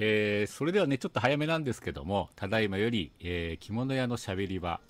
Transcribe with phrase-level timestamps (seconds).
[0.00, 0.06] はい。
[0.08, 4.80] えーそれではね、ちょっと早めなんですけども、ただいまより、えー着物屋のしゃべり場、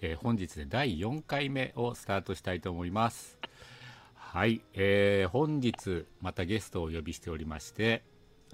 [0.00, 3.38] えー本日で第4回目をスタートしたいと思います。
[4.14, 4.60] はい。
[4.74, 8.02] えー本日、またゲストをお呼びしておりまして、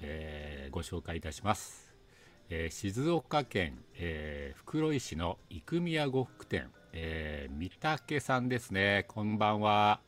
[0.00, 1.93] えーご紹介いたします。
[2.50, 9.07] えー静岡県、えー袋井市の生宮呉服店、えー、三竹さんですね。
[9.08, 10.00] こんばんは。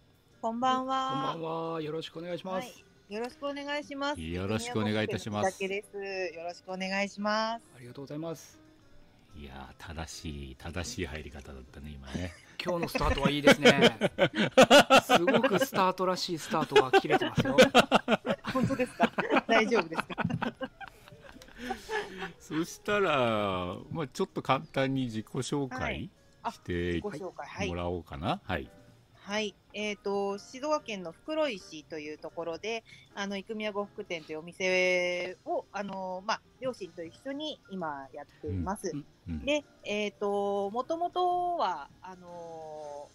[0.42, 1.34] こんばんこんは。
[1.34, 1.82] ばんは。
[1.82, 2.66] よろしくお願いします。
[2.66, 4.20] はいよろしくお願いします。
[4.20, 5.62] よろしくお願いいたします。
[5.62, 7.62] よろしくお願いします。
[7.76, 8.58] ありがとうございます。
[9.38, 12.32] いやー正しい、正しい入り方だったね、今ね。
[12.64, 13.96] 今日のスタートはいいですね。
[15.06, 17.56] すごくスタートらしいスタートが切れてますよ。
[18.52, 19.12] 本当ですか？
[19.46, 20.16] 大丈夫ですか？
[22.40, 26.10] そしたら、まあ、ちょっと簡単に自己紹は介
[26.50, 27.00] して
[27.68, 27.74] も。
[27.74, 28.40] らおうかな。
[28.44, 28.68] はい。
[29.14, 29.54] はい。
[29.78, 32.82] えっ、と、静岡県の袋井市というところで、
[33.14, 38.90] あの、生宮呉服店というお店を、あの、まあ、両親と一緒に今やっています。
[38.94, 43.08] うんうんで、えっ、と、もともとは、あの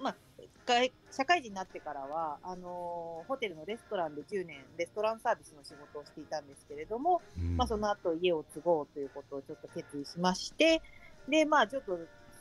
[0.00, 0.16] ーまあ、
[0.64, 10.80] 外社会人になってからは、あのーホテルのレストランで10年、レストランサービスの仕事をしていたんですけれども、うんまあ、その後家を継ごうということをちょっと決意しまして、
[11.28, 11.98] で、まあ、ちょっと、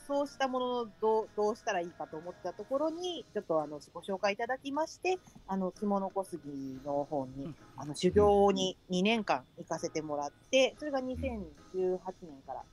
[0.07, 5.17] そうしたもののどう、どうしたらいいかと思ったところに、ちょっとあの、ご紹介いただきまして、
[5.47, 7.55] あの、着物小杉の方に、うん。
[7.75, 12.63] あの、修行に2年間行かせてもらって、それが2018年から、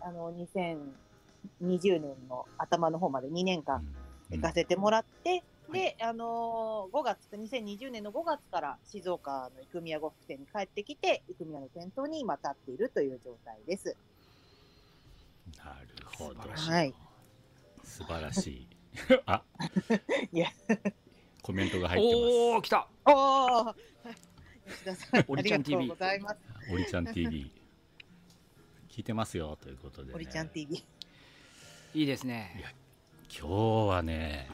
[0.00, 3.86] あの、2020年の頭の方まで2年間
[4.30, 5.72] 行かせてもらって、うん。
[5.72, 13.96] で、あのー5月、2020年の5月から静岡の生宮呉服店に帰ってきて、生宮の店頭に今立っているという状態です。
[15.58, 16.42] なるほど。
[16.42, 16.94] 素晴らしいはい。
[17.84, 18.68] 素晴らしい。
[19.26, 19.42] あ
[20.32, 20.48] いや、
[21.42, 22.88] コメントが入っておお、来た。
[23.06, 23.74] おー
[24.66, 26.36] 吉田さん、おりちゃんありがとう TV ございます。
[26.54, 26.72] ます。
[26.72, 27.52] おりちゃん TV。
[28.88, 30.14] 聞いてますよ、ということで、ね。
[30.14, 30.84] おりちゃん TV。
[31.94, 32.74] いいですね。
[33.28, 34.48] 今日はね、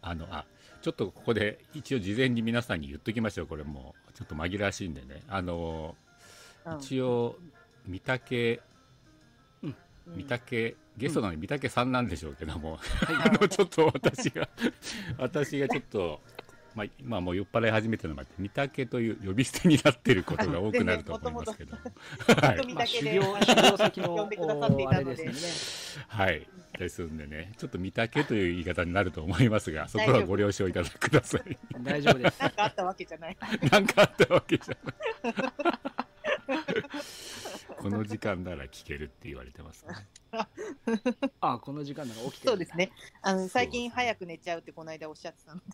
[0.00, 0.46] あの、あ、
[0.80, 3.46] ちょっとここで一応事前に皆さんに言っときましょう。
[3.46, 5.22] これもう、ちょっと紛らわしいんでね。
[5.28, 5.96] あの、
[6.64, 7.36] うん一応、
[7.86, 8.71] 三竹、うん
[10.06, 13.16] 三竹、ゲストなのに三竹さんなんでしょうけども、はい。
[13.28, 14.48] あの、ちょっと私が、
[15.18, 16.20] 私がちょっと、
[16.74, 21.76] まあ、今もう酔っ払い始めてるのもあって、三竹という呼び捨てになってることが多くなると思いますけど、
[22.86, 26.04] 修行、修行先の呼んでくださっていおたのであれですね。
[26.08, 26.46] はい。
[26.78, 31.58] ですんでね、ちょっと三竹という言い方になると思いますが、そこはご了承いただください。
[31.80, 32.40] 大丈夫です。
[32.40, 33.36] なんかあったわけじゃない。
[33.70, 35.52] なんかあったわけじゃない。
[37.82, 39.94] この時間なら聞けるって言われてますね。
[41.40, 42.50] あ、この時間なら起きてる。
[42.50, 42.92] そうですね。
[43.22, 45.64] あの、最近早く寝ちゃうってこの間おっしゃってたので。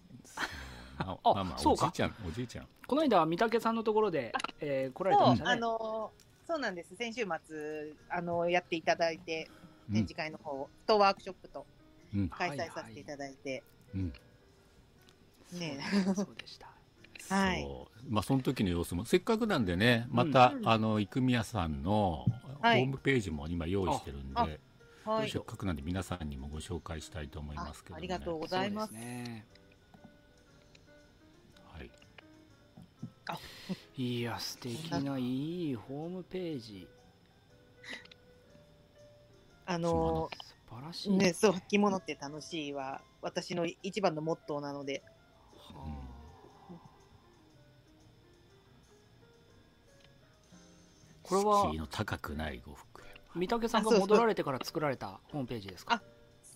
[0.98, 2.68] まあ、あまあまあ、そうかおじいちゃん、おじいちゃん。
[2.86, 5.60] この間、三竹さんのところで、えー来られてそうあましたね。
[5.60, 6.12] の、
[6.46, 6.96] そうなんです。
[6.96, 9.50] 先週末、あの、やっていただいて、
[9.88, 11.66] うん展示会の方、フットワークショップと
[12.14, 12.28] うん。
[12.28, 13.62] 開催させていただいて、
[13.94, 14.12] うん。
[15.52, 15.80] ね
[16.14, 16.77] そうでした。
[17.28, 18.12] はいそう。
[18.12, 22.24] まあ、その時の様子も、せっかくなんでね、また、うんあの、生宮さんの
[22.62, 24.48] ホはいームページも今用意してるんで、あ
[25.04, 25.42] あはいせっ。
[25.42, 27.96] かくなんで皆さんにもご紹介したいと思いますけど、ね。
[27.96, 29.46] あありがとうございますそうですね。
[31.66, 31.82] は
[33.96, 34.02] い。
[34.02, 36.88] いや、素敵ないいホームページ。
[39.66, 41.10] あの、素晴らしい。
[41.10, 45.02] ね、そう、着物って楽しいは、私の一番のモットーなので、
[51.28, 53.02] これは敷居の高くない呉服。
[53.34, 56.02] 三竹さんが戻られてから作られたホームページですか？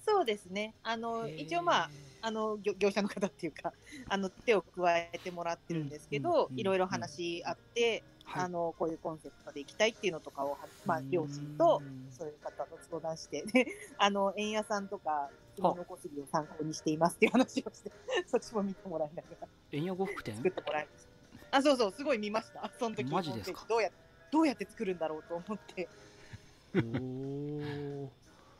[0.05, 0.75] そうですね。
[0.83, 1.91] あの、一応まあ、
[2.23, 3.73] あの業業者の方っていうか、
[4.09, 8.45] あの手を加えてもらってるんですけど、うんうんいろいろ話し合って、はい。
[8.45, 10.57] あのこういうコンセプトでいきたいっていうのとかを、
[10.87, 13.67] まあ、両親とそういう方と相談して、 で
[13.99, 17.93] あの円屋さんとか、着物小杉を参考にしていますっていう話をして、
[18.27, 20.35] そっちも見てもらいながら円屋呉服店？
[20.37, 21.07] 作ってもらいまし
[21.51, 21.57] た。
[21.59, 22.71] あ、そうそう、すごい見ました。
[22.79, 23.67] その時マジですか？
[23.69, 23.91] どうや
[24.33, 25.89] どうやって作るんだろうと思って。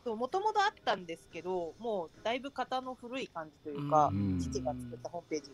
[0.05, 5.51] もともとあったんですけど、もうだいぶ型の古い感じというか、うん父が作ったホームページ。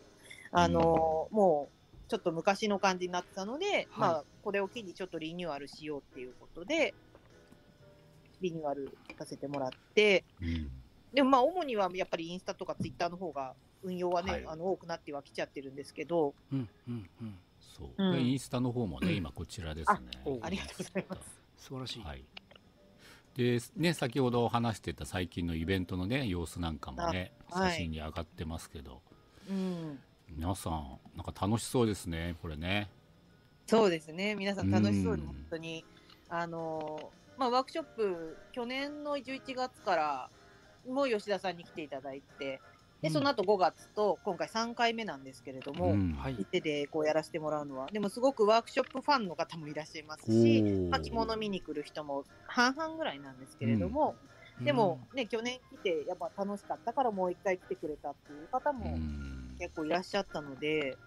[0.52, 6.94] あのーもう、ちょっと昔の感じになってたので、まあ、これを機にちょっとリニューアルしようっていうことで、
[8.42, 10.70] リニューアルさせてもらって、うん。
[11.14, 14.44] でもまあ、主にはやっぱりインスタとかツイッターの方が、運用はね、はい。
[14.46, 17.38] あの、多くなってはきちゃってるんですけど、うんうんうん
[17.76, 17.88] そう。
[17.96, 19.98] うんでインスタの方もね、今こちらですね。
[20.24, 21.40] おありがとうございます。
[21.58, 22.24] 素晴らしい、はい。
[23.34, 29.02] で、ね、先ほど話してた最近のイベントのね、様子なんかもね、あはい写真に上がってますけど、
[29.48, 29.98] うん。
[30.28, 32.90] 皆さん、なんか楽しそうですね、これね。
[33.66, 34.34] そうですね。
[34.34, 35.84] 皆さん楽しそうにうん本当に、
[36.28, 40.30] あのーまあワークショップ去年の11月から
[40.86, 42.60] も吉田さんに来ていただいて、
[43.02, 43.10] でうん。
[43.10, 46.14] その後5月と今回3回目なんですけれども、うん。
[46.14, 46.38] はい。
[46.38, 50.90] 店でこうやらせてもらうのは、でもすごくワークショップファンの方もいらっしゃいますおし、ー。
[50.90, 54.18] まあ、着物見に来る人も半々ぐらいなんですけれども、
[54.64, 59.60] でもね、去年来てやっぱ楽しかったからもう一回来てくれたっていう方うもん。
[59.60, 61.00] 結構いらっしゃったので、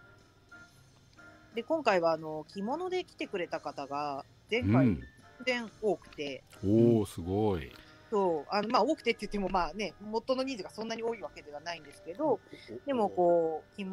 [1.54, 5.07] で、今回はあの、着物で来てくれた方が前回うん。
[5.45, 7.72] 全然多くて、おおすごい。
[8.13, 12.39] そう、あの、まあ多くてって言ってもまあね、元の人数がそんなに多いわけではないんですけど、
[12.86, 13.83] でもこう、き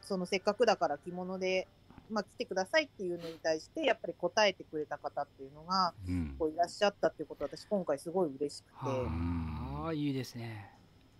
[0.00, 1.68] そのせっかくだから着物で、
[2.08, 6.36] まあ来てくださいっていうのに対して、やっぱり答えてくれた方っていうのが、うん。
[6.38, 9.92] こういらっしゃったっていうことは私今回すごい嬉しくて、はあ。
[9.92, 10.70] いいですね。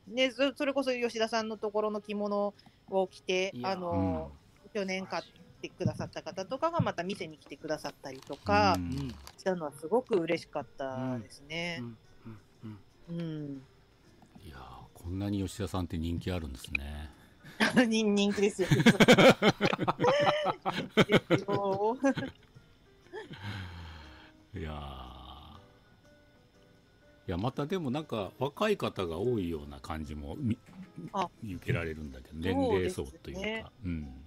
[0.07, 2.55] でそそれこそ吉田さんのところの着物
[2.91, 4.31] を着てあの、
[4.73, 5.23] 去年買っ
[5.61, 8.89] てくださった方とかがまた店に来てくださったりとかううん。
[9.09, 11.81] んしたのはすごく嬉しかったですうね。
[11.81, 11.99] んうんうん
[13.11, 13.63] うん。
[14.45, 14.61] いやー
[14.95, 17.11] こんなに吉田さんって人気あるんですね。
[17.87, 18.69] 人人気ですよ。
[24.57, 25.15] いやー
[27.27, 30.59] いやまたでもなんか若い方が多いような感じも見
[31.55, 33.73] 受けられるんだけど年齢層というか。
[33.85, 34.24] うんふ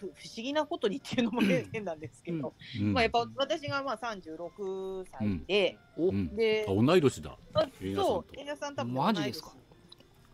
[0.00, 2.92] 不思議なことにっていうのも変変なんですけど、うん。
[2.92, 6.34] まあやっぱ私がまあ36歳で、おうん。
[6.36, 7.36] であ、同い年だ。
[7.94, 9.52] そう、エイナさん多分マジですか？
[9.52, 9.60] 同い年。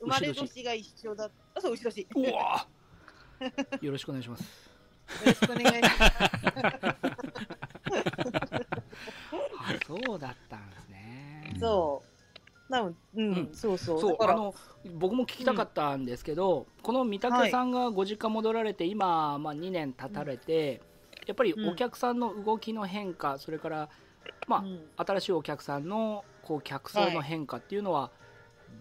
[0.00, 2.00] 生まれ年が一緒だあ、そう、牛年。
[2.02, 2.66] ようわ。
[3.82, 4.44] よろしくお願いします。
[5.24, 6.12] ろしくお願いします。
[9.58, 11.54] あそうだったんですね。
[11.60, 12.15] そう。
[12.68, 13.50] なのうん、うん。
[13.54, 14.00] そうそう。
[14.00, 14.54] そうあの
[14.94, 20.80] 僕も聞きたかったんですけど、この三宅さんがご実家戻られて、今、まあ、2年経たれて、
[21.26, 23.88] やっぱりお客さんの動きの変化、それから、
[24.46, 24.80] まあうん。
[24.96, 28.10] 新しいお客さんのこう客層の変化っていうのは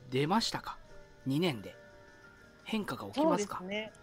[0.09, 0.77] 出ましたか、
[1.27, 1.75] 2年で。
[2.65, 3.93] 変化が起きそうますすね。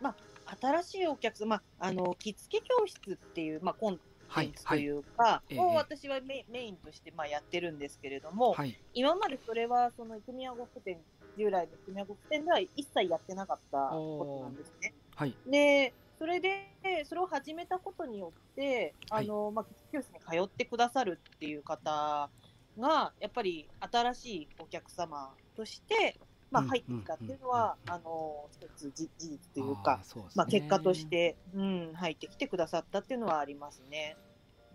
[0.00, 3.90] まあ、新しいお客さん、まあ、あの、着付け教室っていう、まあ、コ
[4.36, 4.86] ンはいとはい。
[4.86, 8.78] いうか、ええを私はメメインとして、まあ、やってるんですけれども、はい。
[8.92, 11.04] 今までそれは、その、生宮呉服店、
[11.36, 14.94] 従来の生宮呉服店では一切やってなかったことなんですね。
[15.16, 15.38] はい。
[15.46, 16.74] で、それで、
[17.06, 22.32] それを始めたことによって、あの、まあ、教室に通ってくださるっていう方
[22.76, 30.24] が、やっぱり新しいお客様として、まあ、うん入ってきたっていうのは、あの、一つじ事実というかあうね。
[30.34, 34.16] まあ、結果として、うん、入ってきてくださったっていうのはありますね。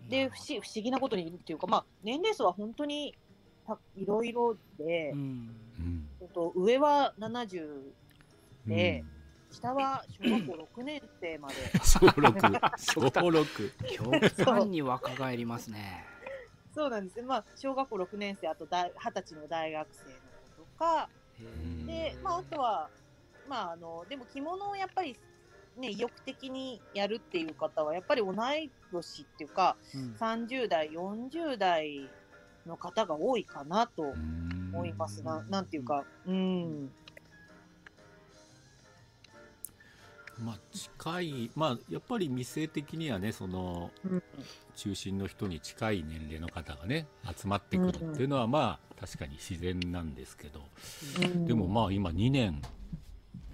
[0.09, 3.15] で、不思不思議なことにっていうか、まあ、年齢層は本当に
[3.65, 5.55] たいろいろで、うん。
[6.33, 7.67] と上は70
[8.67, 9.55] でうん。
[9.55, 11.55] 下は小学校6年生まで。
[11.83, 13.11] 小六。
[13.13, 13.71] 小六。
[13.91, 16.05] 極端に若返りますね。
[16.73, 17.17] そうなんです。
[17.17, 17.23] ね。
[17.23, 20.09] まあ、小学校6年生、あと大二十歳の大学生の
[20.57, 21.09] 子とか、
[21.85, 22.91] で、まあ、あとは、
[23.45, 25.19] まあ、あの、でも着物をやっぱり、
[25.75, 32.13] ね、意欲的にやるっていう方は、やっぱり同い年っていうか、ーうん30代、40代
[32.65, 34.19] の方が多いかなと
[34.71, 35.43] 思いますな。
[35.47, 36.93] なんていうか、うん。
[40.39, 44.23] まあ近いまあやっぱり店的にはねそのうん。
[44.75, 47.05] 中心の人に近い年齢の方がね
[47.37, 50.61] 集まってくるっていうのはまあ確かに自然なんですけど、
[51.21, 51.45] うん。
[51.45, 52.61] でもまあ今2年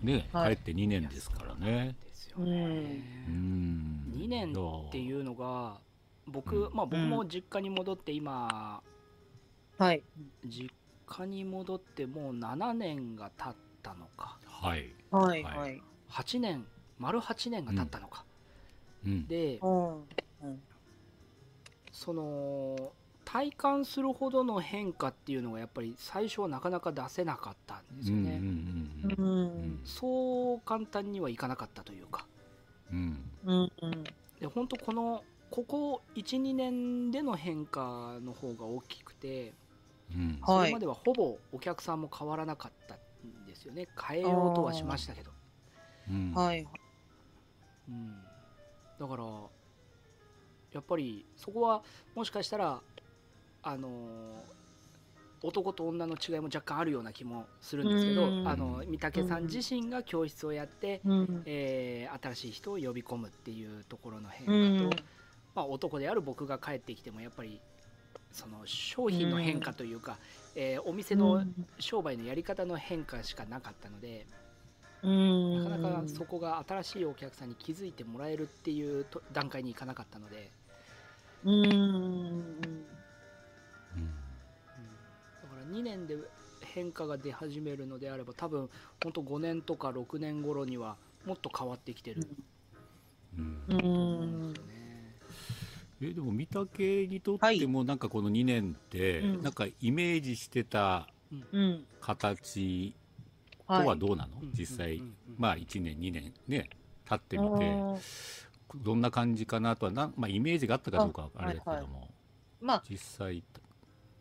[0.01, 0.55] ね、はい。
[0.55, 1.95] 帰って2年ですからね。
[2.05, 3.03] ですよね。
[3.27, 4.13] うん。
[4.15, 5.79] 2年っていうのが
[6.27, 6.73] 僕、うん。
[6.73, 8.81] まあ僕も実家に戻って今
[9.77, 10.03] はい。
[10.45, 10.69] 実
[11.05, 14.37] 家に戻ってもう7年が経ったのか。
[14.45, 15.43] はい、はい。
[15.43, 15.57] はい。
[15.57, 15.81] はい。
[16.09, 16.65] 8年
[16.97, 18.25] 丸8年が経ったのか、
[19.05, 19.67] うん、でう
[20.47, 20.61] ん。
[21.91, 22.93] その
[23.25, 28.41] 体感するほどの変化っていうのがやっぱり最初はなかなか出せなかったんですよね。
[29.83, 32.25] そう簡単にはいかなかったというか。
[32.91, 33.21] うん。
[34.39, 39.53] で本当このここ12年での変化の方が大きくて
[40.15, 40.39] うん。
[40.41, 40.61] はい。
[40.61, 43.87] それまではほぼお客さんも変わらなかったんですよね。
[44.01, 45.31] 変えようとはしましたけど、
[46.09, 46.33] うん。
[46.33, 46.65] はい。
[47.87, 48.23] うん、
[48.99, 49.23] だから
[50.71, 51.81] やっぱりそこは
[52.15, 52.81] もしかしたら
[53.63, 54.45] あの
[55.41, 58.47] 男と女の違いも若干あるような気もするんですけどうん。
[58.47, 61.41] あの三宅さん自身が教室をやって、うん。
[61.45, 64.77] えー新しい人を呼び込むっていうところの変うん。
[64.77, 64.89] 化と、
[65.55, 67.61] まあ、男である僕が帰ってきてもやっぱり
[68.31, 70.17] その商品の変化というか、
[70.55, 71.41] えーお店の
[71.79, 74.48] 商売のやり方の変化しかなかったのでうん
[75.01, 80.51] なかなかそこが新しいお客さんに気づいてもらえるっていうと段階にいかなかったので、
[81.43, 81.53] うん。
[81.55, 81.61] う
[83.97, 84.13] ん。
[85.41, 86.17] だから2年で
[86.61, 88.69] 変化が出始めるのであれば多分
[89.01, 92.27] 本当5年とか6年頃にはもっと変わってきてる。
[93.37, 93.57] うん。
[93.69, 93.75] うん。
[93.75, 94.53] ん。
[94.53, 95.15] ですよね。
[96.01, 99.43] えでも御嶽にとってもなんかこの2年って、うん。
[99.43, 101.85] なんかイメージしてたうん。
[102.01, 102.93] 形
[103.69, 103.99] とははい。
[103.99, 105.35] どうなの、うん実際、うんうんうん。
[105.37, 106.69] まあ1年2年ね
[107.05, 107.71] 経ってみて。
[107.71, 107.99] うん
[108.75, 112.07] どんな感じかなとはなん、まあ、イメージがあったかどうかはあれだけども、
[112.61, 113.43] まあ実際。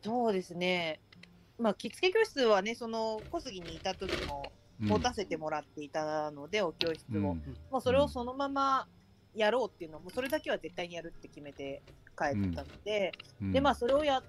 [0.03, 1.01] そうですね。
[1.59, 4.51] まあ着付け教室はねその小杉にいた時も
[4.81, 4.89] うん。
[4.89, 7.57] 持たせてもらっていたので、お教室も、うん。
[7.71, 8.87] もうそれをそのまま
[9.35, 11.83] やろうっていうのはもうそれだけは絶対にやるって決めて
[12.17, 13.13] 帰ったので、
[13.43, 13.53] うん。
[13.53, 14.29] でまあそれをやって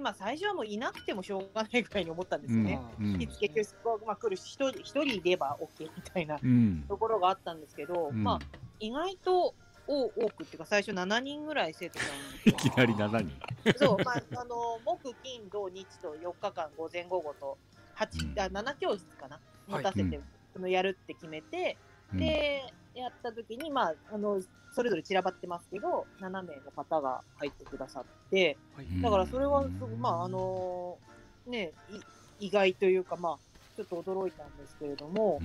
[0.00, 6.84] まあ最初はもういなくてもしょうがないぐらいに思ったんですよね、うん着付け教室が、まあ、来るし一人一人いれば OK みたいなうん。
[6.88, 8.24] ところがあったんですけど、うん。
[8.24, 9.54] まあ意外と
[9.86, 13.38] 多多くっていうか最初7人ぐらい生徒さん いきなり7人。
[13.78, 17.58] そう、まあ、あの、木、金、土、日と4日間、午前午後と、
[17.94, 18.40] 8、うん。
[18.40, 19.40] あ、7教室かな。
[19.66, 19.82] 持はい。
[19.82, 20.20] たせて、
[20.52, 21.78] そのやるって決めて、
[22.18, 22.62] で、
[22.94, 24.40] やった時に、まあ、あの、
[24.70, 28.58] それぞれ散らばってますけど、7名の方が入ってくださって、
[29.02, 29.62] だからそれは
[29.98, 30.98] まあ、あの、
[31.46, 32.00] ね、い
[32.38, 33.38] 意外というか、まあ、
[33.76, 35.38] ちょっと驚いたんですけれども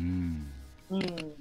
[0.90, 1.36] う、んうん。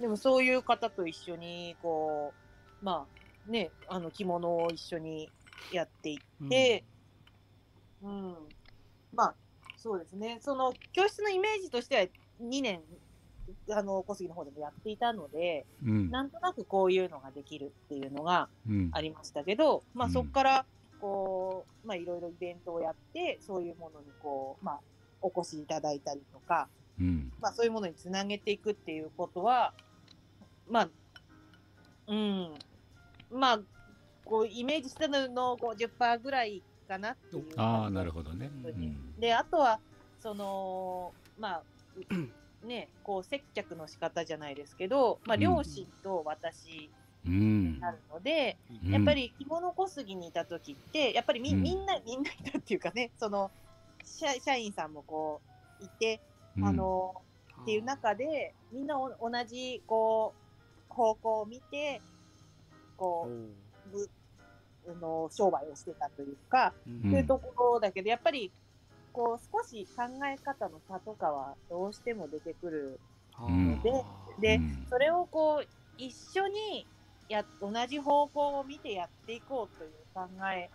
[0.00, 2.34] でもそういう方と一緒に、こ
[2.82, 3.06] う、ま
[3.48, 5.32] あ、ね、あの、着物を一緒に
[5.70, 6.84] やっていって、
[8.02, 8.36] うん。
[9.12, 9.36] まあ、
[9.76, 10.38] そうですね。
[10.40, 12.06] その、教室のイメージとしては
[12.40, 12.82] 2年、
[13.70, 16.10] あの、小杉の方でもやっていたので、うん。
[16.10, 18.90] なんとなくこういうのができるっていうのがうん。
[18.92, 20.12] ありましたけど、まあうん。
[20.12, 20.66] そこから、
[20.98, 24.80] こう、まあいろいろイベントをやって、そういうものにこう、まあ、
[25.20, 27.32] お越しいただいたりとか、うん。
[27.40, 29.72] まあそういうものにつなげていくっていうことは、
[30.68, 30.90] まあ、
[32.08, 32.54] うん、
[33.30, 33.60] まあ、
[34.24, 37.44] こう、イメージしたのの50%ぐらいかなっていう。
[37.56, 39.14] ああなるほどね、うん。
[39.18, 39.80] で、あとは、
[40.20, 41.62] その、まあ、
[42.10, 42.14] う
[42.62, 46.90] ね、こう、接客の仕方じゃないですけど、まあ、うん両親と私
[47.24, 47.74] うん。
[47.74, 48.92] になるので、うん。
[48.92, 51.62] やっぱり着物小杉にいた時って、やっぱりみ,、うん。
[51.62, 53.50] みんな、みんないたっていうかね、その、
[54.04, 55.42] 社社員さんもこ
[55.80, 56.20] う、いて、
[56.62, 57.14] あの、
[57.62, 62.02] っていう中で、みんなお同じ、こう、方向を見て、
[62.96, 63.28] こ
[63.86, 64.10] う、ぶ
[64.88, 66.98] あの商売をしてたというか、うん。
[66.98, 68.52] っていうところだけど、やっぱり、
[69.18, 73.00] こう、少し考え方の差とかはどうしても出てくる。
[73.48, 73.82] うん。
[73.82, 73.90] で
[74.38, 74.88] でうん。
[74.88, 76.88] それをこう、一緒に
[77.28, 80.70] や、同じ方向を見てやっていこうという考え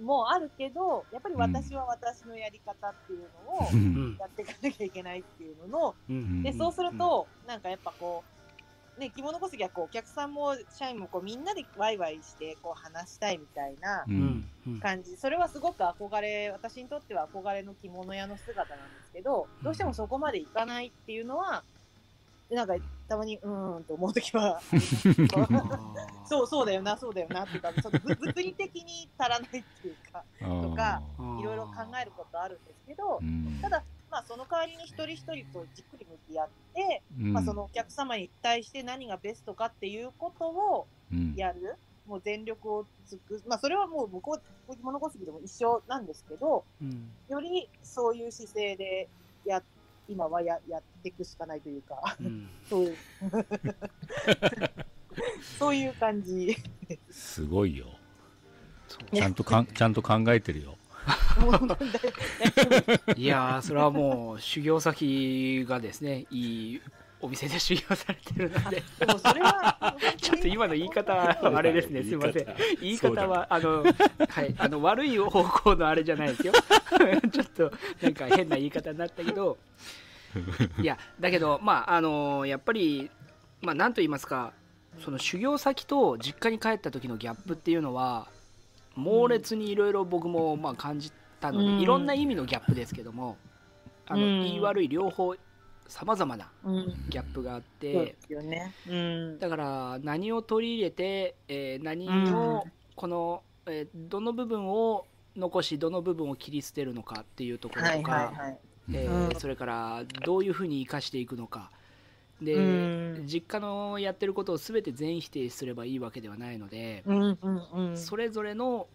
[0.00, 4.18] もあるけど、やっぱり私は私のやり方っていうのをうん。
[4.18, 6.42] やっていかなきゃいけないっていうのの、うん。
[6.42, 8.37] で、そうすると、なんかやっぱこう、
[8.98, 14.18] ね、着物小杉はこう、お客さんも社員もこう、みんなでワイワイして、こう、話したいみたいなううん。
[14.20, 14.80] んうん。
[14.80, 15.16] 感じ。
[15.16, 21.64] それはすごく憧れ、私にとっては憧れの着物屋の姿なんですけど、どうしてもそこまでいかないっていうのは、
[22.50, 22.74] なんか、
[23.08, 24.60] たまに、うーんと思うときは、
[26.24, 30.24] そう、そうだよな、そうだよなっていうか、そのぶ物理的に足らないっていうか、
[30.62, 31.02] とか
[31.38, 33.60] いろいろ考えることあるんですけどう、ん。
[33.62, 33.86] ただ、
[34.18, 37.32] まあ、その代わりに一人一人とじっくり向き合って、うん。
[37.34, 41.34] まあ、そのお客様に対して何がベストかっていうことをうん。
[41.36, 47.12] やる、もう全力を尽くす、まあ、それはもう向こう、物小杉でも一緒なんですけど、うん。
[47.28, 49.08] よりそういう姿勢で
[49.44, 49.62] や、
[50.08, 52.48] 今はややっていくしかないというか、うん。
[52.68, 52.96] そういう、
[55.60, 56.56] そういう感じ。
[57.08, 57.86] すごいよ。
[59.14, 60.77] ちゃんとかんちゃんと考えてるよ
[63.16, 66.80] いやーそれはもう修行先がですねいい
[67.20, 68.82] お店で修行されてるので。
[69.18, 72.46] それは、 ちょっと今の言い方はあれですねすいません。
[72.80, 73.26] 言い方。
[73.26, 76.52] はあの、はい、あの悪い方向のあれじゃないですよ。
[77.32, 79.58] ちょっとなんか変な言い方になったけど。
[80.80, 83.10] いやだけどまああのやっぱり
[83.62, 84.52] まあなんと言いますか
[85.02, 88.28] その修行先と実家に帰った時のギャップっていうのは
[88.98, 93.36] 猛烈にいろいろ僕もまあ感じたので、うんいろんな意味のギャップですけども
[94.06, 95.34] あの、うん言い悪い両方
[95.86, 98.74] さまざまなうん、ギャップがあってですよね。
[98.86, 99.38] うん。
[99.38, 102.64] だから何を取り入れて、えー何を
[102.94, 108.58] この、えーどの部分を残しどの部分を切り捨てるのかっていうところはいとか、はいはい。
[108.92, 111.70] えうんーそれからどういうふうに生かしていくのか
[112.42, 117.96] で、うん実家のやってることを全て全否定すればいいわけではないので、うんうんうん。
[117.96, 118.86] それぞれの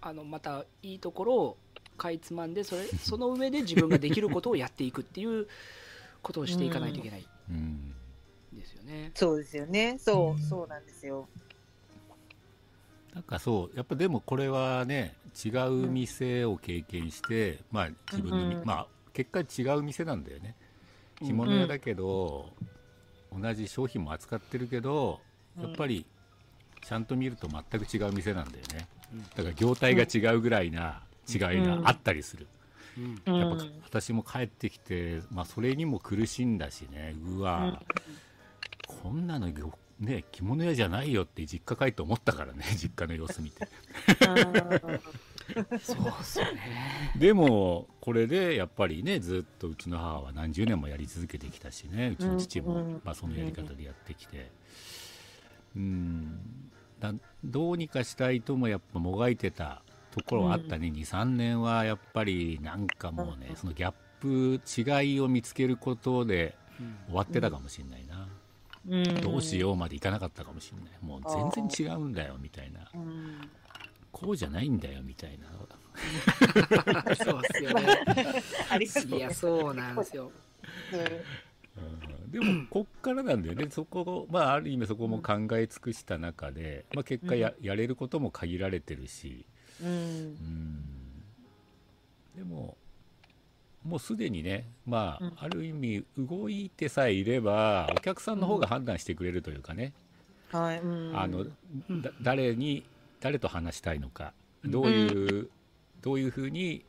[0.00, 1.56] あのまたいいところを
[1.96, 5.48] かいつまんでそれ その上で自分ができることをやっていくっていう
[6.22, 7.94] ことをしていかないといけないうん
[8.52, 9.10] ですよね。
[9.14, 9.98] そうですよね。
[9.98, 11.28] そう、そうなんですよ。
[13.14, 20.56] なんかそうやっぱでもこれはね違う店を経験して、まあ自分のみ、うんまあ結果違う店なんだよね
[21.24, 22.52] 着物屋だけど、
[23.38, 25.20] 同じ商品も扱ってるけど
[25.60, 26.06] やっぱり
[26.82, 28.88] ちゃんと見ると全く違う店なんだよね。
[29.12, 29.22] うん。
[29.22, 32.46] だから業態が違うぐらいな違いがあったりする、
[33.24, 37.14] やっぱ私も帰ってきて、まあ、それにも苦しんだしね。
[37.26, 37.80] うわ、
[38.86, 43.66] こんなの業ね着物屋じゃないよって実家帰って思ったからね実家の様子見て
[45.80, 47.12] そうっすよね。
[47.16, 54.50] でもこれでやっぱりねずっとうちの母は何十年もやり続けてきたしねうちの父も、うんうんまあ、そのやり方でやってきて。
[55.76, 56.40] うん。
[57.00, 57.12] だ
[57.44, 59.82] どうにかしたいともやっぱもがいてた
[60.12, 64.60] ところはあったね、23年はやっぱりなんかもうねそのギャップ
[65.02, 66.96] 違いを見つけることでうん。
[67.06, 68.28] 終わってたかもしれないな、
[68.88, 69.20] うん。
[69.20, 70.90] どうしようまでいかなかったかもしれない。
[71.02, 72.88] もう全然違うんだよみたいな。
[72.94, 73.36] うん。
[74.14, 75.48] こうじゃないんだよみたいな
[77.16, 79.16] そうっすよね。
[79.16, 79.34] いや。
[79.34, 80.30] そうなんですよ。
[80.92, 89.46] うんでもこっからなんだよね、そこ、まあ、ある意味そこも考え尽くした中で、まあ、結果や,、やれることも限られてるし、
[89.80, 89.92] うんう。
[89.92, 90.84] ん、
[92.36, 92.76] でも、
[93.84, 99.92] もうすでにね、まあうんある意味、動いてさえいれば、お客さんの方が判断してくれるというかね、
[100.50, 100.80] はい。
[100.80, 101.16] うん。
[101.16, 101.46] あの
[101.88, 102.84] うんだ誰に、
[103.24, 104.34] 誰と話したいのか、
[104.66, 105.48] どういう、
[106.02, 106.84] どういうふうに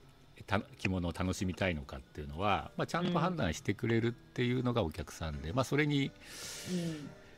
[0.45, 6.11] た着物を楽しみたいのかっていうのは、まあ、ちゃんと判断してくれるっていうのがお客さんで、まあ、それに、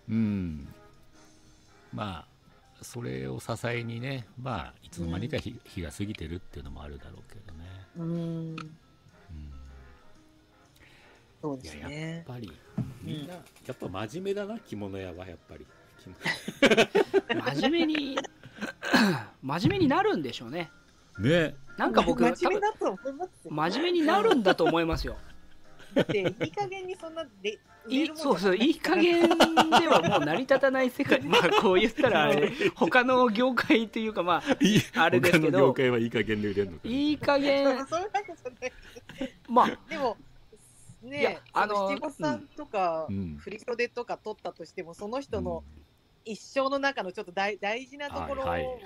[0.10, 0.68] うん、
[1.94, 7.66] まあそれを支えにね、まあ、いつの間にか日,、日が過ぎてるっていうのもあるだろうけどね、
[7.98, 8.04] うん。
[8.04, 8.56] うん。
[8.56, 8.58] うん、
[11.40, 12.24] そうですいややっね。
[12.28, 12.52] ぱり
[13.04, 13.40] みんな、や
[13.74, 15.68] っぱ真面目だな着物屋はやっぱり。
[17.60, 18.18] 真面目に、
[19.42, 20.70] 真面目になるんでしょうね。
[21.20, 23.52] ねなんか僕、多真面目分だと思いますよ。
[23.52, 25.18] 真面目になるんだと思いますよ。
[25.94, 31.22] だって、いい加減にそんなで、いいそうそう、いい加減ではもう成り立たない世界。
[31.26, 38.06] まあ、こう言ったらあれ、他の業界というか、まあ、あれですけど他の業界はいい加減で売れるのかいい加そう減、いうわけじゃ
[38.60, 38.68] な
[39.28, 39.34] い。
[39.48, 40.18] まあ、でも、
[41.04, 45.64] ねあのあの、七五三とか、うん振り袖とか取ったとしても、その人の
[46.28, 48.80] 一生の中のちょっと大大事なところを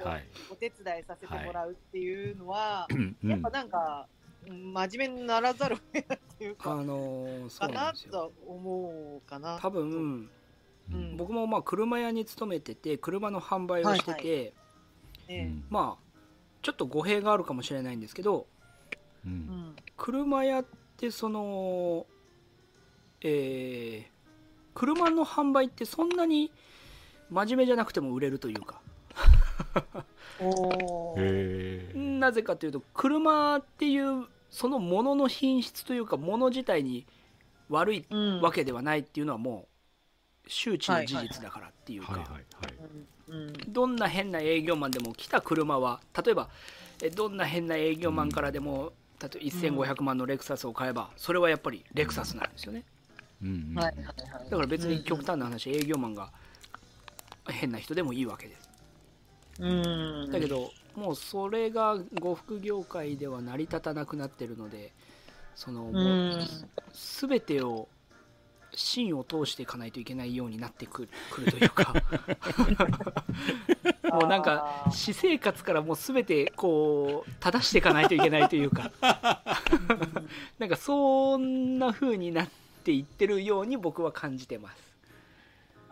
[0.51, 3.29] お手伝いさせてもらうっていうのは、うん。
[3.29, 7.93] やっぱなんか、うん真面目にならざるを得ないっていうあか、のーそかうな。
[7.93, 9.59] と思うかな。
[9.59, 10.29] 多分、
[10.91, 11.15] うん。
[11.15, 14.53] 僕もまあ車屋に勤めてて車の販売をしてて、
[15.27, 15.63] はいねうん。
[15.69, 16.19] まあ
[16.63, 18.47] ちょっと語弊があるかもしれないんですけど
[19.25, 19.75] ううんん。
[19.95, 20.65] 車屋っ
[20.97, 22.07] てその
[23.21, 24.11] えー
[24.73, 26.51] 車の販売ってそんなに
[27.31, 28.81] 真面目じゃなくても売れるというか。
[31.95, 37.05] なぜかというと車っていうそのものの品質というかもの自体に
[37.69, 38.41] 悪いうん。
[38.41, 39.67] わけではないっていうのはも
[40.45, 42.43] う周知の事実だからっていうか、はいはいはい。
[43.29, 43.53] うんうん。
[43.67, 46.49] どんな変な営業マンでも来た車は例えば
[47.01, 52.83] えどんな変な営業マンからでも、例えば1500万のレクサスを買えばそれはやっぱりレクサスなんですよね。
[53.41, 56.31] だから別に極端な話、営業マンが
[57.47, 58.69] 変な人でもいいわけです
[59.59, 60.31] うん。
[60.31, 64.91] だけどもうそれが呉服業界では成り立たなくなってるので
[65.55, 65.91] そのう。
[65.91, 66.47] もうん
[66.93, 67.87] 全てを
[68.73, 71.93] 芯を通していかないといけないようになってくるくるというか
[74.11, 78.91] もうなんか私生活からもう全てこう正していかないといけないというか
[80.57, 82.49] なんかそんな風になっ
[82.83, 84.90] ていってるように僕は感じてます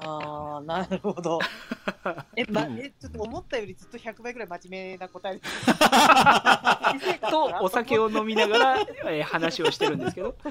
[0.02, 1.40] ああ、なるほど。
[2.36, 5.66] え、ま、え、ちょっと思ったよりずっと100倍ぐらい真面目な答えです。
[7.30, 10.36] とお酒を飲みながら、えー話をしてるんですけど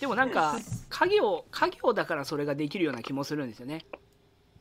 [0.00, 3.84] でもなんか家業家業だからそれができるような気もするんですよね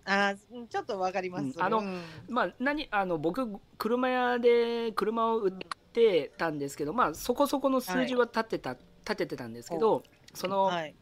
[0.05, 0.33] あ
[0.69, 1.43] ちょっとわかります。
[1.43, 5.53] うんあのうんまあ何あの僕車屋で車を売っ
[5.93, 10.95] てたんですけどまあそこそこの数字は立てた、立ててたんですけどそのはい。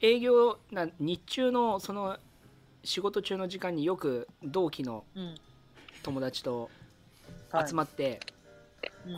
[0.00, 2.18] 営業な日中のその
[2.84, 5.34] 仕事中の時間によく同期のうん。
[6.02, 6.70] 友達と
[7.50, 7.68] はい。
[7.68, 8.20] 集まって、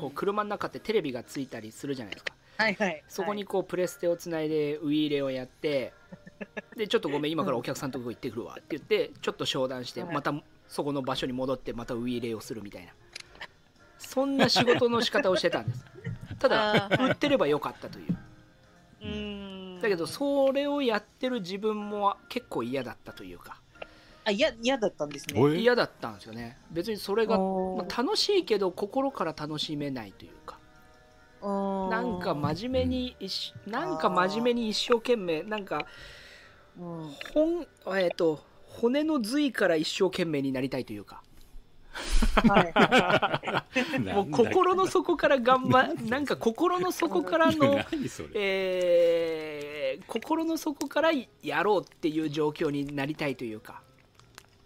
[0.00, 2.34] こう車の中ってテレビがついたりするじゃないですか。
[2.56, 3.02] はいはい。
[3.08, 5.92] そこにこうプレステをつないでウィーレをやって
[6.76, 10.14] でちょっとごめん今からお客さんのとこ行ってくるわって言ってちょっと商談してはい。
[10.14, 10.32] また
[10.68, 12.92] そこの場所に戻ってまたウィーレをするみたいな。
[13.98, 15.84] そんな仕事の仕方をしてたんです。
[16.38, 18.09] ただ売ってればよかったという
[19.80, 23.60] だけどそれをやってる自分も結構嫌だったというか。
[24.24, 25.58] あ、嫌、嫌だったんですね。
[25.58, 26.58] 嫌だったんですよね。
[26.70, 30.58] 別にそれが、まあ楽しいけど心から楽しめないというか。
[31.42, 35.86] なんか真面目に一なんか真面目に一生懸命なんか
[36.78, 37.10] うん。
[37.34, 37.66] 本
[37.98, 41.22] えっ、と骨の髄から一生懸命になりたいというか。
[44.14, 47.80] もう心の底から頑張なんか心の底からの
[48.34, 51.10] えー心の底から
[51.42, 53.82] やろうっていう状況になりたいというか、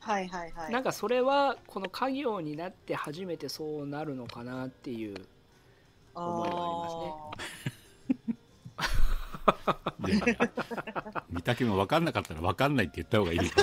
[0.01, 0.73] はいはいはい。
[0.73, 5.27] なんかそれはこの家業になって初めてそうなるのかなっていう
[6.15, 7.31] 思いは
[7.67, 7.84] で
[11.31, 13.45] 見たけも分かんなかったら分かんないって言った方がいいよ。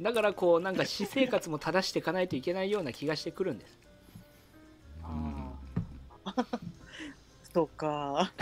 [0.00, 3.78] だからこうなんか私生活も正していかないといけないような気がしてくるんです。
[7.54, 8.30] そうか。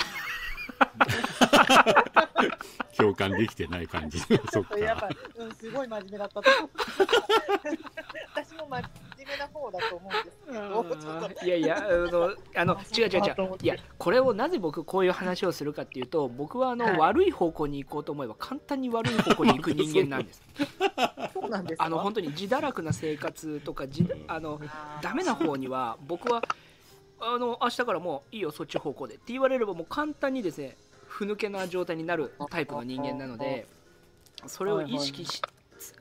[2.96, 4.18] 共感できてない感じ。
[4.52, 6.70] そっやっぱか、うん、すごい真面目だったと思う。
[8.34, 13.58] 私も真面目な方だと思うんですけど、いやいやあのあのあ 違う違う違う。
[13.62, 16.98] いやこれをなぜ僕こういう話をするかっていうと僕はあの、はい。
[16.98, 20.42] 悪い方向に行こうと思えば簡単に悪い方向に行く人間なんです。
[21.32, 21.84] そうなんですか？
[21.84, 24.60] あの本当に自堕落な生活とか自あの
[25.00, 26.42] ダメな方には僕は
[27.20, 30.76] あの明日からもういいよそっち方向でって言われればもう簡単にですね
[31.12, 33.66] ふぬけな状態になるタイプの人間なので
[34.46, 35.42] それを意識し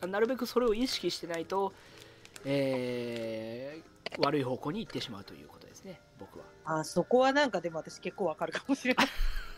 [0.07, 1.73] なるべくそれを意識してないと、
[2.45, 9.07] えー悪い方向に行ってしまうということですね僕はあ、そこはなんかでも私結構わかるかもしれない。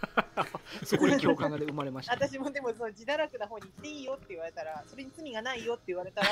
[0.85, 1.57] そこに共感が。
[1.57, 6.27] 生まれました、私もでもその自堕落な方に行っていいよって言われたら、それに罪がないよって言われたら、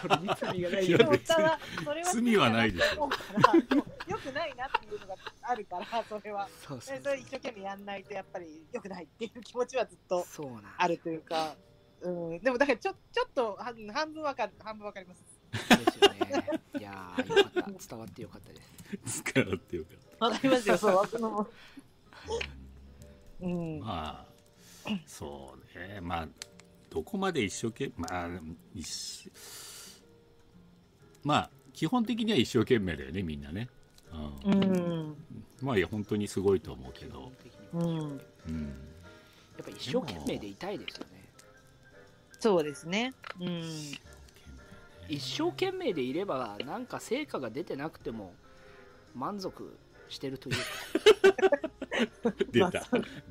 [0.00, 0.98] それに罪がないよ。
[0.98, 6.48] でもただそれは罪はないでしょ思うからでも良くないなっていうのがあるから、それは。
[6.66, 10.26] そうそうでそれ一生懸命やんないとやっぱり良くないっていう気持ちはずっと
[10.76, 11.54] あるというか、
[12.00, 15.22] うん、でもだからちょちょっとは半分わかる半分わかります。
[15.50, 15.58] で
[15.92, 16.60] すよね。
[16.78, 17.88] いやーよかった。
[17.88, 18.60] 伝わってよかったで
[19.06, 19.22] す。
[19.22, 21.46] 使うっていうかわかりますよ、そう、僕のも。
[23.40, 23.80] うん。
[23.80, 24.28] まあ
[25.06, 26.28] そうねまあ
[26.90, 28.28] どこまで一生懸命まあ
[28.74, 29.30] 一
[31.22, 33.68] まあ基本的には一生懸命だよねみんなね、
[34.44, 35.16] ううんん。
[35.60, 37.30] まあいや本当にすごいと思うけ基ど
[37.74, 38.20] うん。
[38.48, 38.74] うん
[39.58, 41.18] やっぱ一生懸命でいたいですよね
[42.38, 43.12] そうですね。
[43.40, 43.62] うん。
[45.08, 48.32] 一生懸命でいればなんか成果が出てなくても
[49.14, 49.76] 満足
[50.08, 50.56] してるという。
[52.52, 52.70] 出た。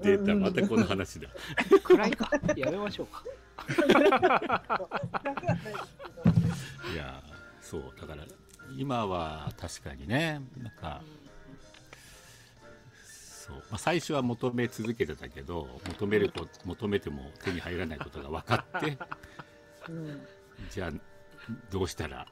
[0.01, 0.35] 出た。
[0.35, 1.29] またこの話だ。
[1.29, 1.35] か
[1.83, 2.29] 暗いか。
[2.55, 3.23] やめましょうか。
[6.93, 7.23] いや
[7.61, 7.93] そう。
[7.99, 8.23] だから
[8.75, 10.41] 今は確かにね。
[10.57, 11.01] なんか
[13.47, 18.97] そう、まあ、最初は求め続けてたけど求めるこ求めても手に入らないことが分かって
[19.87, 20.27] うん。
[20.69, 20.91] じゃあ
[21.71, 22.27] どうしたら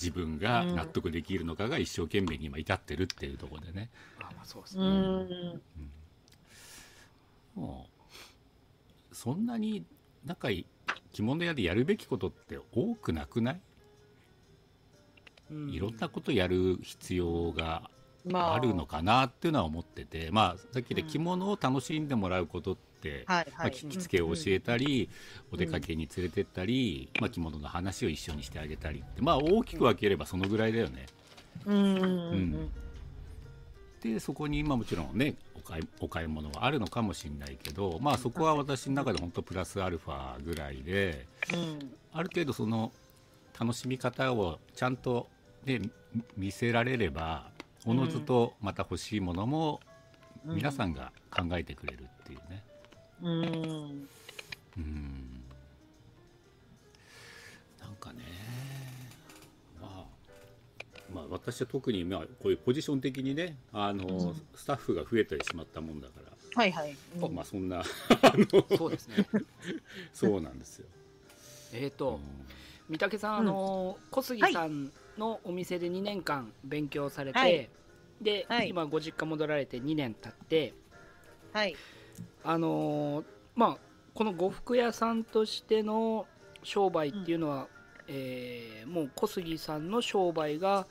[0.00, 5.60] 自分が納得できるのかが一生懸命に今至ってるっていうところでね、あまあそうですうね、ん。
[7.54, 7.86] も
[9.10, 9.84] うそんなに
[10.24, 10.66] なんかい
[11.12, 13.60] 着物屋でやるべきことって多くなくない、
[15.50, 15.70] うん。
[15.70, 17.90] いろんなことやる必要が
[18.24, 18.54] まあ。
[18.54, 21.08] あるのかなっていうのは思ってて、まあ、さっきでうん。
[21.08, 22.87] 着物を楽しんでもらうことって、
[23.26, 23.70] まあ、はいはい。
[23.70, 25.08] 着付けを教えたり、
[25.52, 31.06] お出かけに連れてったり、まあ、着物の話を一緒にしてあげたりって、まあ、大きく分ければそのぐらいだよね。
[31.66, 31.74] うん。
[31.74, 31.84] うん。
[31.84, 32.70] ううんん。
[34.00, 41.92] でそこに今もちろんねお買いお買い物はあるのかもしれないけど、まあ、そこは私の中で本当プラスアルファぐらいでうん。
[42.12, 42.92] ある程度その
[43.58, 45.28] 楽しみ方をちゃんと、
[45.64, 45.90] ね、み
[46.36, 47.50] 見せられれば
[47.84, 49.80] おのずとまた欲しいものも
[50.44, 52.62] 皆さんが考えてくれるっていうね。
[53.22, 54.08] うん。
[54.76, 55.44] うん
[57.80, 58.22] なんかね、
[59.80, 60.04] まあ、
[61.12, 66.96] まあ、私は特に、まあ、こういうポジション的にねあの、うんスタッフが増えてしまったもんだから、はいはい。
[67.22, 67.82] うんまあ、そんな
[68.76, 69.16] そうですね
[70.12, 70.86] そうなんですよ。
[71.72, 72.20] えっ、うとん
[72.88, 77.68] 三宅さん、あの小杉さんのお店で2年間勉強されて、はい
[78.20, 80.74] で、はい今ご実家戻られて2年経って
[81.52, 81.76] はい。
[82.44, 83.78] あのーまあ
[84.14, 86.26] この呉服屋さんとしての
[86.64, 87.68] 商売っていうのは、
[88.08, 90.86] えーもう小杉さんの商売が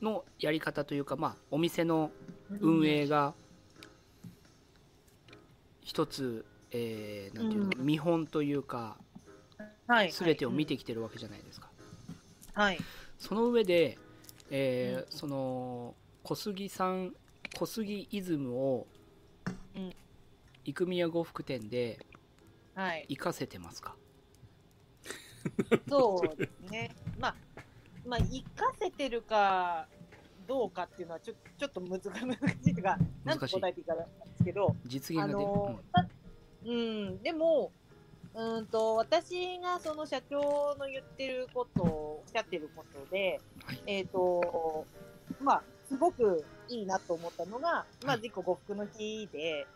[0.00, 2.10] のやり方というか、まあ、お店の
[2.60, 3.34] 運営が
[5.82, 8.96] 一つ、えーなんていうの、うん見本というか
[9.86, 10.12] はい。
[10.12, 11.68] 全てを見てきてるわけじゃないですか。
[12.54, 12.78] はい。
[13.18, 13.98] その上で、
[14.50, 17.12] えーうんその小杉さん
[17.58, 18.86] 小杉イズムを、
[19.76, 19.92] うん
[20.64, 21.98] 生宮呉服店で
[22.74, 23.06] はい。
[23.08, 23.96] 活かせてますか？
[25.88, 26.90] そうですね。
[27.18, 27.34] まあ、
[28.06, 29.86] まあ、活かせてるか
[30.46, 32.10] どうかっていうのはちょちょっと 難しい
[32.64, 32.72] とい。
[32.80, 36.06] うか、なんて答えていいかなんですけど、あ実現がで、のた
[36.64, 37.72] うん、でも、
[38.34, 43.82] うーんと、私がその社長の言ってることを、おっしゃってることで、はい。
[43.86, 44.86] えっ、と、
[45.40, 48.16] まあ、すごくいいなと思ったのが、まあ、はい。
[48.18, 49.66] 自己呉服の日で、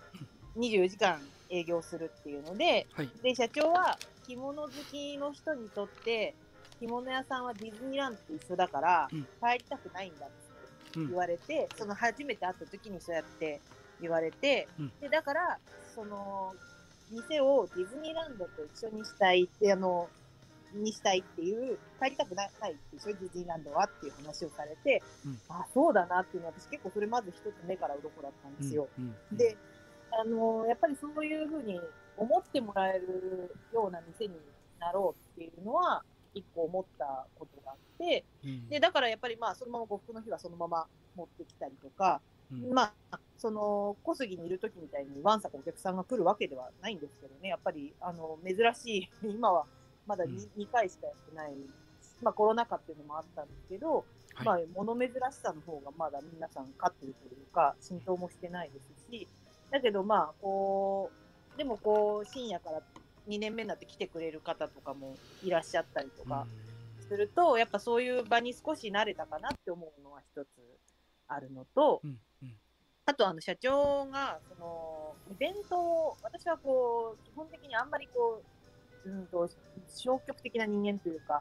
[0.57, 3.13] 24時間営業するっていうので、はい。
[3.23, 6.37] で、社長は着物好きの人にとって、
[6.79, 9.29] 着物屋さんはディズニーランドと一緒だから、うん。
[9.41, 11.09] 帰りたくないんだってうん。
[11.09, 13.63] 言われて、その初めて会った時にそうやって
[14.01, 14.93] 言われて、うん。
[15.01, 16.57] で、だから、その、
[17.09, 20.11] 店をディズニーランドと一緒にしたいって、あの、
[20.73, 25.39] にしたいっていう、帰りたくないって一緒にディズニーランドはっていう話をされて、うん。
[25.49, 28.91] あ、そうだなっていうのは私結構それまず一つ目から鱗だったんですよ。
[28.99, 29.17] うん。
[29.31, 29.37] うん。
[29.37, 29.59] で、
[30.19, 31.81] あのやっぱりそういうふうに
[32.17, 34.35] 思ってもらえるような店に
[34.79, 36.03] なろうっていうのは、
[36.37, 38.69] 一個思ったことがあって、うん。
[38.69, 42.21] で、だからやっぱりまあ、そのまま呉服の日はそのまま持ってきたりとか、
[42.53, 42.73] うん。
[42.73, 49.67] まあ、その、小杉にいる時みたいにわんさかお客さんが来るわけではないんですけどね、やっぱり、あの、珍しい、 今は
[50.07, 50.63] まだ 2,、うん。
[50.63, 51.55] 2回しかやってない、
[52.23, 54.67] まあコロナ禍っていうのもあったんですけど、はい。
[54.67, 59.27] まあ、物珍しさの方がまだ皆さん勝ってるというか、浸透もしてないですし、
[59.71, 61.11] だけどまあ、こ
[61.55, 62.83] う、でもこう、深夜から
[63.29, 66.47] 2年目になって来てくれる方とかもいらっしゃったりとか
[67.09, 70.49] すると、やっぱそういう場に少し慣れたかなって思うのは一つ
[71.29, 72.57] あるのと、うんうん
[73.09, 78.43] あとあの社長が、その、イベントを、私はこう、基本的にあんまりこ
[79.05, 79.49] う、うんと、
[79.87, 81.41] 消極的な人間というか、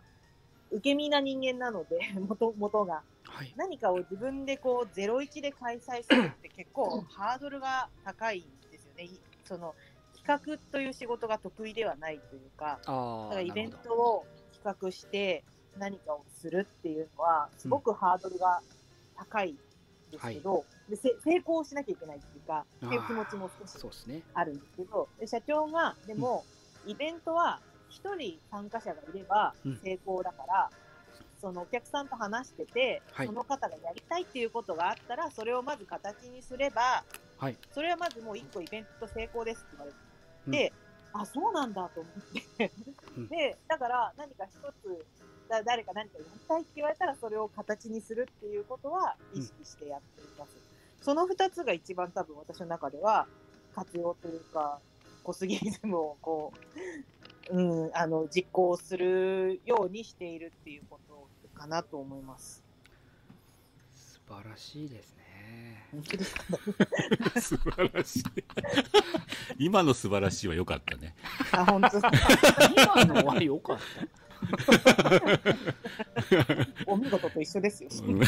[0.70, 3.02] 受け身な人間なので、 元、元が。
[3.36, 3.54] はい。
[3.58, 9.04] 何かを自分でこう、01で開催するって結構ハードルが高いんですよね。
[9.04, 9.76] いその、
[10.16, 15.44] 企画という仕事が得意ではないというか、だからイベントを企画して
[15.78, 18.62] 何かをするっていうのは、すごくハードルが
[19.18, 19.56] 高いん
[20.12, 23.78] ですけど、でせ成功しなきゃいけないっていうか、っていう気持ちも少し
[24.34, 26.46] あるんですけど、で社長が、でも、
[26.86, 29.80] イベントは一人参加者がいればうん。
[29.84, 30.70] 成功だから、
[31.46, 33.28] そのお客さんと話してて、はい。
[33.28, 37.04] その方がやりたいっていうことがあったら、それをまず形にすれば、
[37.38, 37.58] はい。
[37.72, 39.94] それはまずもう一個イベント成功ですって言わ
[40.48, 40.74] れて、
[41.14, 42.72] あ、そうなんだと思って。
[43.16, 43.28] うん。
[43.28, 45.06] で、だから何か一つ、
[45.48, 50.58] だ誰か何かやりたいって言われたら、それを形にするっていうことは意識してやっています。
[51.04, 53.28] その二つが一番多分私の中では
[53.76, 54.80] 活用というか、
[55.24, 56.54] 小杉イズムをこ
[57.52, 61.16] う、うん、あの、実行するようにしているっていうこと
[61.56, 62.64] かなと思います。
[63.94, 66.42] 素晴らしいですね本当ですか？
[67.42, 68.24] 素晴らしい。
[69.60, 71.16] 今の素晴らしいは良かったね。
[71.52, 72.12] あ、本当ですか？
[72.96, 73.84] 今のは良かった
[76.88, 77.90] お見事と一緒ですよ。
[78.04, 78.22] うん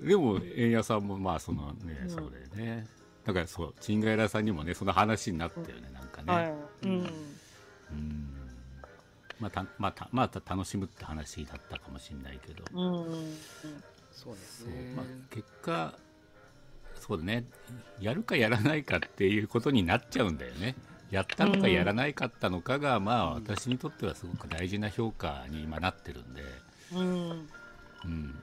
[0.00, 2.86] でも、円谷さんもまあ、そのね、うんそうだよね。
[3.24, 6.32] だからそう、チンガイラさんにもね、その話になったよね、なんかね。
[6.32, 6.54] はい。
[6.84, 7.06] うん。
[7.92, 8.30] うん
[9.40, 12.64] まあ、たまあ、たまあ、た楽しむって話だったかもしれないけど。
[12.74, 13.36] うん。
[14.12, 15.94] そうですそうねまあ、結果、
[17.00, 17.44] そうだね、
[18.00, 20.74] やるかやらないかっていうことになっちゃうんだよね。
[21.10, 26.42] やったのかやらないかったのかが、まあ、うん私にとってはすごく大事な評価に今なってるんで、
[26.92, 27.48] うん。
[28.04, 28.42] うん、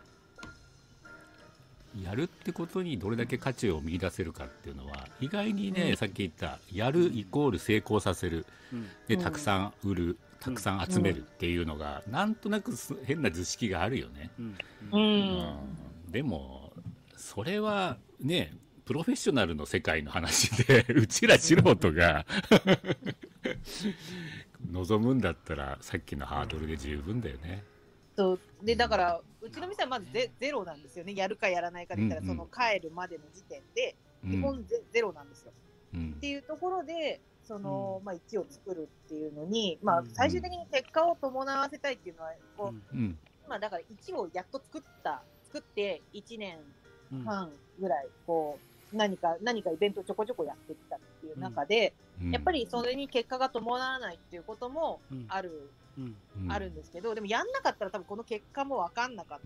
[2.03, 14.29] やるってことにどれだけ価値を見出せるかっていうのは、意外にね、うんさっき言った、やるイコール成功させる、うんで、うんたくさん売る、たくさん集めるっていうのが、なんとなくす変な図式があるよね。
[14.39, 15.01] うんううん
[16.09, 16.11] ん。
[16.11, 16.73] でも、
[17.15, 18.53] それはね、
[18.85, 22.25] プロフェッショナルの世界の話で、 うちら素人が
[24.71, 27.63] 望むんだったら、さっきのハードルで十分だよね。
[28.15, 28.39] そう。
[28.63, 31.13] で、だから、うちの店はまずゼゼロなんですよね。
[31.15, 34.31] やるかやらないかで言ったら、その帰るまでの時点で、うん。
[34.31, 35.51] 基本ゼゼロなんですよ。
[35.93, 36.13] うん。
[36.17, 38.05] っていうところで、その、うん。
[38.05, 43.17] まあ、1を作るっていうのに、まあうん、最終的に結果を伴わせたいっていうのは、こう、うん。
[43.45, 46.59] 今だから1をやっと作った、作って1年
[47.11, 47.23] うん。
[47.23, 48.59] 半ぐらい、こ
[48.93, 52.31] う、何か、何かイベントをちょこちょこやってきたっていう中で、うん。
[52.31, 55.25] やっぱりそれに結果が伴わないっていうこともうん。
[55.29, 55.69] ある、
[56.49, 59.39] あるんですけど、でもやんなかったら多分この結果もわかんなかっ。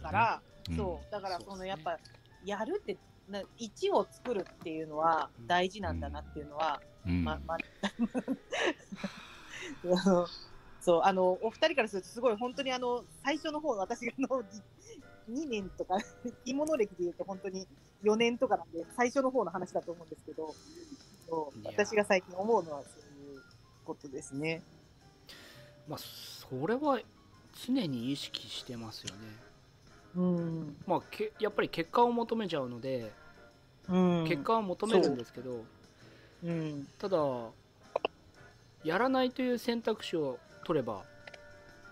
[0.00, 0.76] たから、うん。
[0.76, 1.98] そう、だからそのやっぱ、
[2.42, 7.24] やるって、な1を作るっていうのは大事なんだなっていうのは、うん。
[7.24, 7.58] ま、ま、
[10.80, 14.42] そう、あの、お二人からするとすごい本当にあの、最初の方、私があの、
[15.26, 15.98] 2年とか、
[16.44, 17.66] 着物歴で言うと本当に
[18.02, 20.56] 4年とかなんで、最初の方の話だと思うんですけど、
[21.28, 21.66] そう。
[21.66, 23.42] 私が最近思うのはそういう
[23.84, 24.62] ことですね。
[25.88, 27.00] まあそれは
[27.66, 29.48] 常に意識してますよね
[30.16, 30.76] うん。
[30.86, 33.10] まあけやっぱり結果を求めちゃうので、
[33.88, 34.24] うん。
[34.28, 35.64] 結果を求めるんですけど
[36.44, 36.86] うん。
[36.98, 37.18] ただ
[38.84, 41.02] やらないという選択肢を取れば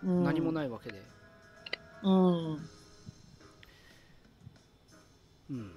[0.04, 0.24] うん。
[0.24, 0.54] 何もい。
[0.54, 1.02] ないわけで、
[2.02, 2.68] うん。
[5.48, 5.70] うん、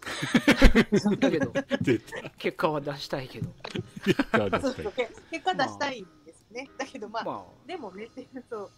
[1.20, 3.50] だけど出た結果は出したいけど
[4.34, 6.25] そうそうそう、け結果出したいんです
[6.56, 6.70] ね。
[6.78, 7.66] だけどまあ、まあ。
[7.66, 8.08] でもね、
[8.48, 8.70] そう。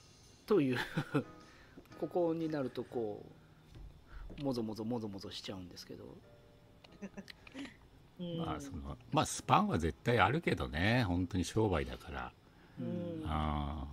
[0.46, 0.78] という
[2.00, 3.24] ここになるとこ
[4.40, 6.04] うもぞもぞもぞもぞしちゃうんですけど。
[8.20, 8.38] うん。
[8.38, 11.04] まあそのまあスパンは絶対あるけどね。
[11.04, 12.32] 本当に商売だから。
[12.80, 13.22] うん。
[13.26, 13.86] あ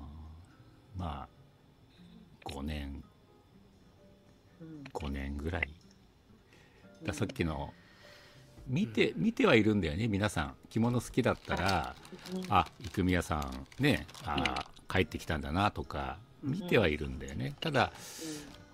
[0.96, 1.00] ー。
[1.00, 3.04] まあ5年。
[4.62, 4.84] うん。
[4.94, 5.70] 5年ぐらい。
[7.04, 7.74] ださっきの
[8.68, 10.54] 見て見てはいるんだよね皆さん。
[10.70, 11.96] 着物好きだったら
[12.34, 13.38] うんあ生宮さ
[13.80, 17.54] んねあー帰ってきたんだなとか見てはいるんだよね。
[17.60, 17.92] ただ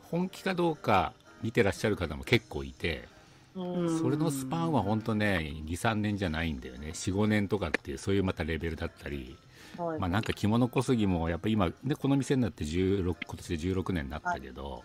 [0.04, 3.08] 本気かどうか見てらっしゃる方も結構いて
[3.56, 3.99] うん。
[3.99, 6.89] それのスパンは本当ね23年じゃないんだよね。
[6.89, 9.38] 45年とかっていうそういうまたレベルだったり。
[9.77, 9.99] はい。
[9.99, 14.84] まあなんか着物小杉もやっぱ今ねこの店になって16今年で16年になったけど、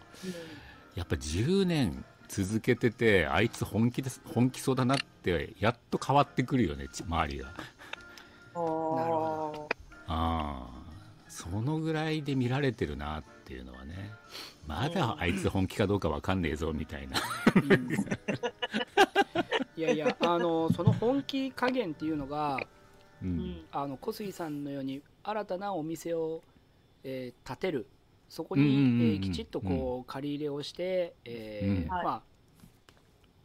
[0.95, 7.49] やっぱ10年続けててあいつ本気です本気そうだなってやっと変わってくるよねち周りが。
[7.49, 9.69] うんなるほ
[10.09, 10.69] ああ
[11.29, 14.11] そのぐらいで見られてるなっていうのはね。
[14.67, 17.21] まだあいつ本気かどうかわかんねえぞみたいな。
[17.55, 17.89] うん。
[19.77, 22.57] いやいやあのその本気加減っていうのが
[23.23, 23.65] ううんん。
[23.71, 26.43] あの小杉さんのように新たなお店を、
[27.05, 27.87] えー建てる
[28.29, 28.99] そこうんうんうんうん。
[28.99, 31.97] に、えーきちっとこう借り入れをして、えーうん。
[31.97, 32.05] はい。
[32.05, 32.23] まあ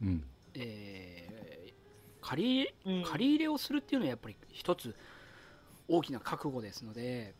[0.02, 0.24] うん。
[0.54, 1.74] えー
[2.24, 3.04] 借りうん。
[3.04, 4.96] 借り入れをするっていうのはやっぱり一つ
[5.88, 7.36] 大きな覚悟ですので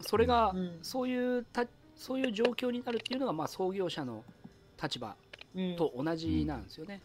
[0.00, 0.78] それがうん。
[0.82, 4.24] そういうたそういう状況になるっていうのがまあ創業者の
[4.82, 5.16] 立場
[5.54, 5.76] うん。
[5.76, 7.02] と同じなんですよね、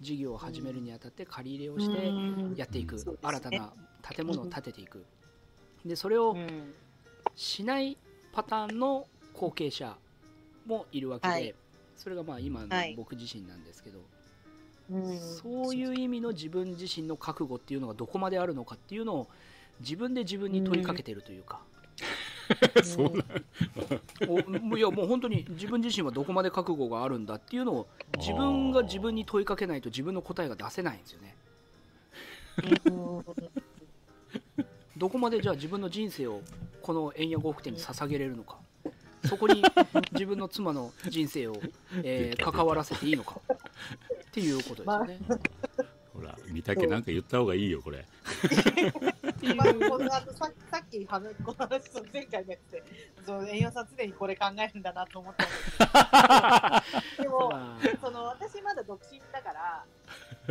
[0.00, 3.72] 事業を始めるにあたって借り入れをしてうんやっていく、新たな
[4.02, 5.04] 建物を建てていく。
[5.84, 6.74] でそれをうん。
[7.34, 7.96] しない
[8.32, 9.96] パターンの後継者
[10.66, 11.54] もいるわけで、はい。
[11.96, 12.94] それがまあ今のはい。
[12.96, 13.98] 僕自身なんですけど、
[14.90, 15.18] うん。
[15.18, 19.28] そういう意味の自分自身の覚悟っていうのがどこまであるのかっていうのを
[19.80, 21.60] 自分で自分に問いかけてるというか、
[22.82, 23.24] そうな
[24.28, 31.36] おいやもう本当に自分自身はどこまで覚悟があるんだっていうのを自分が自分に問いかけないと自分の答えが出せないんですよね。
[32.86, 33.24] うん。
[34.96, 36.42] どこまでじゃあ自分の人生を
[36.82, 38.58] この円谷呉服店に捧げれるのか。
[39.24, 39.62] そこに
[40.12, 41.56] 自分の妻の人生を、
[42.02, 43.40] えー関わらせていいのか。
[43.46, 45.18] っていうことですよね。
[46.12, 47.98] ほら見たけなんか言った方がいいよこれ。
[47.98, 52.82] っていうまあ、このあとささっき話この話その前回のやつで、
[53.24, 57.96] そう円山さん常にこれ考えるんだなと思ったんですけど、 でも、まあ。
[58.00, 59.84] その私まだ独身だから、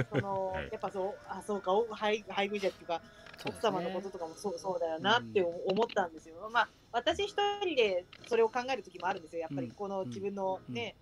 [0.10, 0.70] そのはい。
[0.72, 3.02] やっぱそう、あ、そうか、お配配偶者っていうか、
[3.46, 6.50] 奥様のこととかもそうそうだよなって思ったんですよ。
[6.52, 9.42] まあ、私一人でそれを考える時もあるんですよ。
[9.42, 10.96] やっぱりこの自分のね、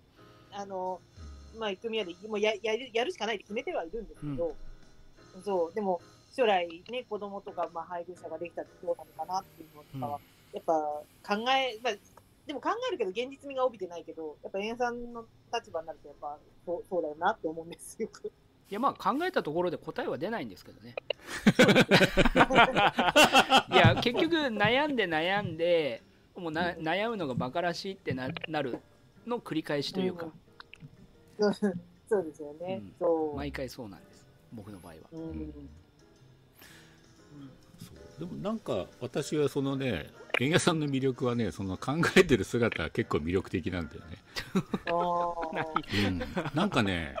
[0.52, 1.00] あの、
[1.58, 4.56] まあ、組合でもうややるやるしかないって決めてはいるんですけど、
[5.42, 6.00] そう、でも
[6.32, 10.20] 将来ね、子供とか、まあ、配偶者ができたらどうなのかなっていうのとかは、
[10.52, 10.72] やっぱ
[11.36, 11.94] 考え、まあ、
[12.46, 18.08] でも考えるけど現実味が帯びてないけど、やっぱ円さんの立場になるとやっぱそうそうだよなって思うんですよ。
[18.70, 20.94] いやまあ考えたところで答えは出ないんですけどね。
[23.72, 26.04] いや結局悩んで悩んで
[26.36, 28.78] もうな悩むのがバカらしいってななる
[29.26, 30.28] の繰り返しというか、
[31.40, 31.54] そう
[32.08, 32.76] そうですよね。
[32.80, 32.94] うん。
[32.98, 33.36] そう。
[33.36, 34.24] 毎回そうなんです。
[34.52, 35.00] 僕の場合は。
[35.12, 35.20] うん。
[35.20, 35.52] うん。
[37.78, 38.20] そう。
[38.20, 44.18] でもなんか私はそのね円谷さんの魅力はねその考えてる姿は結構魅力的なんだよね、
[46.06, 46.20] うん、
[46.54, 47.16] なんかね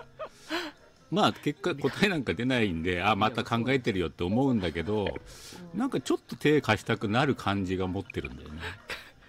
[1.10, 5.08] まあ結果答えなんか出ないんであまた考えてるよって思うんだけど
[5.74, 8.60] なんかちょっと手貸したくなる感じが持ってるんだよね、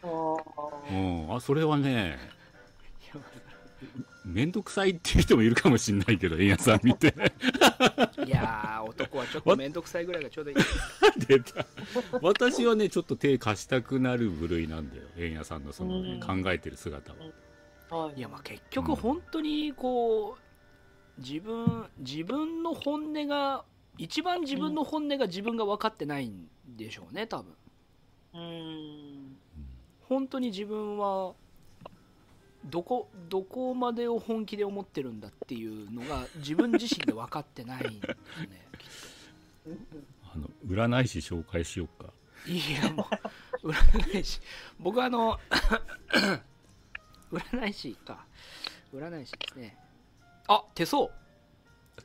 [0.03, 2.17] あうーん、あそれはね
[4.23, 7.13] 面倒くさいっていう人もいるかもしれないけど円谷さん見て。
[8.23, 10.57] いやー男はちょっと面倒くさいぐらいがちょうどいい。
[11.27, 11.65] 出た。
[12.21, 16.43] 私はねちょっと手貸したくなる部類なんだよ円谷さんのその、ねうん。
[16.43, 18.05] 考えてる姿は。
[18.05, 18.19] はい。
[18.19, 20.40] いやまあ結局本当にこう
[21.21, 23.63] 自分自分の本音が
[23.97, 27.53] 一番自分の本音が自分が分かってないんでしょうね多分。
[28.33, 29.37] うーん。
[30.07, 31.33] 本当に自分は
[32.65, 38.67] どこどこまでを本気で思ってるんだっていうのが自分自身で分かってないんですよね
[40.33, 42.11] あの占い師紹介しようか。
[42.47, 43.07] いやも
[43.63, 44.39] う占い師。
[44.79, 45.39] 僕はあの
[47.31, 48.25] 占い師か。
[48.93, 49.77] 占い師ですね
[50.53, 51.07] あ手相。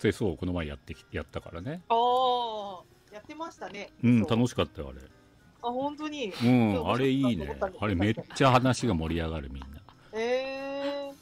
[0.00, 1.82] でそうこの前やってきやったからね。
[1.88, 3.90] ああ、やってましたね。
[4.04, 5.00] うん楽しかったよあれ。
[5.62, 6.32] あ、本当に？
[6.44, 7.58] うんあれいいね。
[7.80, 9.68] あれめっちゃ話が盛り上がるみんな。
[10.12, 11.12] ええ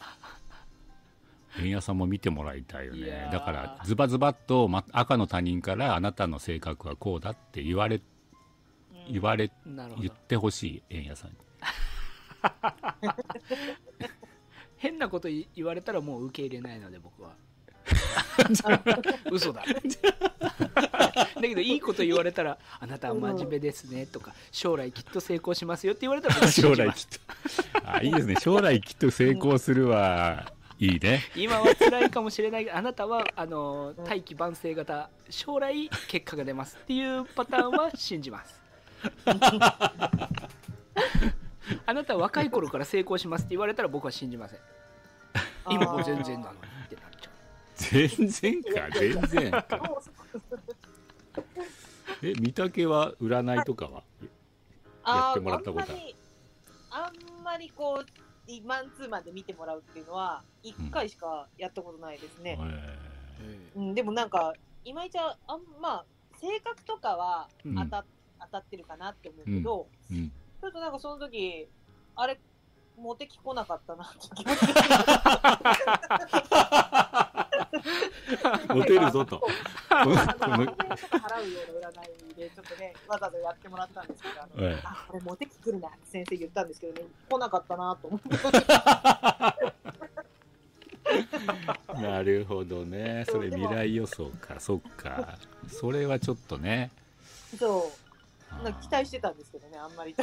[1.60, 3.28] 円屋さんも見てもらいたいよね。
[3.32, 8.00] だからズバズバっと、ま、赤の他人からあなたの性格はこうだって言われー。
[9.12, 9.50] 言われ
[10.00, 11.36] 言ってほしい円屋さんに
[14.84, 17.30] 変なこと言言われたらもう受け入れないので僕は。
[19.32, 19.64] 嘘だ。
[19.64, 27.06] だけどいいこと言われたら「あなたは真面目ですね」とか「将来きっと成功しますよ」って言われたら将じます。
[27.08, 27.18] 来きっ
[27.80, 28.36] とあいいですね。
[28.42, 31.22] 将来きっと成功するはいいね。
[31.34, 32.66] 今は辛いかもしれない。
[32.66, 38.60] があなたはあの大器晩成型将来結果が出ますっていうパターンは信じます
[41.86, 44.58] あなたは若い頃から成功しますって言われたら僕は信じません。
[45.70, 47.32] 今もう全然なのにってなっちゃう。
[48.08, 48.90] 全然か。
[48.90, 49.66] 全然か。
[52.22, 54.02] え御嶽は占いとかは？
[55.06, 55.90] やってもらったことある？
[55.90, 56.16] あんまり、
[56.90, 57.10] あ
[57.40, 58.06] んまりこう、
[58.66, 62.58] マンツーマンで見てもらうっていうのは、一回しかやったことないですね。
[62.60, 62.98] え
[63.74, 64.54] うん、でもなんか、
[64.84, 66.04] いまいちゃ、あんまあ、
[66.40, 67.74] 性格とかはうん。
[67.74, 68.04] 当た,、
[68.40, 70.32] 当たってるかなって思うけど、ーうん
[70.64, 71.68] ちょっとなんかその時、
[72.16, 72.40] あれ、
[72.96, 74.60] モテ期来なかったなって気持ち
[78.74, 79.42] モテるぞと。
[79.90, 80.70] あの、払うよ
[81.76, 84.80] うな占いで、ちょっとね、わざわざやってもらったんですけど、あのええ。
[84.84, 88.30] あ、これモテ期来るなって先生言ったんですけどね、来なかったなと思って。
[92.00, 93.26] なるほどね。
[93.28, 94.58] それ未来予想か。
[94.60, 95.36] そっか。
[95.68, 96.90] それはちょっとね。
[97.58, 98.03] そう、
[98.80, 100.14] 期待してたんですけどね、あんまり。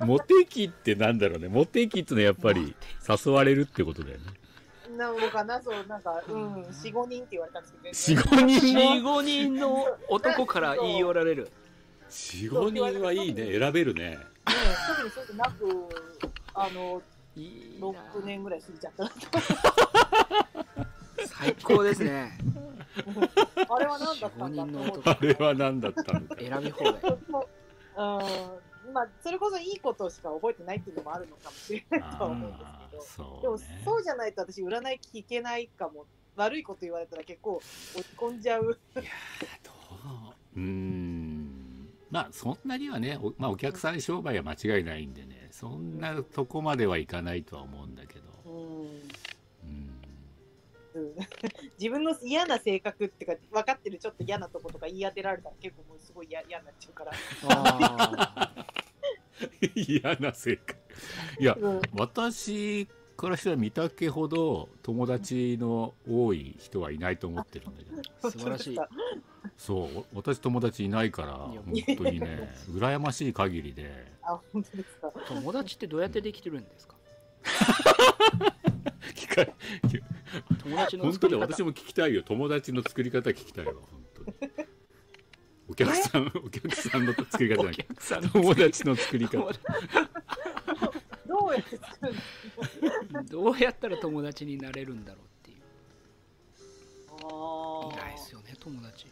[0.00, 1.48] モテ期ってなんだろうね。
[1.48, 2.74] モテ期ってのはやっぱり
[3.08, 4.24] 誘われるってことだよね。
[4.96, 11.50] なのかな、そう、なんか、うん、4、5人って言われたんですけど、45人も？45人の男から言い寄られる。
[12.08, 13.58] 45人はいいね。
[13.58, 14.10] 選べるね。
[14.10, 14.18] ね、
[14.88, 15.88] 特にそういうのなく、
[16.54, 17.02] あの、
[17.36, 17.86] いいな。
[17.88, 19.16] 6年ぐらい過ぎちゃったなと。
[21.26, 22.38] 最高ですね。
[23.68, 24.66] あれは何だったんだ？
[24.66, 25.10] と思って。
[25.10, 26.94] あれは何だったんだ選び放題。
[27.96, 33.02] うん、まあ、それこそいいことしか覚えてないっていうのもあるのかもしれないとは思うんですあけど。
[33.02, 36.06] ーそうでもねそうじゃないと私占い聞けないかも。
[36.36, 37.64] 悪いこと言われたら結構落
[38.04, 38.78] ち込んじゃう。
[38.94, 39.04] どう？
[40.56, 41.88] うーん。
[42.10, 45.48] まあそんなにはねお,、まあ、お客さん商売は間違いないんでね。
[45.50, 48.27] そんなとこまではいかないとは思うんだけど
[50.98, 51.14] うん。
[51.78, 57.12] 自分の嫌な性格っていうか分かってるちょっと嫌なとことか言い当てられたら結構もうすごい嫌嫌になっちゃうから、
[57.48, 58.66] あ
[59.74, 60.78] 嫌な性格。
[61.40, 62.86] いやうん、私
[63.16, 68.02] からしたら御嶽ほど友達の多い人はいないと思ってるんだけど。
[68.28, 68.78] ー素晴らしい
[69.56, 71.64] そう私友達いないから本
[71.96, 74.06] 当にね羨ましい限りで。
[74.22, 75.12] あ本当ですか。
[75.28, 76.94] 友達ってどうやってできてるんですか？
[79.14, 79.52] 聞か
[80.62, 81.38] 友達の本作り方。
[81.40, 82.22] 当に私も聞きたいよ。
[82.22, 83.72] 友達の作り方聞きたいわ。
[83.74, 84.68] 本当に。
[85.70, 87.84] お客さんお客さんの作り方じゃおなくて
[88.32, 89.38] 友達の作り方。
[91.26, 92.14] どうやって作る？
[93.28, 95.62] どうやったら友達になれるんだろうっていう。
[97.22, 99.06] あいないですよね友達。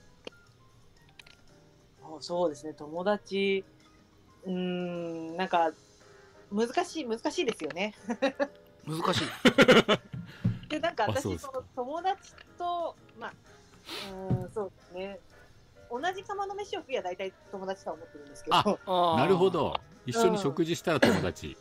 [2.02, 2.72] あそうですね。
[2.72, 3.64] 友達。
[4.44, 5.72] うーんなんか
[6.50, 7.94] 難しい難しいですよね。
[8.86, 9.24] 難しい
[10.68, 13.32] でなんか私その友達とまあ
[14.02, 15.20] うーんそうですね。
[15.88, 18.80] 同じ釜の飯を食いは大体友達とは思ってるんですけど。
[18.86, 19.74] あなるほど。
[20.04, 21.56] 一緒に食事したら友達、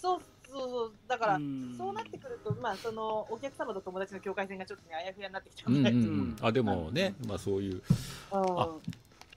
[0.00, 0.92] そうそうそう。
[1.06, 1.74] だから、うん。
[1.76, 5.96] そうなってくるとまあそのお客様と友達の境界線がちょっとねあやふやになってきちゃううんううん。
[6.32, 6.46] んで、ん。
[6.46, 7.82] あでもね、まあ、そういう。
[8.30, 8.68] あ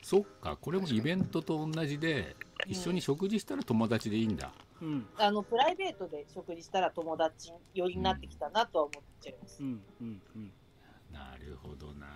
[0.01, 0.57] そっか。
[0.59, 2.35] これもイベントと同じで
[2.67, 4.70] 一緒に食事したら友達でいいんだ、うん
[5.17, 9.61] あのプライベートで食事したら友達寄りになってきたなとは思っちゃいます。
[9.61, 9.65] う。
[9.65, 10.53] んうんうん。
[11.11, 12.07] なるほどな。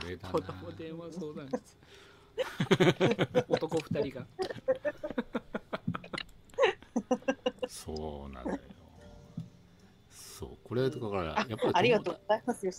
[0.00, 0.32] それだな。
[0.32, 1.76] 子供電話相談室
[3.48, 4.26] 男二人が。
[7.68, 8.58] そうなのよ。
[10.10, 12.70] そうこれだからやっぱりありがとうございます、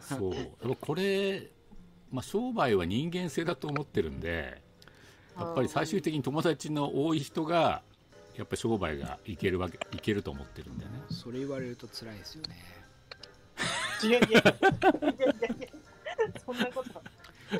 [0.00, 0.34] そう。
[0.34, 1.50] やっぱこれ、
[2.10, 4.62] まあ、商売は人間性だと思ってるんで
[5.36, 7.82] やっぱり最終的に友達の多い人が
[8.36, 11.00] やっぱ商売がいけるわけいけると思ってるんだよね。
[11.10, 12.56] それ言われると辛いですよね。
[14.02, 14.50] いやいやいやいやい
[15.20, 15.38] や
[16.44, 16.92] そんなこと。
[16.94, 17.02] は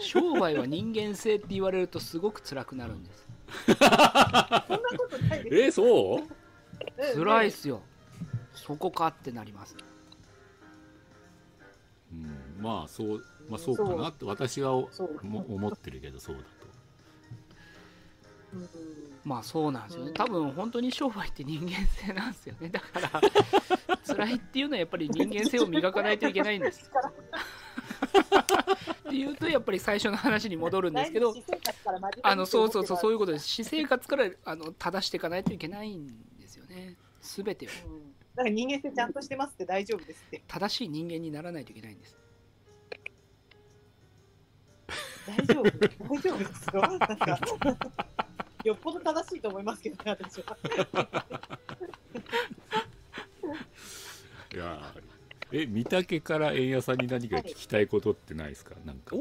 [0.00, 3.26] 商売は人間性って言われるとすごく辛くなるんです。
[3.66, 5.56] そんなことないです。
[5.56, 6.20] えそう？
[6.20, 6.28] うん
[7.14, 7.82] 辛いっすよ。
[8.54, 9.76] そこかってなります。
[12.12, 16.42] うん、まあそう、まあ、そうかなって私は思ってるけどそうだ
[19.24, 20.08] まあそうなんですよね。
[20.08, 20.14] うん。
[20.14, 22.68] 多分本当に商売って人間性なんですよね。
[22.68, 23.20] だから
[24.06, 26.90] 辛いっていうのはやっぱり人間性を磨かないといけないんです。
[29.08, 31.34] っていうとやっぱり最初の話に戻るんですけど
[32.22, 33.46] あのそうそうそうそういうう、ことです。
[33.46, 36.08] 私生活からあの正していかないといけないん
[36.40, 36.96] ですよね。
[37.20, 37.68] 全てを。
[37.86, 40.42] うん、だから人間性ちゃんとしてますって大丈夫ですって。
[40.48, 42.16] 正しい人間にならないといけないんです。
[45.26, 45.62] 大丈夫？
[45.62, 46.82] 大丈夫ですよ。
[46.82, 47.38] なんか
[48.64, 50.56] よっぽど正しいと思いますけどね私は。
[54.54, 55.02] いやー
[55.52, 59.16] え御嶽から円谷さんに何か聞きたいことってないですか、なんか。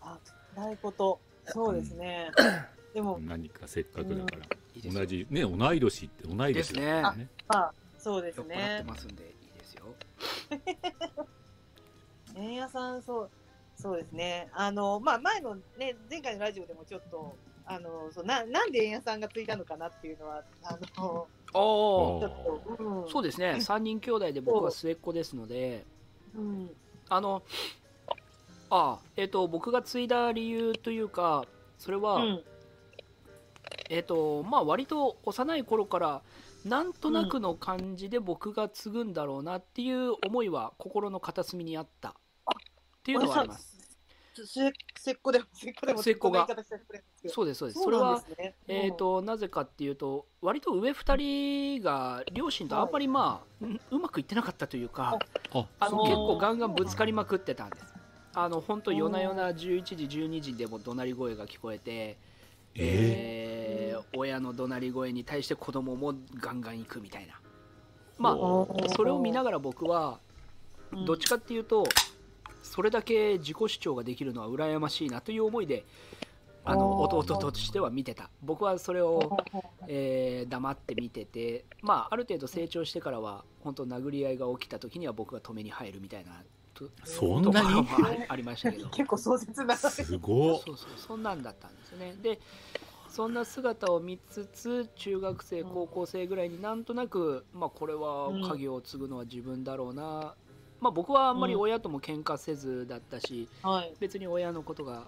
[0.00, 0.18] あ
[0.56, 1.18] ないこと。
[1.46, 2.30] そうですね、
[2.94, 4.44] でも何かせっかくだから、
[4.76, 5.00] いいですよ。
[5.00, 7.28] 同じね同い年って同い年だからね。
[7.48, 9.94] まあそうです酔ってねますんでいいですよ。
[12.36, 13.30] 円谷さんそう
[13.74, 14.50] そうですね。
[14.52, 17.36] あのまあ前のね前回のラジオでもちょっと
[17.66, 23.52] あのそうななんで円谷さんがついたのかなっていうのはあのおちょっと、うん、そうですね。
[23.60, 25.84] 3人兄弟で僕は末っ子ですので
[26.34, 26.70] うん。
[27.08, 27.42] あの
[28.70, 31.44] あえっ、と僕が継いだ理由というか
[31.78, 32.44] それは、うん。
[33.90, 36.22] えっ、とまあ割と幼い頃から
[36.64, 42.12] なんとなくの感じで僕が継ぐんだろうなっていう思いは心の片隅にあったっ
[43.02, 43.71] ていうのはありますす
[44.34, 46.46] せせっこでもせっこでも末っ子が。
[47.28, 47.82] そうですそうです。
[47.82, 48.22] それは
[48.66, 55.18] えー、となぜかっていうと割と上2人が両親とあんまりまあ、うまくいってなかったというか
[55.52, 57.94] 結構ガンガンぶつかりまくってたんです。
[58.34, 62.16] あの本当夜な夜な11時12時でも怒鳴り声が聞こえて、え
[62.74, 63.82] えー
[64.14, 67.34] 親の怒鳴り声に対して子供もガンガン行くみたいな。
[68.18, 68.34] まあ
[68.94, 70.18] それを見ながら僕は
[70.92, 71.04] うん。
[71.06, 71.84] どっちかっていうと
[72.62, 75.84] それだけ自己主張ができるのは羨ましいなという思いで
[76.64, 78.30] あの弟としては見てた。
[78.40, 79.36] 僕はそれを
[79.88, 86.30] えー黙って見てて、まあ、ある程度成長してからは本当殴り合いが起きた時には僕が止めに入るみたいな
[86.74, 87.80] とそんなに？
[87.80, 87.86] あ
[88.28, 88.88] ありましたけど。
[88.94, 89.76] 結構壮絶な。
[89.76, 90.60] すごっ。
[90.64, 92.14] そうそうそんなんだったんですよね。
[92.22, 92.38] で
[93.08, 100.34] そんな姿を見つつ中学生高校生ぐらいになんとなく、まあ、これは家業を継ぐのは自分だろうな、
[100.82, 103.94] まあ、僕はあんまり親とも喧嘩せずだったし、はい。
[104.00, 105.04] 別に親のことが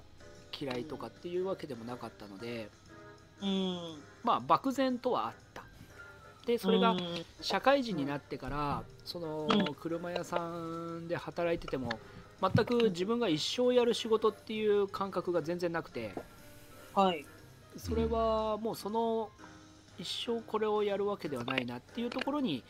[0.59, 2.71] 嫌いとかっていうわけでもなかったので、
[3.43, 3.99] うん。
[4.23, 5.65] まあ漠然とはあった。
[6.47, 6.99] でそれがうん。
[7.41, 9.75] 社会人になってからそのうん。
[9.75, 11.99] 車屋さんで働いてても
[12.41, 16.15] 全く自分が一生やる仕事っていう感覚が全然なくて
[16.95, 17.27] はい。
[17.77, 19.29] それはもうその
[19.99, 22.63] 一生これをやるわけではないなっていうところに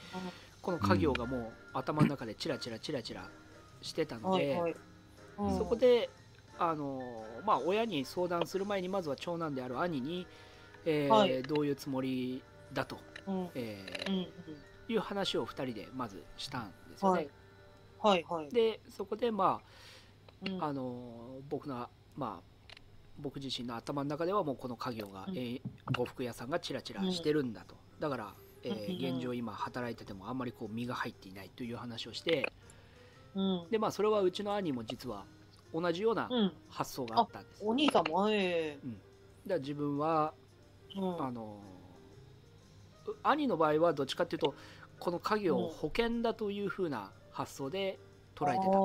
[0.64, 3.28] この家業がもう頭の中でチラチラチラチラ
[3.82, 4.58] してたので
[5.38, 5.58] うん。
[5.58, 6.08] そこで
[6.58, 10.26] あのまあ親に相談する前にまずは長男である兄に
[10.86, 11.42] えーはい。
[11.42, 12.42] どういうつもり
[12.72, 13.48] だとうん。
[13.54, 14.26] えーうん
[14.86, 17.30] いう話を2人でまずしたんですよね。
[18.02, 18.16] はい。
[18.16, 18.50] はいはい。
[18.50, 19.60] でそこでま
[20.46, 20.62] うん。
[20.62, 22.54] ああの僕のまあ
[23.18, 25.36] 僕自身の頭の中ではもうこの家業が、うん。
[25.36, 25.60] えー
[25.96, 28.34] 呉服屋さんがチラチラしてるんだと、だから、
[28.64, 29.14] えーうん。
[29.16, 32.52] 現状今働いててもあんまりこう身が入っていないという話をして
[33.34, 33.66] うん。
[33.70, 35.24] でまあそれはうちの兄も実は
[35.72, 36.52] 同じようなうん。
[36.68, 38.30] 発想があったんです、だかお兄さんも？
[38.30, 38.78] え
[39.46, 40.32] ら自分は
[40.96, 41.24] えうん。
[41.24, 41.58] あの
[43.06, 44.54] う兄の場合はどっちかっていうと
[44.98, 47.98] この家業を保険だというふうな発想で
[48.34, 48.78] 捉えてた、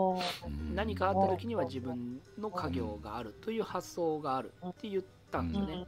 [0.48, 0.76] うん。
[0.76, 5.88] 何かあった時には自分の家業があるという発想があるって言ったんですよね、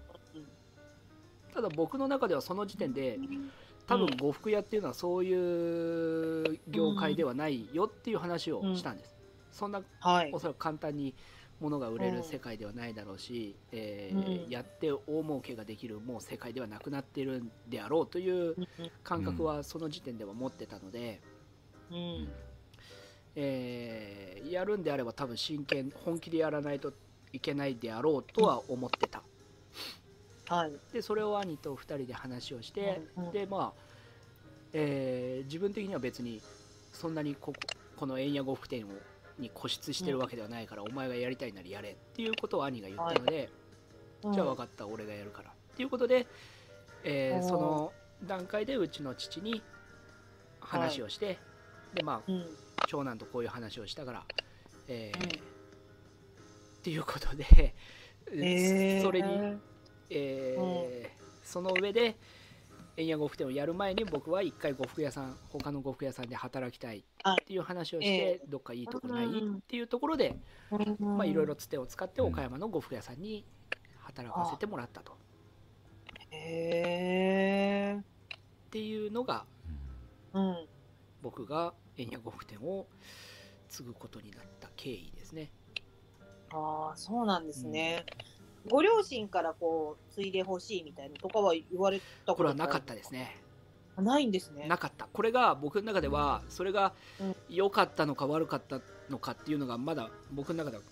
[1.53, 3.19] ただ僕の中ではその時点で
[3.91, 9.15] 多分呉服屋っていうのはそういう業界ではないよっていう話をしたんです、
[9.51, 10.31] そんなはい。
[10.33, 11.13] おそらく簡単に
[11.59, 14.49] 物が売れる世界ではないだろうし、えーうん。
[14.49, 18.55] やって大儲けができるもう世界ではなくなっているんであろうという
[19.03, 21.21] 感覚はその時点では持ってたので、
[21.91, 22.27] うん。
[23.35, 26.91] えーやるんであれば多分真剣本気でやらないと
[27.31, 29.23] いけないであろうとは思ってた
[30.51, 30.73] はい。
[30.93, 33.31] でそれを兄と2人で話をして、うんうん。
[33.31, 33.81] でまあ、
[34.73, 36.41] えー自分的には別に
[36.91, 37.59] そんなにここ
[37.95, 38.89] この円谷呉服店を
[39.39, 43.49] に固執してるわけではないから、お前がやりたいならやれっていうことを兄が言ったので、
[44.23, 44.33] うん。
[44.33, 45.49] じゃあ分かった俺がやるから。
[45.49, 46.27] っていうことで、
[47.03, 47.93] えーその
[48.27, 49.63] 段階でうちの父に
[50.59, 51.39] 話をして、
[51.93, 52.45] でまあうん。
[52.87, 54.25] 長男とこういう話をしたから、
[54.89, 55.29] えーうん。
[55.29, 55.31] っ
[56.83, 57.73] ていうことで、
[58.33, 59.01] えー。
[59.01, 59.57] それに、
[60.11, 62.15] えーその上で
[62.97, 67.03] 円谷呉服店をやる前に僕は一回呉服屋さん他の呉服屋さんで働きたいっ
[67.45, 70.37] ていう話をして、えどっかいいところない、うんっていうところで
[70.71, 73.45] いろいろつてを使って岡山の呉服屋さんに
[73.99, 75.17] 働かせてもらったと。
[76.31, 77.99] へえ。
[77.99, 79.45] っていうのが
[80.33, 80.67] うん。
[81.21, 82.87] 僕が円谷呉服店を
[83.69, 85.51] 継ぐことになった経緯ですね。
[86.51, 88.05] ああ、そうなんですね。
[88.69, 93.37] ご両親からこう、継いでほしいみたいなとかは言われたこれはなかったですね。
[93.95, 94.01] た。
[94.01, 94.67] ないんですね。
[94.67, 95.07] なかった。
[95.11, 100.83] これが僕の中ではそれがうん良かったのか悪かったのかっていうのがまだ僕の中では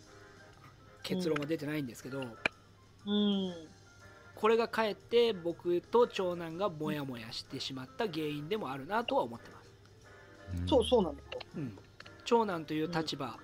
[1.03, 2.23] 結論は出てないんですけど、う
[3.11, 3.53] ん。
[4.35, 9.71] これがかえって僕と長男がモヤモヤしてしまった原因でもあるなとは思ってます。
[10.67, 11.39] そうそうなんですよ。
[11.57, 11.77] うん、
[12.25, 13.37] 長男という立場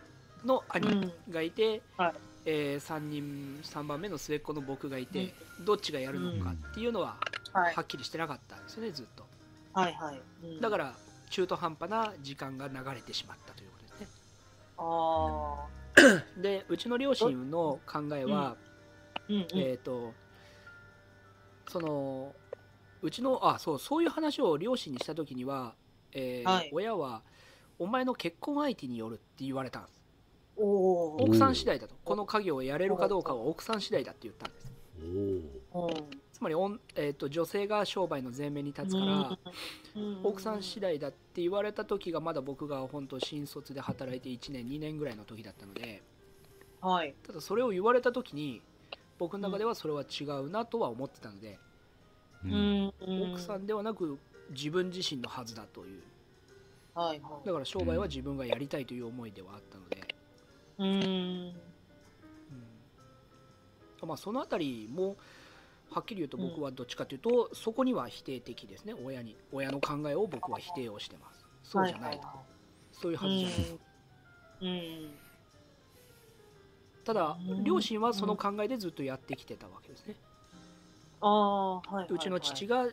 [0.44, 2.14] の兄うんがいて、はい
[2.46, 7.18] え3人3番目の末っ子の僕がいて、どっちがやるのかっていうのは
[7.54, 7.82] は。
[7.82, 9.26] っきりしてなかったんですよねずっと
[9.74, 10.22] はいはい。
[10.44, 10.94] うんだから
[11.32, 14.08] 中途半端な時間が流れてしまったということですね
[14.78, 15.68] あ
[16.38, 16.38] あ。
[16.42, 18.56] でうちの両親の考えは、
[19.28, 19.48] うんうん。
[19.54, 20.14] えっ、と
[21.68, 22.36] その
[23.02, 25.74] うちのあそうそういう話を両親にした時には、
[26.12, 27.24] えーはい親は
[27.78, 29.95] お前の結婚相手によるって言われたんです。
[30.58, 31.96] 奥さん次第だと。
[32.04, 34.72] この家業をやれるかどうかは奥さん次第だって言ったんです。
[36.36, 39.38] つまりおん、えー、と女性が商売の前面に立つから、
[39.96, 40.20] うん。
[40.24, 46.02] 奥さん次第だって言われた時がまだ僕が本当新卒で働いて1年2年ぐらいの時だったので
[46.82, 47.16] はい。
[47.26, 48.62] ただそれを言われた時に
[49.18, 51.58] 僕の中ではそれは違うなとは思ってたので、
[52.44, 52.54] ううん。
[52.86, 53.32] ん。
[53.32, 54.20] 奥さんではなく
[54.52, 56.02] 自分自身のはずだという。
[56.94, 57.48] はいはい。
[57.48, 59.95] だから商売は自分がやりたいという思いではあったので、
[60.78, 60.88] うん。
[60.88, 60.92] う
[64.06, 64.08] ん。
[64.08, 65.16] まあ、そのあたりも
[65.92, 68.94] はっきり言うと僕はどっちかというと、そこには否定的ですね。
[68.94, 71.46] 親に親の考えを僕は否定をしてます。
[71.64, 72.28] そうじゃないと、
[72.92, 73.58] そういうはずじゃない。
[73.58, 73.80] と、
[74.62, 74.68] うん。
[74.68, 75.10] うん。
[77.06, 80.16] ただうん両親はその考えでずっとやってきてたわけですね、
[81.22, 82.14] ああ、はいはいはい。
[82.16, 82.88] うちの父が、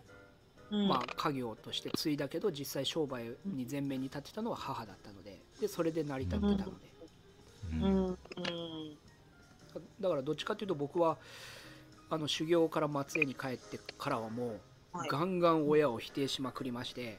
[0.71, 6.92] うん、まあ、家業として継いだけど実際商売に前面に立ってたのは母だったのででそれで成り立ってたので、
[7.73, 8.07] うん。
[8.07, 8.17] うん。
[10.01, 11.19] だからどっちかというと僕は
[12.11, 14.61] あの修行から松江に帰ってからはもう
[14.93, 15.09] はい。
[15.09, 17.19] ガンガン親を否定しまくりまして、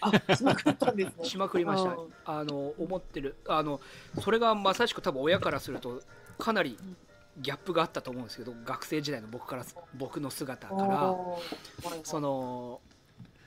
[0.00, 1.24] あ、しまくったんですね。
[1.26, 3.80] しまくりましたうんあの思ってるあの
[4.22, 6.00] それがまさしく多分親からすると
[6.38, 6.78] かなり
[7.38, 9.64] ギャップがあったと思うんですけど学生時代の僕から
[9.94, 11.14] 僕の姿から
[12.04, 12.80] その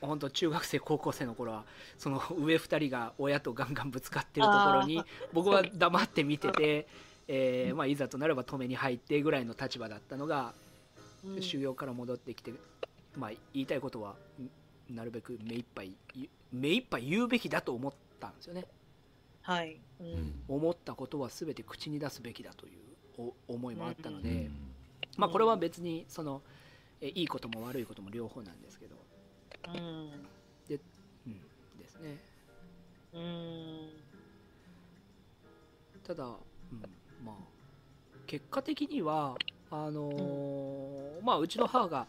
[0.02, 1.66] 本当中学生高校生の頃は
[1.98, 6.88] その 上2人が親とガンガンぶつかってるところに僕は 黙って見てて、
[7.28, 10.54] えーまあ、いざとなれば止めに入ってぐらいの立場だったのが
[11.26, 12.54] うん修行から戻ってきて、
[13.16, 18.66] まあ、言いたいことはんなるべく目いっぱい言目いっぱい言うべきだと思ったんですよね
[19.48, 19.80] はい。
[20.02, 20.44] うん。
[20.50, 22.82] 思ったことは全て口に出すべきだという
[23.18, 24.52] お思いもあったので、うん
[25.16, 26.42] まあ、これは別にその
[27.00, 28.97] えいいことも悪いことも両方なんですけど、
[29.68, 30.28] うん。
[31.26, 31.34] うん、
[31.78, 32.20] ですね。
[33.14, 33.90] うん。
[36.04, 36.24] ただ、
[36.72, 36.82] うん。
[37.24, 37.36] まあ、
[38.28, 39.36] 結果的には
[39.72, 42.08] あのーまあ、うちの母が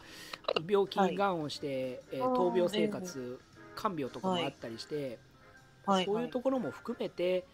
[0.69, 3.39] 病気はいがんをして、えーあー闘病生活、
[3.75, 5.19] 看病とかもあったりして、
[5.85, 6.05] はい。
[6.05, 7.45] そういうところも含めて、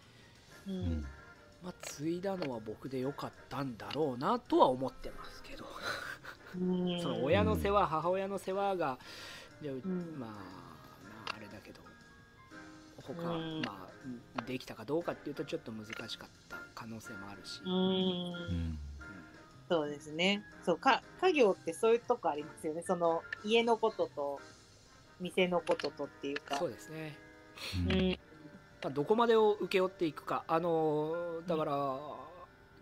[0.66, 1.06] ううんん。
[1.62, 5.66] まあ、継いだのは僕でよかったんだろうなとは思ってますけど、
[6.54, 6.96] うん。
[6.98, 8.98] その親の世話、母親の世話が、
[9.66, 10.36] でううんまあ、ま
[11.32, 11.80] あ、あれだけど、
[13.02, 13.88] 他、うんま
[14.36, 17.60] あ、できたかどうかっていうと、ちょっと難しかった可能性もあるし。
[17.64, 17.68] う。
[17.68, 17.74] うん
[18.72, 18.78] ん
[19.68, 20.44] そうですね。
[20.64, 22.82] そう、か、家業ってそういうとこありますよね。
[22.86, 24.40] その、家のことと、
[25.18, 26.56] 店のこととっていうか。
[26.56, 27.16] そうですね、
[27.88, 28.10] うんうん。
[28.82, 31.98] まあ、どこまでを請け負っていくか、あのだから、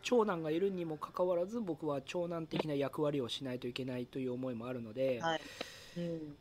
[0.03, 5.41] 長男がいるにもかかわらず、僕は長男的な役割をしないといけないという思いもあるので、はい。
[5.97, 6.37] うん。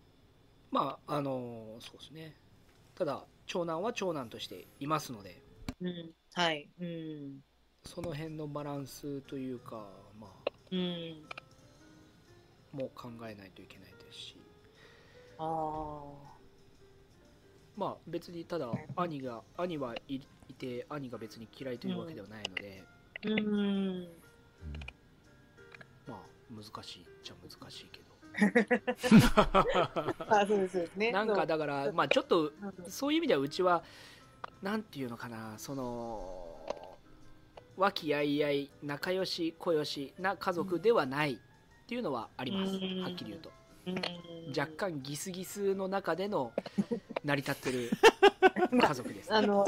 [0.74, 2.34] まあ、あのそうですね、
[2.96, 5.40] ただ、長男は長男としていますので、
[5.80, 6.12] うん。
[6.34, 6.68] はい。
[6.80, 7.42] うん。
[7.86, 9.88] その辺のバランスというか、
[10.20, 11.30] まあ、うん。
[12.72, 14.36] もう考えないといけないですし、
[15.38, 16.40] ああ。
[17.76, 20.22] まあ、別にただ、兄が兄はい
[20.58, 22.84] て兄が別に嫌いというわけではないので、
[23.26, 24.08] うん。
[26.08, 26.20] まあ
[26.50, 28.03] 難しいっちゃ難しいけど
[30.28, 31.12] あ、そうですね。
[31.12, 32.52] なんかだからまあちょっと
[32.88, 33.84] そういう意味ではうちは
[34.62, 36.56] なんていうのかなその
[37.78, 42.74] 和気あいあい仲良し小良しな家族ではないっていうのはあります。
[42.74, 43.02] うん。
[43.02, 43.52] はっきり言うと。
[43.88, 43.96] うん。
[44.58, 46.54] 若干ギスギスの中での
[47.24, 47.92] 成り立ってる
[48.80, 49.66] 家族です、あの、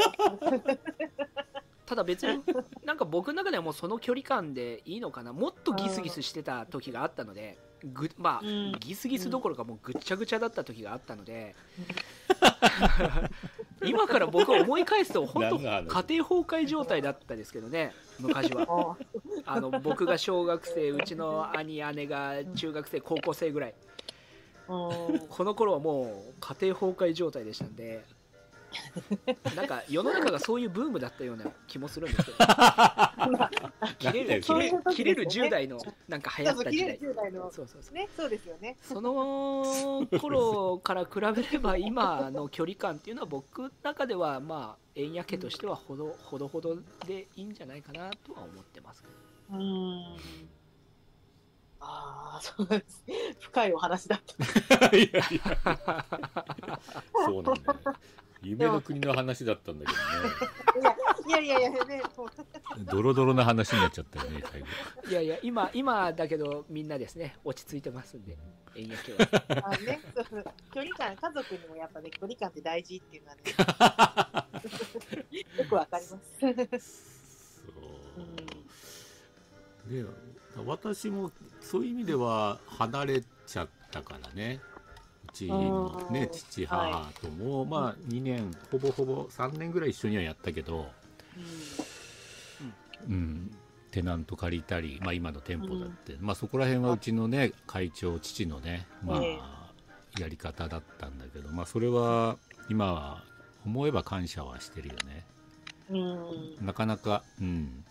[1.86, 2.43] ただ別に
[2.84, 5.34] なんか僕の中ではもうその距離感でいいのかな。
[5.34, 7.57] もっとギスギスしてた時があったので
[7.94, 8.72] ぐまあ、うん。
[8.80, 11.56] ギスギスどころかもうぐっちゃぐちゃだった時があったので、
[13.84, 16.04] 今から僕思い返すと本当家庭崩
[16.42, 18.98] 壊状態だったですけどね昔は。
[19.46, 23.74] あの僕が小学生うちの兄姉が中学生高校生ぐらい。
[24.68, 24.74] う
[25.14, 28.04] んこの頃はもう家庭崩壊状態でしたんで
[29.55, 32.38] なんか世の中がそういうブームだったような気もするんですけど
[33.99, 37.51] 切れる切れる切れる10代のなんか流行った時代切れる10代の。
[37.51, 38.78] そうそうそうね、そうですよね。
[38.82, 50.17] その頃から比べれば今の距離感っていうのは僕の中ではまあ円やけとしてはほどほどほどでいいんじゃないかなとは思ってますけどうん。
[51.80, 53.03] ああ、そうです。
[53.39, 54.21] 深いお話だっ
[54.80, 54.88] た。
[54.97, 55.78] いやいや
[57.26, 57.80] そうなんだよ
[58.42, 59.92] 夢の国の話だったんだけ
[61.28, 62.02] いやいやいやいやね、
[62.92, 64.68] ドロドロな話になっちゃったよね最後。
[65.10, 68.38] いやいや今今だけどみんなですね落ち着いてますんで
[68.76, 69.18] 円やけは。
[69.66, 70.00] あね、
[70.74, 74.62] 距離感、家族にもやっぱね、距離感って大事っていうのはね、
[75.58, 76.20] よくわかります。
[76.40, 76.56] そう。
[79.90, 80.06] で
[80.66, 84.60] 私もそういう意味では離れちゃったからね
[85.36, 90.88] うちのねうん父母とも、まあ2年ほぼほぼ3年ぐらい一緒にはやったけど、
[93.10, 93.52] うん、
[93.92, 99.72] テナント借りたり、まあ、今の店舗だって、まあ、そこら辺はうちのね会長父のね、まえあ、
[100.20, 102.38] やり方だったんだけど、まあ、それは
[102.70, 103.24] 今は
[103.66, 105.26] 思えば感謝はしてるよね。
[105.90, 105.98] う
[106.62, 106.66] ん。
[106.66, 107.84] なかなか、うん、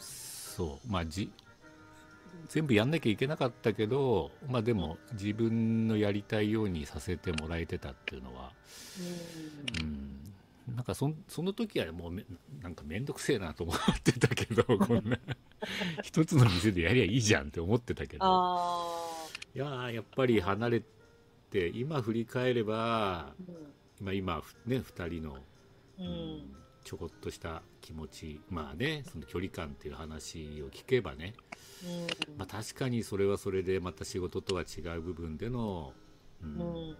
[0.00, 1.30] そう、まあじ、
[2.48, 8.52] 全部やんなきゃいけなかったけど、まあでも、自分のやりたいようにさせてもらえてたっていうのは、
[9.80, 12.24] うん、なんかそんその時はもうめ、
[12.60, 15.18] なんかめんどくせえなと思ってたけど、 こんな、
[16.02, 20.82] 一つの店でやりゃいいじゃんって思ってたけど、あいやー、やっぱり離れ
[21.50, 23.34] て、今振り返れば、あ。
[24.00, 25.38] まあ今、ふね、二人の、
[25.98, 26.61] うん。
[26.82, 26.84] うん。
[26.84, 31.34] ちょこっとした気持ちまあねその距離感っていう話を聞けばね、
[32.36, 35.92] まあ、確かにそれはそれでまた仕事とは違う部分での、
[36.42, 36.96] うんうん。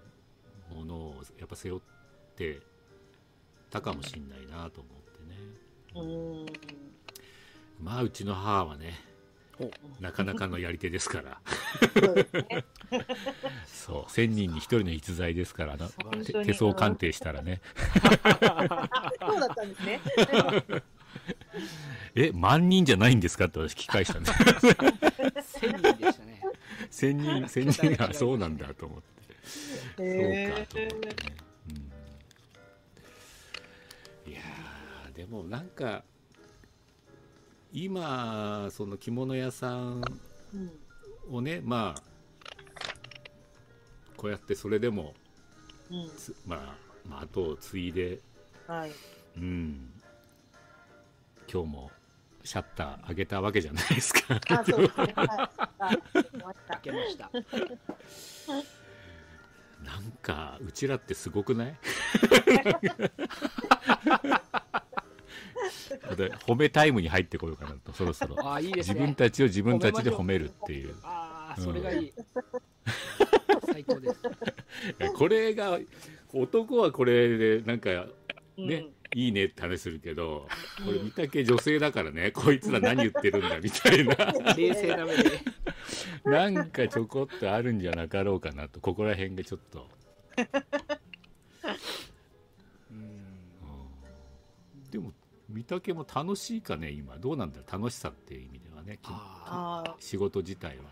[0.72, 1.80] ものをやっぱ背負っ
[2.36, 2.60] て
[3.70, 5.36] たかもしんないなと思ってね
[5.94, 6.02] う
[6.44, 6.46] ん。
[7.84, 9.11] まあうちの母はねお
[10.00, 11.40] なかなかのやり手ですから。
[11.94, 12.64] そうですね。
[13.66, 14.02] そう。
[14.10, 15.76] 1000人に1人の逸材ですから
[16.24, 17.60] 手手相鑑定したらね。
[18.22, 18.88] あ、
[19.20, 20.00] そうだったんですね。
[22.14, 24.26] え万人じゃないんですかって私聞き返したね。
[24.26, 26.42] 1000人でしたね。
[26.90, 30.02] 1000人1000人がそうなんだと思って。
[30.02, 31.08] へそうかと思ってえ。
[31.08, 31.16] ね、
[34.26, 36.04] うん、いやーでもなんか
[37.72, 40.02] 今その着物屋さん
[40.54, 40.70] うん。
[41.30, 42.02] をねまあ
[44.16, 45.14] こうやってそれでも
[45.90, 46.10] うん。
[46.16, 46.76] つ、まあ、
[47.08, 48.18] まあ後を継いで
[48.66, 48.92] はい。
[49.36, 49.88] うん
[51.52, 51.90] 今日も
[52.44, 55.12] シャッター上げたわけじゃないですかあ、そうですね。
[55.14, 55.26] はい。
[55.26, 55.98] はい。
[56.12, 57.30] 終わった開けました
[59.84, 61.76] なんかうちらってすごくない？
[62.20, 63.12] で
[66.46, 68.36] 褒めタイムに入ってこようかなとそろそろ。
[68.46, 68.94] ああいいですね。
[68.94, 70.94] 自分たちを自分たちで褒めるっていう。
[71.02, 72.12] ああそれがいい、
[73.66, 74.22] 最高です。
[75.14, 75.78] これが
[76.32, 78.06] 男はこれでなんか
[78.58, 78.66] うん。
[78.66, 80.46] ね、いいねって話するけど
[80.84, 84.14] これ見たけ女性だからねこいつら何言ってるんだみたいな。
[84.56, 85.40] 冷静な目で。
[86.24, 89.88] なんかちょこっとあるんじゃなかろうかなとここら辺がちょっと、
[92.90, 94.90] う んうん。
[94.90, 95.12] でも
[95.52, 97.16] 見たけも楽しいかね今。
[97.18, 97.72] どうなんだろう。
[97.72, 98.98] 楽しさっていう意味ではね。
[100.00, 100.84] 仕事自体は。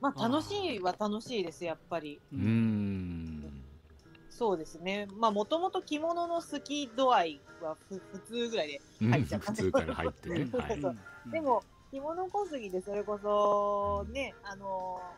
[0.00, 2.20] まあ、楽しいは楽しいです、やっぱり。
[2.32, 3.52] うーん。
[4.30, 5.06] そうですね。
[5.20, 8.82] まあ、もともと着物の好き度合いはふ普通ぐらいで。
[9.02, 9.10] うん。
[9.10, 9.52] 入っちゃった。
[9.52, 11.30] 普通から入ってね、 はい。
[11.30, 11.62] でも、
[11.92, 14.66] 着物小杉でそれこそ、ね、あの、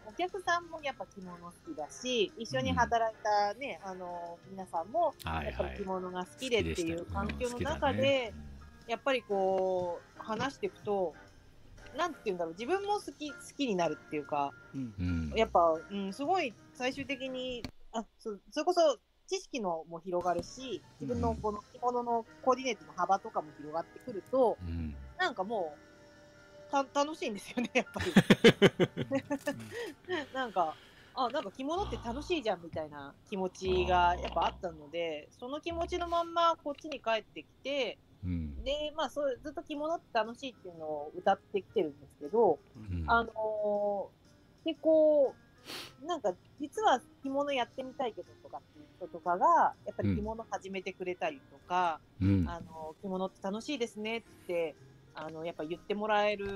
[0.05, 5.47] お客さんもやっぱ着物好きだし、一緒に働いたね、あの、皆さんも、はいはい。
[5.47, 5.87] やっぱり着。
[5.87, 8.45] 物が好きでっていう環境の中うん好きでだ、ね
[8.87, 11.15] やっぱりこう、話していくと、
[11.97, 15.33] なんて言うんだろう、自分も好き、好きになるっていうか、うんうん。
[15.37, 15.61] やっぱ、
[15.91, 17.63] うん、すごい最終的に、
[17.93, 24.95] あ、そそれこそ知識のも広がるし、自分のこの着物のコーディネートの幅とかも広がってくると、うん。
[25.19, 25.77] なんかも
[26.69, 28.13] う、た、楽しいんですよね、やっぱり。
[30.35, 30.77] なんか、
[31.15, 38.65] あ、なんか着物って楽しいじゃんみたいな気持ちがやっぱあったので、その気持ちのまんまこっちに帰ってきて、うん。
[38.65, 44.25] で、まあそう、ずっと着物って楽しいっていうのを歌ってきてるんですけど、うんあのー
[44.65, 45.37] 結構、
[46.07, 52.49] なんか実は着物やってみたいけどとかっていう人とかが、やっぱり着物始めてくれたりとか、うん。
[52.49, 54.75] あの、着物って楽しいですねって、
[55.15, 56.47] あの、やっぱ言ってもらえる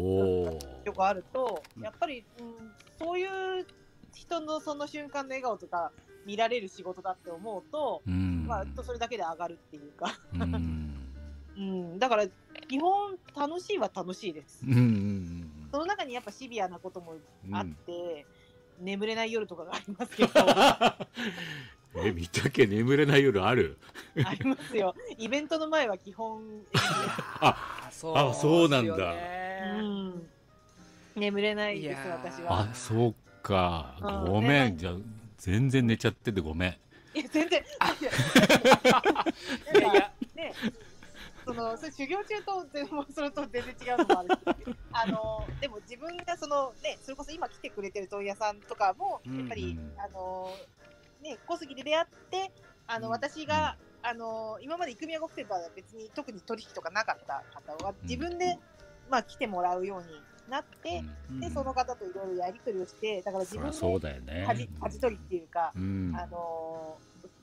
[0.00, 3.66] おとこあるとう、んやっぱり、うん、そういう
[4.14, 5.92] 人のその瞬間の笑顔とか
[6.24, 8.46] 見られる仕事だって思うと、うん。
[8.46, 10.75] まあ、それだけで上がるっていうか、うん。
[11.56, 12.26] うん、だから、
[12.68, 14.64] 基本楽しいは楽しいです。
[14.66, 17.54] うんうんその中にやっぱシビアなこともうん。
[17.54, 18.26] あって、
[18.78, 20.32] 眠れない夜とかがありますけど、
[22.04, 22.66] え、見たけ？
[22.66, 23.78] 眠れない夜ある？
[24.24, 24.94] ありますよ。
[25.18, 26.42] イベントの前は基本、
[27.40, 30.28] あそうあそうなんだうねん、
[31.14, 32.60] 眠れないです、私は。
[32.60, 33.96] あ、そうか。
[34.00, 34.72] うんごめん。
[34.72, 34.94] ねじゃあ、
[35.38, 36.76] 全然寝ちゃっててごめん。
[37.14, 37.60] いや、全然。
[37.60, 37.64] い
[39.76, 40.54] やいやね、
[41.46, 44.28] その、それ修行中と全然、それと全然違うのもある
[44.64, 50.50] し、 あの、でも自分がその、ね、それこそ今来てくれてる問屋さんとかも、うんやっぱり、うんあの、
[51.22, 52.50] ね、小杉で出会って、
[52.88, 58.58] あの、うん私が、あの、今まで育宮呉服店とは別に特に取引とかなかった方は、自分で、
[59.08, 60.20] まあ来てもらうように
[60.50, 64.44] なって、うんで、その方といろいろやり取りをして、だから自分でだよね。
[64.48, 66.12] 舵舵取りっていうか、うん。
[66.16, 66.98] あの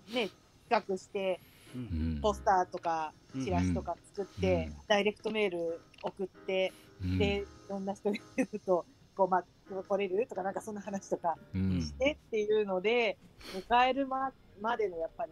[0.10, 0.30] ーね、
[0.68, 1.40] 企画して、
[1.76, 2.18] ううん。
[2.18, 3.44] んポスターとか、うん。
[3.44, 4.76] チラシとか作って、うん。
[4.88, 7.18] ダイレクトメール送って、うん。
[7.18, 11.82] で、いろんな人に言うと、こう、まあ、来れるとか、なんかそんな話とかうん。
[11.82, 13.18] してっていうので、
[13.54, 15.32] 迎えるままでのやっぱり、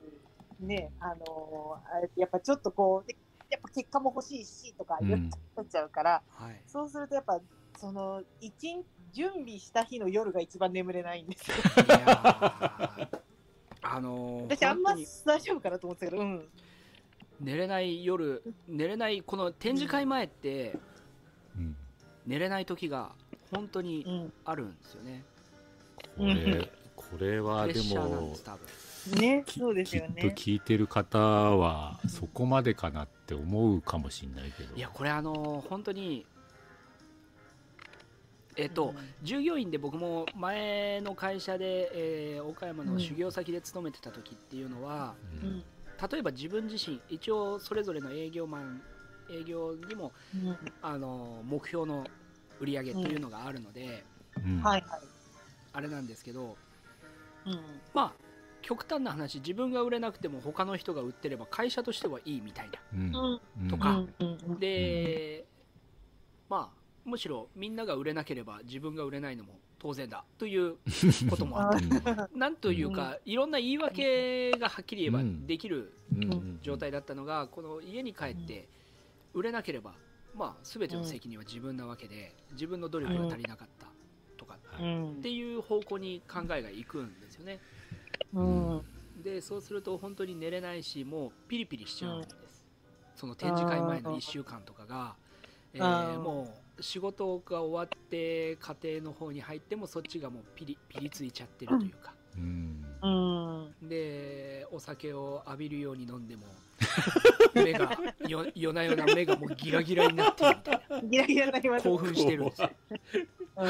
[0.59, 3.17] ね、あのーやっぱちょっとこう、で
[3.49, 5.07] やっぱ結果も欲しいしとかうん。
[5.07, 6.61] 言っちゃうから、はい。
[6.65, 7.39] そうするとやっぱ、
[7.77, 11.57] その、一日、準備した日の夜が一番眠れないんですよ。
[13.93, 16.47] あのー私あんま大丈夫かなと思ってたけど、うん。
[17.39, 20.77] 寝れない夜寝れないこの展示会前って
[21.57, 21.75] うん
[22.27, 23.11] 寝れない時が
[23.51, 24.33] 本当にうん。
[24.45, 25.23] あるんですよね
[26.17, 28.35] これ、これはでも
[29.19, 30.35] ね、きそうですきっとよね。
[30.37, 34.75] 聞いてる方は、そこまでかなって思うかもしれないけど。
[34.75, 36.25] いやこれあのー本当に
[38.57, 45.63] えっと、従業員で僕も前の会社で、えー岡山の修行先で勤めてた時っていうのは、ううんん。
[46.11, 48.81] 例えば自分自身一応それぞれの営業マン
[49.29, 50.57] 営業にもうん。
[50.81, 52.03] あの目標の
[52.59, 54.03] 売り上げっていうのがあるので、
[54.43, 55.01] うんはいはい。
[55.73, 56.57] あれなんですけど
[57.45, 57.53] うん。
[57.93, 58.21] まあ
[58.61, 63.67] 極端な話自分が売れなくても他の人が売ってれば会社としてはいいみたいなうんうん。
[63.69, 64.37] とかうん。
[64.45, 64.59] うん。
[64.59, 65.45] で、
[66.49, 70.75] まあむしろみんなが売れなければ自分が売れないのも当然だという
[71.29, 71.85] こともあって
[72.37, 75.91] なんというか、いろんな言い訳がはっきり言えばうんできる
[76.61, 78.69] 状態だったのが、この家に帰って
[79.33, 79.95] 売れなければ、
[80.35, 83.87] まあ、全ての責任は自分なわけで自分の努力が足りなかった
[84.37, 87.59] とかっていう方向に考えがいくんですよね。
[88.33, 88.81] うん。
[89.23, 92.67] でそうすると本当に寝れないしもうピリピリしちゃうんです、
[93.15, 95.15] その展示会前の1週間とかが、
[95.73, 96.19] えー。
[96.19, 102.85] もう仕事が終わって家庭の方に入ってもそっちがもうピリピリついちゃってるというか、うん。
[103.01, 103.07] う
[103.83, 103.89] ん。
[103.89, 106.43] でお酒を浴びるように飲んでも
[107.53, 111.01] 目がよ夜な夜な目がもうギラギラになってるみたいな。
[111.01, 111.83] ギラギラになります。
[111.83, 112.69] 興奮してるんですよ。
[113.57, 113.69] う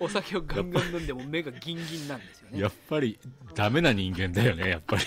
[0.00, 2.60] お酒をガンガン飲んでも目がギンギンなんですよね。
[2.60, 3.18] やっぱり
[3.54, 5.04] ダメな人間だよねやっぱり。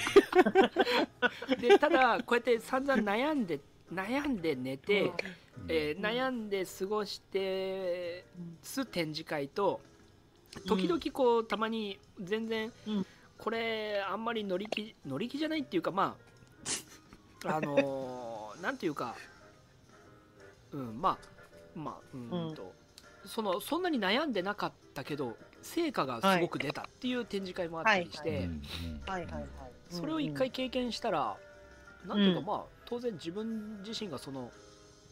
[1.62, 3.60] でただこうやって散々悩んで
[3.94, 5.12] 悩んで寝て、
[5.68, 8.26] えーうん悩んで過ごして
[8.62, 9.82] す展示会と
[10.56, 10.64] うん。
[10.64, 13.06] 時々こうたまに全然うん。
[13.38, 16.18] これあんまり乗り気乗り気じゃないっていうかま
[17.46, 19.16] あ あのーなんていうか
[20.74, 21.18] うんま
[21.76, 22.74] あまあうーんと、
[23.26, 28.30] そのそんなに悩んでなかったけど成果がすごく出たっていう展示会もあったりして、
[29.06, 29.48] はいうんはい。
[29.90, 31.38] それを一回経験したら、
[32.06, 34.52] なんていうかうんまあ当然自分自身がその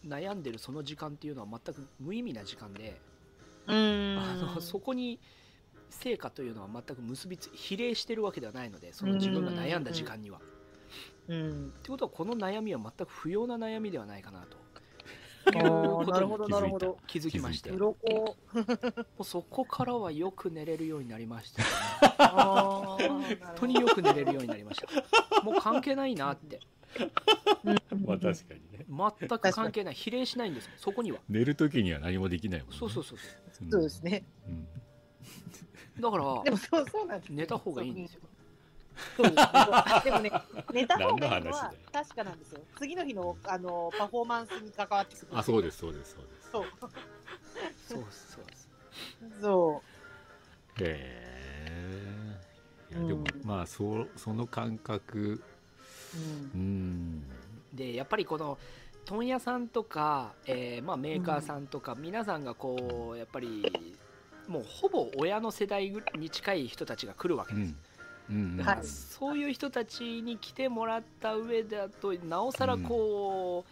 [0.08, 3.00] 悩んでるその時間っていうのは全く無意味な時間で、
[3.68, 4.20] うーん。
[4.20, 5.20] あのそこに
[5.90, 10.40] 成果というのは全く結びつ比例してるわけではないのでその自分が悩んだ時間には。
[11.28, 11.74] うん。
[11.78, 14.58] ってことはこの悩みは全く不要な悩みではないかなと
[15.52, 16.98] なるほど、なるほど。
[17.08, 18.36] 気づきましても鱗。
[19.20, 21.68] うそこからはよく寝れるようになりました、ね、
[22.18, 23.22] 本
[23.56, 26.60] 当によく寝れるようになりましたもう関係ないなって
[28.06, 28.86] まあ確かにね。
[28.88, 29.94] 全く関係ない。
[29.94, 31.20] 比例しないんですよそこには。
[31.30, 32.78] 寝る時には何もできないもんね。
[32.78, 33.20] そうそうそう
[33.52, 33.72] そん。
[33.72, 34.24] そうですね。
[34.48, 34.68] うん。
[36.00, 37.30] うだからでもそう、そうなんです。
[37.34, 38.22] 寝た方がいいんですよ。
[39.16, 40.02] そうですね。
[40.04, 40.32] でもね、
[40.74, 42.62] 寝た方がいいのは確かなんですよ。
[42.78, 45.28] 次の日のあのパフォーマンスに関わってくる。
[45.38, 46.52] あそうですそうですそうです。
[46.52, 46.66] そう。
[47.88, 48.70] そうそうです
[49.42, 49.84] そ
[50.80, 51.02] へ
[52.92, 53.48] えいやでも、うん。
[53.48, 55.42] まあそその感覚
[56.18, 56.58] う。
[56.58, 57.24] うんうん
[57.74, 58.58] でやっぱりこの
[59.06, 63.72] 問屋さんとか、えーまあ、メーカーさんとか、皆さんがこうやっぱり
[64.48, 67.76] もうほぼ親の世代に近い人たちが来るわけです、うん
[68.30, 73.64] うんそういう人たちに来てもらった上だとなおさらこ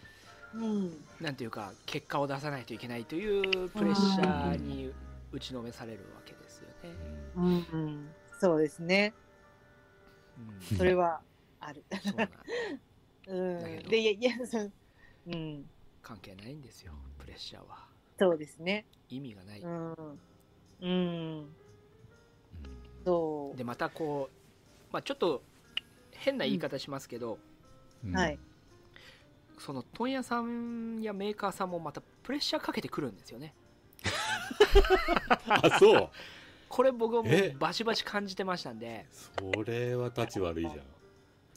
[0.54, 1.04] う、うん。
[1.20, 4.90] なんていうか結果を出さないといけないというプレッシャーに
[5.32, 6.96] 打ちのめされるわけですよね。
[7.36, 7.44] うん。
[7.44, 7.48] う
[7.86, 8.08] ん。
[8.40, 9.12] そうですね。
[10.38, 11.20] うんそれは
[11.60, 11.84] ある。
[12.02, 14.72] そうなんで、いや、いや、そう
[15.26, 15.70] うん。
[16.02, 17.88] 関係ないんですよプレッシャーは
[18.18, 18.86] そうですね。
[19.08, 20.20] 意味がない、うん。
[20.80, 21.48] うん。
[23.04, 23.56] そう。
[23.56, 25.42] でまたこう、まあ、ちょっと
[26.12, 27.38] 変な言い方しますけど、
[28.04, 28.38] うんはい。
[29.58, 33.54] その問屋さんやメーカーさんもまたプレッシャーかけてくるんですよね
[35.48, 36.10] あそう
[36.68, 40.84] これ僕はもバシバシ感じてましたんでそれは立ち悪いじゃん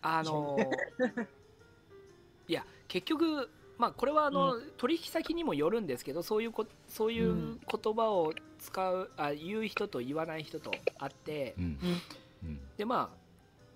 [0.02, 0.58] あの
[2.48, 7.60] いや結局まあこれはあの、取引先にもよるんですけどそういうこそういううん。
[7.60, 11.64] 言葉を使うあ言う人と言わない人とあってうん。
[11.64, 12.02] うん。
[12.50, 12.60] うん。
[12.78, 13.18] でまあ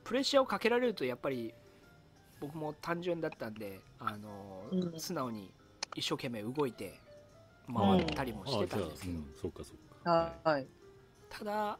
[0.03, 1.53] プレッシャーをかけられるとやっぱり
[2.41, 4.99] 僕も単純だったんであの、うん。
[4.99, 5.53] 素直に
[5.95, 6.99] 一生懸命動いて
[7.74, 10.34] 回ったりもしてたんですけど、そっかそっか。
[10.43, 10.67] はい。
[11.30, 11.80] ただ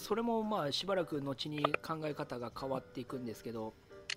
[0.00, 3.74] それもまあしばらく後に考え方が変わっていくんですけど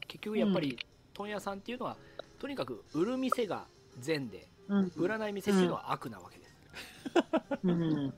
[0.07, 0.79] 結局やっぱり
[1.13, 1.97] 問屋さんっていうのは
[2.39, 3.65] とにかく売る店が
[3.99, 4.91] 善でうん。
[4.95, 6.55] 売らない店っていうのは悪なわけです、
[7.63, 7.71] うん。
[7.71, 8.13] うん。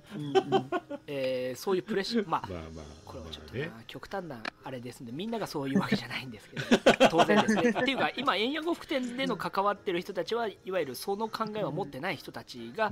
[1.08, 6.66] えーそういうプレッシャーまあまあまあこれはちょっとまあねな極端なあれですんでみんながそういうわけじゃないんですけど
[7.10, 7.70] 当然ですね。
[7.70, 12.92] っていうか今円谷呉服店での関わってる人たちはいわゆるその考えを持ってない人たちが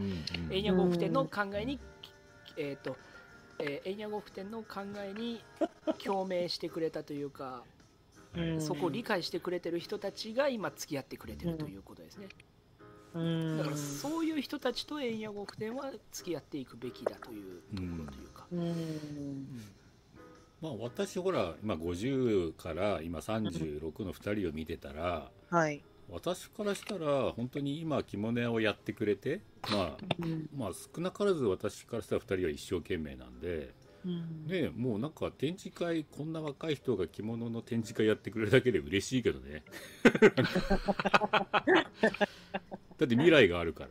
[0.49, 1.79] 円谷呉服店の考えに
[2.57, 2.97] えっ、と
[3.59, 5.43] えー円谷呉服店の考えに
[6.03, 7.63] 共鳴してくれたというか
[8.35, 12.27] うんそこを理解してくれてる人たちが今付き合ってくれてるということですね
[13.13, 13.57] うん。
[13.57, 18.59] だからそういう人たちと円谷呉服店は付き合っていくべきだというところというか、うん。
[18.59, 19.47] うん
[20.61, 25.83] まあ私ほら今50から今36の2人を見てたらはい。
[26.09, 29.41] 私からしたら本当に今着物屋をやってくれて
[29.71, 30.49] まあうん。
[30.55, 33.73] まあ少なからず私からしたら2人は一生懸命なんで
[34.05, 34.45] うん。
[34.47, 39.63] ねもうなんか展示会こんな若い人が着物の展示会やってくれるだけで嬉しいけどね。
[42.97, 43.89] だって未来があるから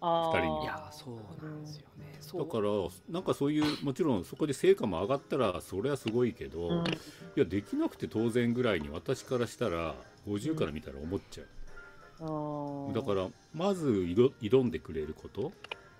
[0.00, 0.36] あー。
[0.38, 0.64] 二人に。
[0.64, 2.70] いやそうなんですよね、そだうから
[3.08, 6.84] なんかそういうもちろんそこで成果も上がったらそれはすごいけど、うん。
[6.86, 6.90] い
[7.36, 9.94] やできなくて当然ぐらいに私からしたら
[10.26, 11.55] 50から見たら思っちゃう、あー
[12.18, 15.52] だからまず挑挑んでくれること、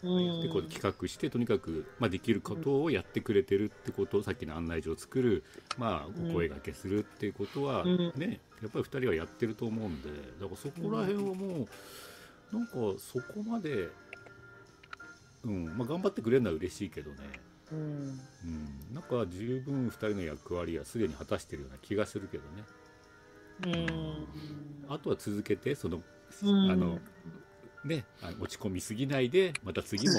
[0.02, 0.40] うん。
[0.40, 5.44] でこう企画してとにかく、まあ、できることをやってくれてるってこと、さっきの案内状を作る、
[5.78, 8.12] まあ、お声がけするっていうことは、うん。
[8.16, 10.08] ねやっぱり2人はやってると思うんで。
[10.40, 11.68] だからそこら辺はも
[12.52, 13.88] う、なんかそこまで、
[15.44, 15.76] うん。
[15.76, 17.16] まあ、頑張ってくれるのは嬉しいけどね、
[17.72, 17.78] うん。
[17.78, 22.48] うん、なんか十分2人の役割はすでに果たしてるような気がするけどね。
[22.58, 22.64] うん。
[24.88, 26.02] あとは続けてその、
[26.42, 26.70] うん。
[26.70, 26.98] あの
[27.84, 28.04] ね
[28.40, 30.14] 落ち込みすぎないでまた次も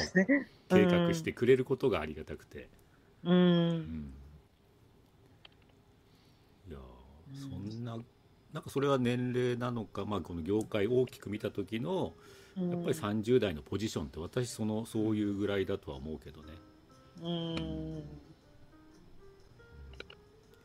[0.70, 2.70] 計画してくれることがありがたくて、
[3.24, 3.32] う。
[3.32, 3.78] うん。
[3.80, 4.14] ん。
[6.70, 7.98] いやーそんな
[8.54, 12.14] なんかそれは年齢なのか、まあ、この業界大きく見た時の
[12.56, 16.54] やっぱり30代のポジションって私そのそういうぐらいだとは思うけどね。
[17.22, 17.98] うん。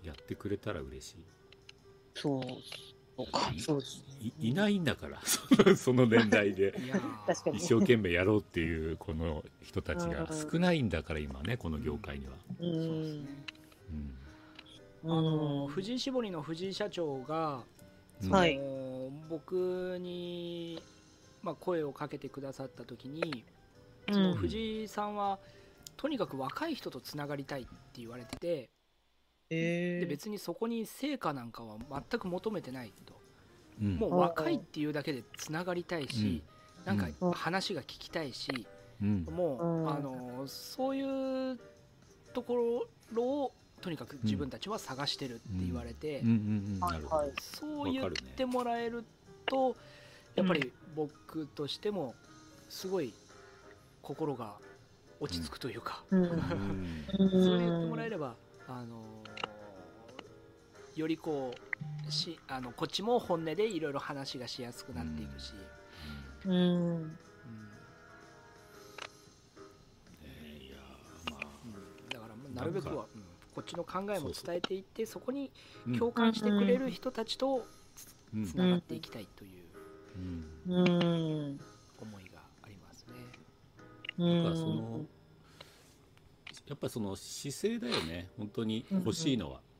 [0.02, 1.16] やってくれたら嬉し
[2.14, 2.42] そう。
[3.16, 3.52] そうか。
[3.58, 4.04] そうです。
[4.20, 5.20] いい いないんだから
[5.76, 6.74] その年代で。
[7.54, 13.24] 一生懸命やろうっていうこの人たちが少ないんだから今ねこの業界には、うそうですん。
[13.24, 13.28] ね。
[15.04, 15.10] うん。
[15.10, 17.64] あの藤井絞りの藤井社長が、
[18.22, 19.28] うん。
[19.28, 20.80] 僕に、
[21.42, 23.44] まあ、声をかけてくださった時に
[24.08, 24.14] うん。
[24.14, 25.38] その藤井さんは
[25.96, 28.71] とにかく若い人とつながりたいって言われてて
[29.54, 33.14] えで別にそこに成果なんかは全く求めてないと。
[33.80, 33.96] うん。
[33.96, 36.42] もう若いっていうだけでつながりたいし、
[36.84, 37.32] なんかうん。
[37.32, 38.66] 話が聞きたいし、
[39.02, 39.26] うん。
[39.30, 39.90] もう、うん。
[39.90, 41.58] あのそういう
[42.32, 46.22] ところをとにかく自分たちは探してるって言われて、
[47.40, 49.04] そう言ってもらえる
[49.44, 49.76] と
[50.36, 52.14] やっぱり僕としても
[52.68, 53.12] すごい
[54.00, 54.54] 心が
[55.20, 56.28] 落ち着くというか、 そう
[57.58, 58.34] 言ってもらえれば、
[58.66, 59.02] あの
[60.96, 61.54] よりこ
[62.08, 65.54] うしあのこっちも本音でいろいろ話がしやすくなっていくし、
[66.44, 66.52] うん。
[66.52, 67.02] うん。
[67.02, 67.16] ね
[70.60, 70.76] いや
[71.30, 71.46] まあ。
[71.64, 72.08] うん。
[72.08, 73.22] だからなるべくは、うん。
[73.54, 75.50] こっちの考えも伝えていってそこに
[75.86, 77.66] うん共感してくれる人たちと
[78.34, 78.44] うん。
[78.44, 79.62] つながっていきたいという
[80.68, 83.14] 思いがありますね。
[84.18, 84.42] うん。
[84.42, 85.06] だからその
[86.66, 88.28] やっぱりその姿勢だよね。
[88.36, 89.71] 本当に欲しいのは、うん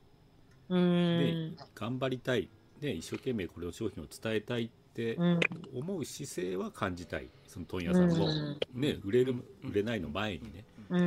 [0.69, 2.49] で頑張りたい。
[2.79, 5.39] で一生懸命これを商品を伝えたいってうん。
[5.75, 7.27] 思う姿勢は感じたい。
[7.47, 8.57] その問屋さんも、うん。
[8.73, 11.01] ね売れる売れないの前にね、ううん。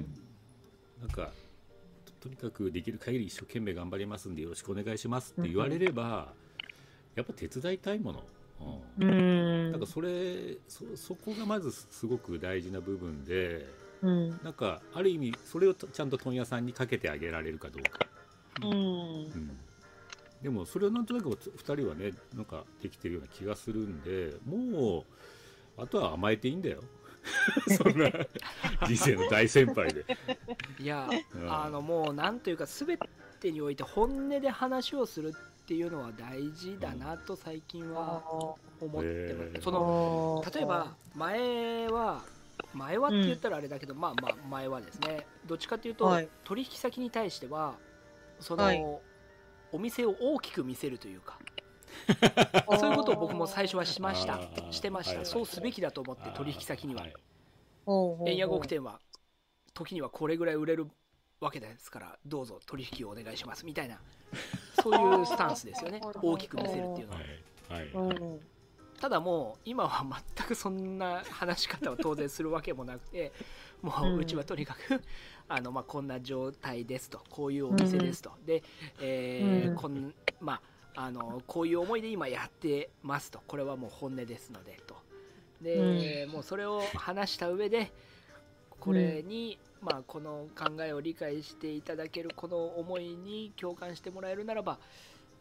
[0.00, 0.06] ん
[1.00, 1.30] なんか
[2.04, 6.32] ととにかくできる限り一生懸命頑張りますんでよろしくお願いしますって言われれば、
[7.14, 8.24] やっぱ手伝いたいもの、
[8.98, 9.72] うんうん。
[9.72, 13.66] なんかそれそそこがまずすごく大事な部分で
[14.02, 14.40] うん。
[14.42, 18.06] なんかある意味それをちゃんと問屋さんにかけてあげられるかどうか、
[18.62, 18.72] うん。
[18.72, 18.74] う
[19.36, 19.58] ん、
[20.42, 25.04] でもそれをなんとなく2人はねなんかできてるような気がするんでも
[25.78, 26.82] うあとは甘えていいんだよ。
[27.76, 28.10] そんな
[28.86, 30.04] 人生の大先輩で、
[30.78, 31.52] いやうん。
[31.52, 32.98] あのもうなんというか全
[33.40, 39.62] てにおいて本音で話をするっていうのは大事だなと最近は思ってます、へー。
[39.62, 42.24] その例えば前は
[42.74, 45.26] 前はって言ったらあれだけど、まあまあ前はですね。
[45.46, 46.28] どっちかっていうと、はい。
[46.44, 47.76] 取引先に対しては
[48.40, 48.84] その、はい。
[49.70, 51.38] お店を大きく見せるというか。
[52.78, 54.40] そういうことを僕も最初はしました。
[54.70, 57.14] してました、はいはいそうすべきだと思って取引先には、い。
[58.26, 59.00] 円谷極店は
[59.74, 60.86] 時にはこれぐらい売れる
[61.40, 64.00] わけですからどうぞ取引をお願いしますみたいな
[64.82, 66.00] そういうスタンスですよね。
[66.22, 67.20] 大きく見せるっていうのは。
[67.68, 67.80] はい。
[67.80, 68.57] はい、うん
[69.00, 73.32] ただもう今は全くそんな話し方を当然するわけもなくて
[73.82, 75.00] もううちはとにかく
[75.48, 78.32] あの、まあ、こんな状態ですとこういうお店ですと。
[78.44, 78.62] で、
[79.00, 79.74] えーうん。
[79.76, 80.60] こんま
[80.94, 83.40] あ、あのこういう思いで今やってますと。
[83.46, 84.96] これはもう本音ですのでと。
[85.62, 87.92] で、もうそれを話した上で
[88.80, 94.78] これに、まあ、この考えを理解していただけるこの思いに共感してもらえるならば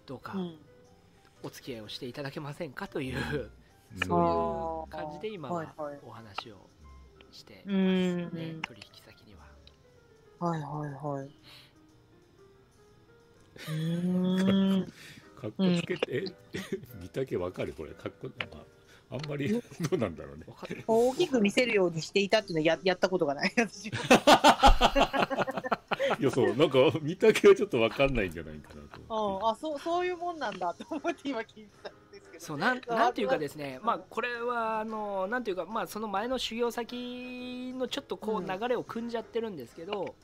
[0.05, 0.58] どうかうん
[1.48, 4.00] お付き合いをしていただけませんかといううん。
[4.06, 6.00] そういう感じで今ははいはい。
[6.04, 6.70] お話を
[7.32, 9.48] してますうんね、取引先には。
[10.39, 11.30] はいはいはい。
[15.39, 16.26] かっこつけて、え
[17.02, 17.93] 見たけわかるこれ。
[17.93, 18.45] かっこ、ま
[19.12, 19.62] あ、あんまりど
[19.93, 20.45] うなんだろうね。
[20.86, 23.54] 大きく見せるようにしていたっていうのはややったことがない。
[23.56, 23.89] 私
[26.20, 29.01] いやそうなんか見たけはちょっとわかんないんじゃないかなと。
[29.01, 32.45] う思ん、あそうそういうもんなんだと思って今聞いてたんですけど。
[32.45, 40.15] そうなんなんていうかですね、まあ、これはあのなんていうか、まあ、その前の修行先のちょっとこうんう流れを組んじゃってるんですけど、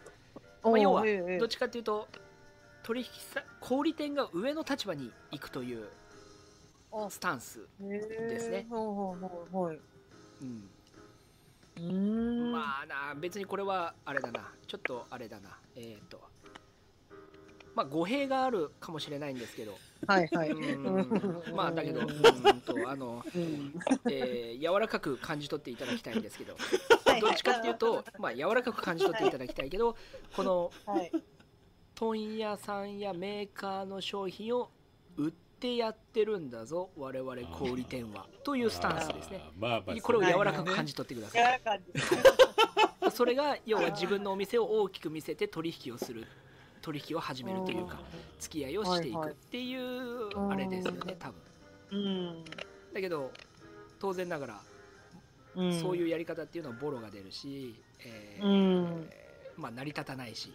[0.63, 2.07] おーまあ、要はええどっちかっていうと
[2.83, 5.87] 取引先小売店が上の立場に行くという
[6.91, 7.09] あ。
[7.09, 8.67] スタンス、ですね。
[8.69, 9.79] ほうほうほうはい。
[10.41, 10.69] うん。
[11.77, 12.51] うーん。
[12.51, 14.51] まあな別にこれはあれだな。
[14.67, 16.21] ちょっとあれだなえっ、と
[17.75, 19.77] まあ語弊があるかもしれないんですけど。
[20.05, 20.49] はいはい。
[20.51, 21.55] うん。
[21.55, 23.73] まあだけどううんんとあの、うん。
[24.11, 26.55] えー柔らかく感じ取っていただきたいんですけど。
[27.05, 29.95] はいどっちかっていうと、まあ、柔らかく感じ取っていただきたいけど
[30.35, 31.11] このはい。
[31.95, 34.67] 問屋さんやメーカーの商品を売
[35.63, 38.25] ってやってるんだぞ我々小売店は。
[38.43, 39.41] というスタンスですね。
[39.57, 41.33] まあまあこれを柔らかく感じ取ってくだ柔
[41.63, 43.11] さい。
[43.15, 46.27] それが要は自分のお店を大きく見せて取引をする
[46.81, 48.01] 取引を始めるというか
[48.39, 51.41] 付き合いをしていくっていうあれですよね多分。
[51.91, 52.43] うん。
[52.93, 53.31] だけど
[53.99, 54.61] 当然ながら
[55.55, 55.79] うん。
[55.79, 59.09] そういうやり方っていうのはボロが出るし、えーうん。
[59.55, 60.53] まあ、成り立たないし。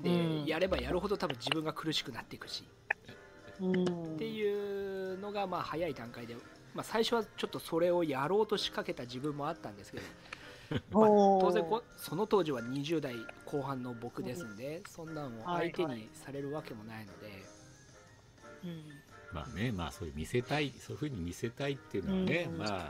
[0.00, 0.44] で、うん。
[0.46, 2.64] やればやるほど多分自分が苦しくなっていくし。
[3.08, 3.14] うん。
[3.58, 6.36] っていうのがまあ早い段階で、
[6.74, 10.04] まあ、最初はちょっとそれをやろうと仕掛けた自分もあったんですけど、
[11.00, 11.08] まあ
[11.40, 13.14] 当然こその当時は20代
[13.44, 17.44] 後半の僕ですんでそんなんを相手にされるわけもないので、
[18.64, 18.84] うん
[19.32, 22.84] まあねまあそういう見せたいそういうふうに見せたいっていうのはね、うんまあまあ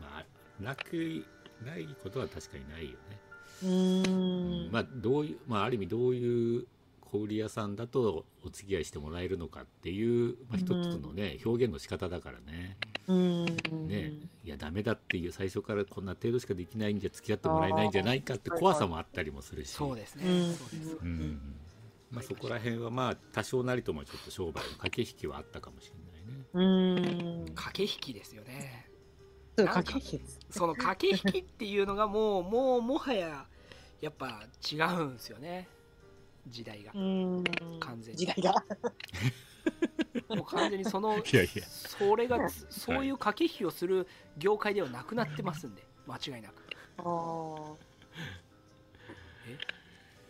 [0.00, 1.24] まあなく
[1.64, 2.96] ないことは確かにないよね、
[3.62, 4.72] うーん。
[4.72, 6.66] まあどういうまあある意味どういう
[7.12, 12.78] 小売屋さんだとお付き合いしてもらえるのかっていう、まあ、一つのね、表現の仕方だからね。
[13.06, 13.44] うん。
[13.86, 14.12] ね。
[14.44, 19.70] いやダメだっていう最初からこんな程度しかできないんじゃ付き合ってもらえないんじゃないかって怖さもあったりもするし。
[19.70, 20.54] そうですね、うん。
[20.54, 21.56] そうですうん。
[22.10, 25.92] まあ、そこら辺はまあ多少なりともちょっと商売の駆け引きはあったかもし
[26.54, 27.42] れないね。
[27.44, 27.54] うん。
[27.54, 28.88] 駆け引きですよね。
[29.56, 30.20] 駆け引き。
[30.48, 33.46] その駆け引きっていうのがもうもうもはや
[34.00, 35.68] やっぱ違うんですよね
[36.48, 36.92] 時代が。
[36.94, 37.44] うん。
[37.80, 38.18] 完全に。
[38.18, 38.54] 時代が。
[40.34, 41.64] もう完全にその いやいや。
[41.64, 45.86] それがそういう駆け引きをする業界ではなくなってますんで。
[46.06, 46.62] 間違いなく。
[46.98, 47.76] ああ。
[49.46, 49.58] え？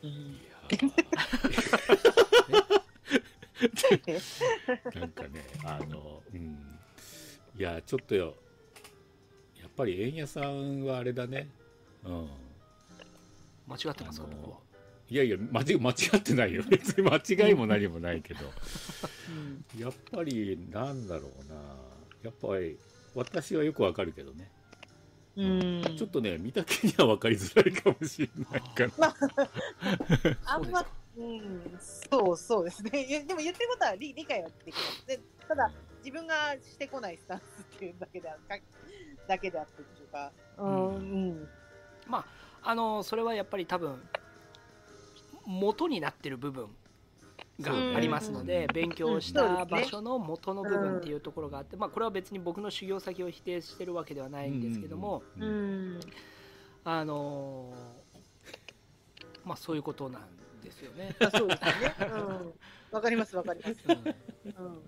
[0.02, 0.40] うん。
[4.94, 6.80] なんかねあのうん。
[7.56, 8.34] いやちょっとよ。
[9.60, 11.48] やっぱり円屋さんはあれだね。
[12.04, 12.30] うん。
[13.66, 14.58] 間違ってますか僕は
[15.12, 17.16] いやいや間違間違ってないよ 別に間
[17.48, 18.40] 違いも何もないけど
[19.28, 21.54] うんやっぱりなんだろうな
[22.22, 22.78] やっぱり
[23.14, 24.50] 私はよくわかるけどね
[25.36, 25.96] うん。
[25.98, 29.14] ちょっとね見たけには分かりづらいかもしれないから
[30.46, 30.86] あんま、
[31.18, 32.90] うん、そうそうですね。
[33.26, 35.06] でも言ってることは理理解はできます。
[35.06, 37.42] でただ、自分がしてこないスタンス
[37.76, 38.58] っていうだけであか
[39.28, 40.98] だけであってっていうか、うん、う
[41.32, 41.48] ん。
[42.06, 42.18] ま
[42.62, 44.02] ああのそれはやっぱり多分
[45.46, 46.68] 元になってる部分
[47.60, 56.00] がありますので、うん勉強した場所の元の部分っていうところがあって、うまあこれは別に僕の修行先を否定してるわけではないんですけども、うんうん。
[56.84, 57.72] あの
[59.44, 60.22] まあそういうことなん
[60.62, 61.14] ですよね。
[61.20, 61.94] あそうですよね。
[62.00, 62.52] うん。
[62.90, 63.76] わかります、わかります。
[63.86, 64.82] うんうん。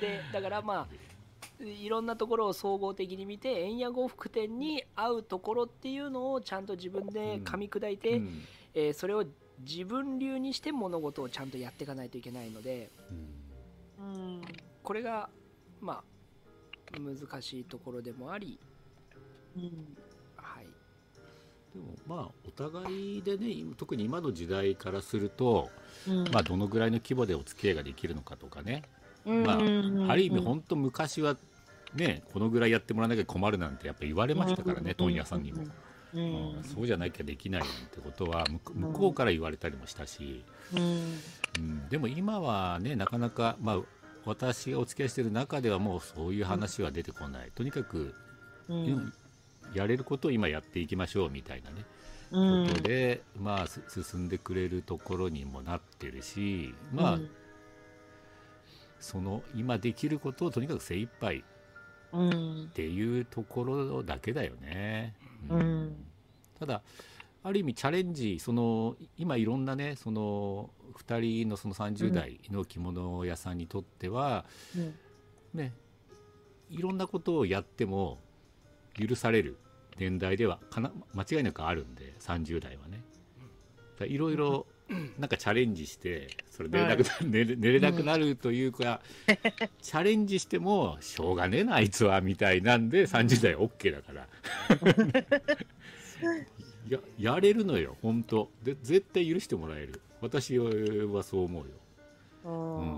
[0.00, 8.42] でだからまあいろんなところを総合的に見て円屋呉服店に合うところっていうのをちゃんと自分で噛み砕いて、うん
[8.74, 9.24] えーそれを
[9.60, 12.90] 自分流にして物事をちゃんとやっていかないといけないので
[13.98, 14.42] うん。
[14.82, 15.28] これが
[15.80, 18.58] まあ難しいところでもあり、
[19.56, 19.62] うん。
[20.36, 20.66] はい、
[21.74, 25.68] でもまあお互いでね今特に今の時代からすると、
[26.06, 26.24] うん。
[26.32, 28.82] まあ、どのぐらいの規模でお付き合いができるのかとかね、
[29.26, 29.42] うん。
[29.44, 30.10] まあうん。
[30.10, 31.36] ある意味本当昔は
[31.94, 35.64] ねこのぐらいやってもらわなきゃ困るなんてやっぱ言われましたからね問屋さんにも、
[36.14, 36.56] うん。
[36.56, 38.44] うんそうじゃなきゃできないなんてことは
[38.74, 40.44] 向こうから言われたりもしたし、
[40.74, 41.18] うん。
[41.58, 43.78] うん、でも今はねなかなか、まあ、
[44.24, 48.14] 私がお付き合いしてる中ではもうそういう話は出てこない、とにかく、
[48.68, 49.12] うん
[49.74, 51.84] やれることを今やっていきましょうみたいなね。
[52.30, 52.68] うん。
[52.68, 57.30] ことで、まあ、す進んでくれるところにもなってるし、まあうん。
[59.00, 61.44] その今できることをとにかく精一杯
[62.12, 62.64] うん。
[62.64, 65.14] っていうところだけだよね。
[65.48, 65.96] うん。
[66.58, 66.82] ただ
[67.42, 74.44] ある意味チャレンジその今いろんなねその2人のその30代の着物屋さんにとっては、
[74.76, 74.94] うん。
[75.54, 75.72] ね
[76.70, 78.18] いろんなことをやっても
[78.94, 79.56] 許される
[79.98, 83.02] 年代ではかな間違いなくあるんで30代はね。
[83.94, 84.66] だからいろいろ
[85.18, 89.00] なんかチャレンジしてそれ寝れなくな,、 寝れ寝れなくなるというか、
[89.82, 94.28] チャレンジしてもしょうがねえなあいつはみたいなんで30代 OK だから。
[96.88, 98.50] ややれるのよ本当。
[98.62, 100.00] で絶対許してもらえる。
[100.20, 101.70] 私はそう思うよ、
[102.44, 102.96] うんうん、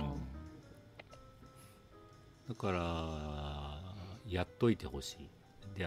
[2.49, 3.83] だから
[4.27, 5.29] やっといてほしい。
[5.79, 5.87] で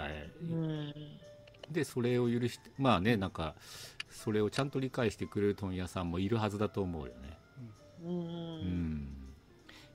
[1.72, 3.56] でそれを許してまあねなんか
[4.14, 7.38] それをちゃんと理解してくれる問屋さんもいるはずだと思うよね、
[8.06, 8.16] ううん。
[8.16, 9.08] ん、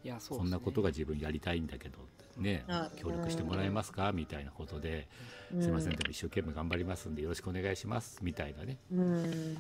[0.05, 0.45] いやそうですね。
[0.45, 1.99] こんなことが自分やりたいんだけど
[2.37, 4.13] ねはい協力してもらえますか？
[4.13, 5.09] みたいなことで、
[5.55, 5.63] うん。
[5.63, 8.19] すいませんでも一生懸命頑張りますんでよろしくお願いします。
[8.23, 9.01] みたいなね、うん。
[9.01, 9.57] うん、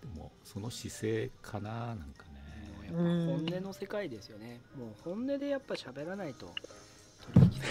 [0.00, 2.32] でもその姿勢かななんかね。
[2.86, 6.54] やっぱ本音の世界ですよね、もう本音でやっぱ喋らないと
[7.34, 7.62] 取引先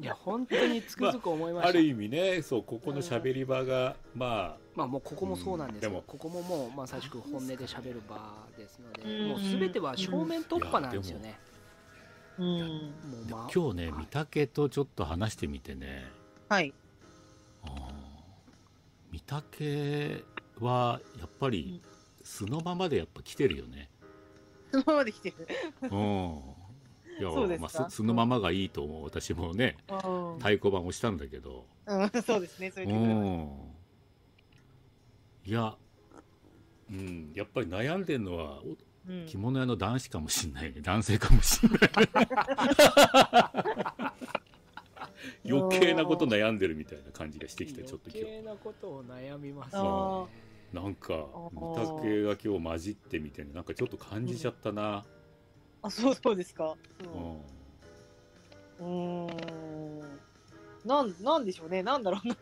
[0.00, 8.16] いや本当につくづく思いました、ある意味ねそうここの喋り場がままあもうここもそうなんですよ、うんでもここももうまさしく本音で喋る場
[8.56, 9.28] ですので、うん。
[9.28, 11.38] もう全ては正面突破なんですよね、
[12.38, 12.46] うん。
[12.46, 12.60] もう
[13.28, 14.06] あまあ今日ねはい。
[14.12, 16.06] 御嶽とちょっと話してみてね。
[16.48, 16.72] はい。
[17.64, 17.70] あー。
[19.12, 20.24] 御嶽
[20.60, 21.82] はやっぱり
[22.22, 23.88] 素のままでやっぱ来てるよね。
[24.70, 25.36] そのままで来てる。
[25.82, 26.40] うん。
[27.20, 27.62] いやそうですか？
[27.62, 29.76] まあ、素素のままがいいと思う私もね。
[29.88, 30.38] うん。
[30.38, 33.48] 太鼓判をしたんだけど、うんそうですねそうういうん、
[35.44, 35.76] いや
[36.90, 38.76] うん、やっぱり悩んでるのはお
[39.08, 39.26] うん。
[39.26, 40.80] 着物屋の男子かもしれないね。
[40.82, 41.80] 男性かもしれない。
[45.50, 50.28] 余計なこと悩んでるみたいな感じがしてきてちょっと今余計なことを悩みますあよ
[50.72, 51.54] 日なんかー。
[51.54, 55.04] 御嶽が今日混じってみてねなんかちょっと感じちゃったな、
[55.82, 56.76] あ、そうそうですか。
[57.00, 57.04] う
[58.82, 59.26] うん。
[59.26, 60.20] うーん。
[60.84, 61.82] なん、なんでしょうね。
[61.82, 62.34] なんだろうな。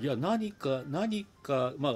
[0.00, 1.92] いや何か何かまあ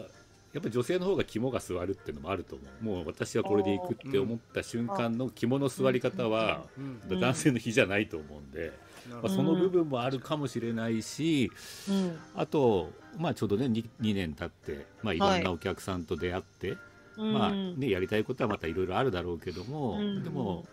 [0.53, 6.67] やっぱ女性の方が肝が座るっていうのもあると思うもう私はこれでいくって思った瞬間の肝の座り方は
[7.09, 8.73] 男性の比じゃないと思うんで、
[9.09, 11.51] まあ、その部分もあるかもしれないし、
[11.89, 12.19] うん。
[12.35, 16.77] あと、まあ、ちょうどね 2, 2年経って、まあ、いろんなお客さんと出会って、
[17.17, 20.67] まあうんね、やりたいことはまたいろいろあるだろうけども、うんでも、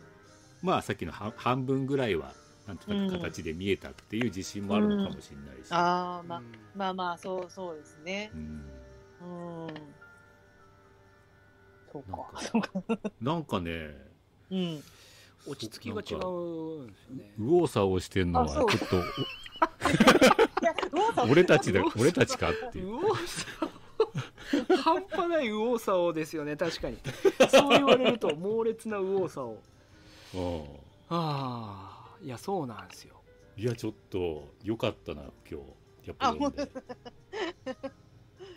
[0.61, 2.34] まあ、さっきの半半分ぐらいは
[2.68, 5.72] なんとなく形で見えたっていう自信もあるのかもしれないし。
[5.72, 6.45] ああ、まあうん、
[6.76, 8.38] まあまあ、そう、そうですねう。
[8.38, 8.41] ん
[9.22, 9.73] うん。
[11.91, 12.34] そうなんか。
[12.34, 12.99] かそうか。
[13.22, 14.10] なんかね
[14.52, 14.84] うん
[15.48, 19.03] 落ち着きが違うんですよね右往左往してんのはちょっと
[21.30, 22.98] 俺たちだ俺たちかっていう。
[24.84, 26.98] 半端ない右往左往ですよね確かに
[27.49, 29.57] そう言われると猛烈な右往左往うん
[30.35, 30.64] あ
[31.10, 33.15] あいやそうなんですよ。
[33.57, 36.07] いやちょっと良かったな今日。
[36.07, 36.65] やっぱり読んで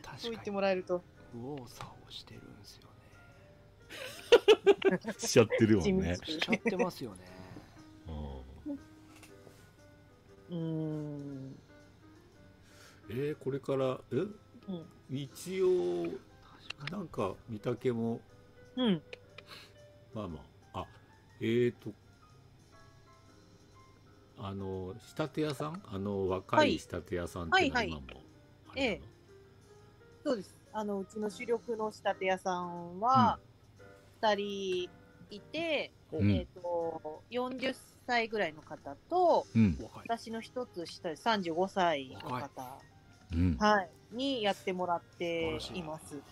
[0.02, 1.02] 確そう言ってかにもらえると。
[1.34, 2.84] 右往左往してるんですよ
[4.92, 5.00] ね。
[5.18, 6.16] しちゃってるもんね。
[6.24, 7.24] しちゃってますよね。
[10.50, 10.56] うん。
[10.56, 10.60] う
[11.48, 11.58] ん。
[13.08, 14.16] えーこれからえ？
[14.16, 14.26] う
[14.72, 14.86] ん。
[15.10, 16.06] 一応
[16.90, 18.20] なんか御嶽も。
[18.76, 19.02] うん。
[20.14, 20.51] まあまあ
[21.42, 21.92] あえーと
[24.38, 25.82] あの仕立て屋さん？
[25.84, 26.74] あの若はい。
[26.76, 27.98] い仕立て屋さんっていうのははいはい。
[27.98, 28.06] 今も
[28.72, 28.94] あれなの？
[28.96, 29.00] ええ。
[30.24, 30.56] そうです。
[30.72, 33.38] あの、うちの主力の仕立て屋さんは、
[34.22, 34.90] 二人
[35.30, 36.24] いて、う。
[36.24, 37.74] んえっ、と、40
[38.06, 39.76] 歳ぐらいの方と、うん。
[39.94, 42.78] 私の一つ下で35歳の方、
[43.32, 43.56] うん。
[43.58, 45.82] はい、にやってもらってい。
[45.82, 46.22] ます。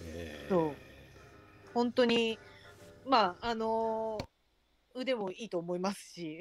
[0.00, 0.54] えー。
[0.54, 0.76] そう。
[1.72, 2.38] 本当に、
[3.06, 4.24] まあ、あのー
[4.96, 6.38] 腕もいいと思いますし、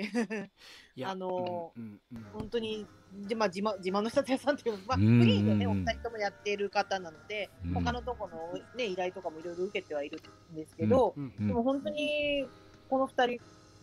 [1.04, 2.24] あのーうんうんうん。
[2.34, 5.26] 本当に、でまあ、自慢自慢の仕立て屋さんっていうのは、まあ、フうん。
[5.26, 7.74] リーでね、お二人ともやっている方なので、うん。
[7.74, 10.20] 他のとこの、ね、依頼とかもいろいろ受けてはいる
[10.52, 11.48] んですけど、うんうん。
[11.48, 12.46] でも本当に、
[12.88, 13.40] この二人、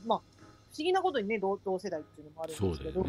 [0.07, 3.02] まあ、不思議なことにね、同同世代っていうのもあるんですけど、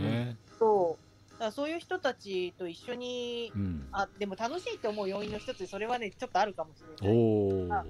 [0.57, 1.69] そうだそう。
[1.69, 3.87] いう人たちと一緒に、うん。
[3.91, 7.85] あ、でも楽しいと思う要因の一つで、それはね、ちょっとあるかもしれない。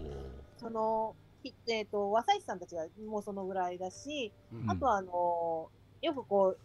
[0.57, 1.30] その、ひ
[1.67, 4.69] えっ、と、和西さんたちがもうそのぐらいだし、うん。
[4.69, 5.69] あとはあの
[6.01, 6.59] よくこう、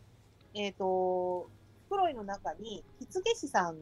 [0.55, 1.49] えっ、と、
[1.87, 3.77] 袋井の中に、着付け師さん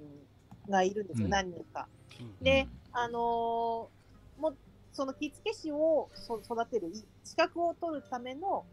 [0.68, 1.30] がいるんですよ、うん。
[1.30, 1.88] 何人か。
[2.20, 2.44] うん。
[2.44, 4.56] で、あのーもう、
[4.92, 8.64] その着付け師をそ育てる、い資格を取るための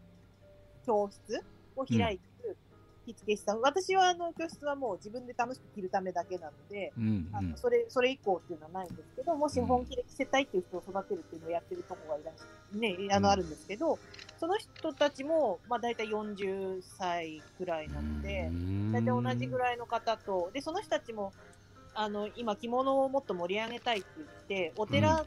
[0.86, 1.44] 教室
[1.76, 2.31] を開いてる
[3.06, 3.60] 着付け師さん。
[3.60, 13.98] 私はあの教室はもう自分で楽しく着るためだけなので、うんあのそれ、それ以降っていうのはないんですけど、もし本気で着せたいっていう人を育てるっていうのをやってるとこがいらっしゃね、あの、うんあるんですけど、
[14.38, 18.50] その人たちも、まあ大体40歳くらいなので、
[18.92, 21.32] 大体同じぐいらいの方と、で、その人たちも、
[21.94, 25.24] あの、今、着物をもっと盛り上げたいって言って、お寺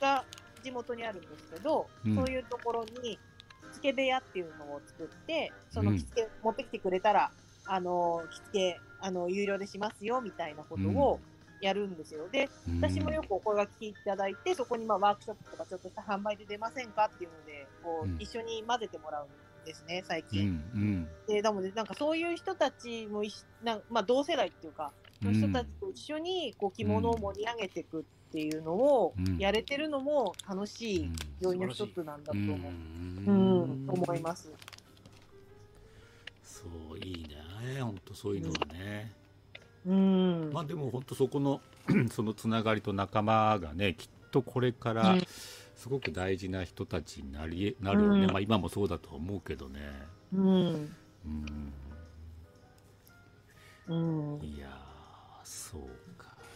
[0.00, 0.24] が
[0.62, 2.16] 地元にあるんですけど、うん。
[2.16, 3.35] そういうところに、着
[3.76, 7.30] 付け部屋っていうのを作って、その着付け、持ってきてくれたら、
[7.66, 11.20] あの、着付け、あの、有料でしますよ、みたいなことを
[11.60, 12.28] やるんですよ。
[12.30, 12.48] で、
[12.80, 18.16] 私もよくお声がけいただいて、そこにまあワークショップとかちょっとした販売で出ませんかっていうので、こう、うん。
[18.18, 20.40] 一緒に混ぜてもらうんですね、最うん近。
[20.74, 21.08] うん。
[21.26, 24.92] で、なので、なんかそういう人たちもいし、なんまあ同世代っていうか、
[25.22, 29.38] の人たちと一緒にこう着物を盛り上げていくっていうのをうん。
[29.38, 32.58] やれてるのも楽しい要因の一つなんだと思う。
[32.58, 34.52] うん、思います。
[36.42, 37.80] そういいね。
[37.80, 39.12] 本当そういうのはね、
[39.86, 40.50] うん。
[40.52, 41.60] まあでも本当そこの
[42.10, 45.22] そのつながりと仲間がねきっとこれからうん。
[45.76, 48.30] すごく大事な人たちになりなるよね、うん。
[48.32, 49.80] まあ今もそうだと思うけどね。
[50.34, 50.96] うん。
[51.26, 51.72] うん。
[53.86, 53.94] う
[54.38, 54.44] ん。
[54.44, 54.70] いやー
[55.44, 55.82] そう。
[55.82, 55.86] か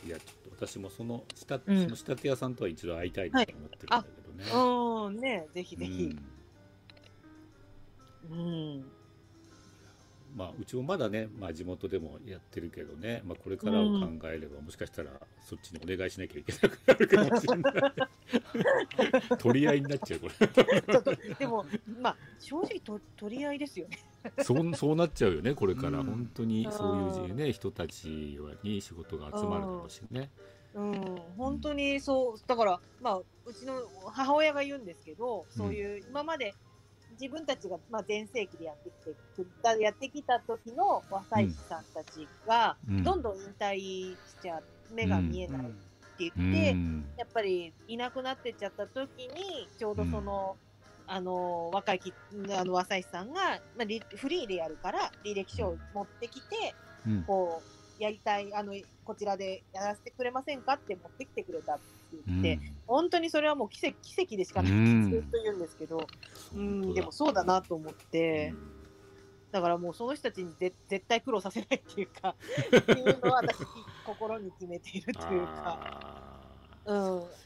[0.07, 1.83] いやちょっと私もその仕立,、うん。
[1.85, 4.45] その仕立て屋さんとは一度会いたいなと思ってるんだけどね、
[5.07, 6.17] うん、ねぜひぜひ。
[8.31, 8.39] うん。
[8.39, 8.43] う
[8.79, 8.85] ん。
[10.37, 15.11] まあ、うちもまだね、まあ、地元でもやってるけどね、まあ、これからを考えれば、もしかしたら
[15.43, 19.39] そっちにお願いしなきゃいけなくなるかもしれない。
[19.39, 21.67] 取り合いになっちゃうこちょっと、でも、
[22.01, 23.99] まあ、正直と取り合いですよね。
[24.25, 26.07] れそうそうなっちゃうよねこれから、うん。
[26.07, 30.31] 本当にそういう、ね、人たちに仕事が集まるだろうしね、
[30.75, 33.25] うん、本当にそう、だから、まあ、う
[33.55, 33.75] ちの
[34.13, 36.55] 母親が言うんですけど、そういう、今まで
[37.21, 43.03] 自分たちが、まあ、全盛期でやってきてやってきた時の若いさんたちが、うん。
[43.03, 44.65] どんどん引退しちゃう、
[44.95, 45.75] 目が見えないって
[46.19, 47.05] 言って、うん。
[47.19, 50.57] やっぱりいなくなってっちゃった時に、ちょうどその、
[51.13, 52.15] あの、若いき、
[52.57, 56.75] あの、浅石さんが、まあ、リフリーでやるから、履歴書を持ってきて、
[57.05, 57.25] うん。
[57.25, 57.63] こ
[57.99, 58.73] う、やりたい、あの、
[59.05, 61.83] こちらでやらせてくれませんかって持ってきてくれたって
[62.27, 64.73] 言って、本当にそれはもう奇跡奇跡でしかない
[65.11, 66.07] ずっと言うんですけど、
[66.55, 68.71] うん、でもそうだなと思って、うん。
[69.51, 72.37] だからもうその人たちにぜ絶対苦労させないっていうか、
[72.79, 73.59] っていうのは私、
[74.07, 76.30] 心に決めているというか、あ
[76.87, 76.97] うん、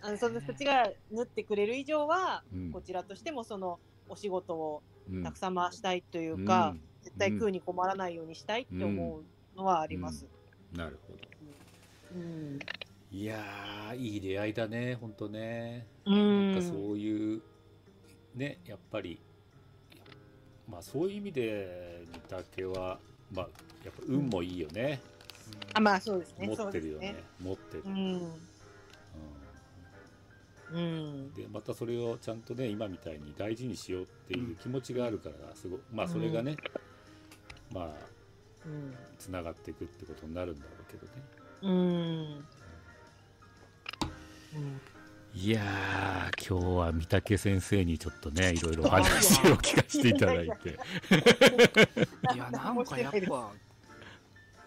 [0.02, 2.72] あのその人たちが縫ってくれる以上は、ーうん。
[2.72, 3.78] こちらとしてもその
[4.08, 6.80] お仕事をうんたくさん回したいというか、うん。
[7.02, 10.26] 絶対食うに困らないようにしたいって思うのはあります。
[10.72, 11.18] なるほど。
[12.16, 12.58] うん。
[13.12, 15.86] いやーいい出会いだね本当ね。
[16.06, 16.52] うん。
[16.54, 17.42] なんかそういう
[18.34, 19.20] ねやっぱり
[20.68, 22.98] まあそういう意味で御嶽は
[23.32, 23.48] まあ
[23.84, 25.00] やっぱ運もいいよね、
[25.74, 26.46] あ、まあそうですね。
[26.46, 27.22] 持ってるよね。
[27.38, 28.32] 持ってる、うん。
[30.74, 30.80] うん。
[30.80, 31.32] うん。
[31.34, 36.56] でまたそれをちゃんとね今みたいに大事にしようっていう気持ちがあるからすごまあそれがね、
[37.72, 37.84] まあ
[38.66, 38.94] うん。
[39.18, 41.12] つながっていくってことになるんだろうけどね。
[41.62, 42.44] うん。
[45.36, 50.78] いやー今日は御嶽先生にちょっっとねいろいろ話を聞かせていただいて。
[52.34, 53.52] いやなんかやっぱ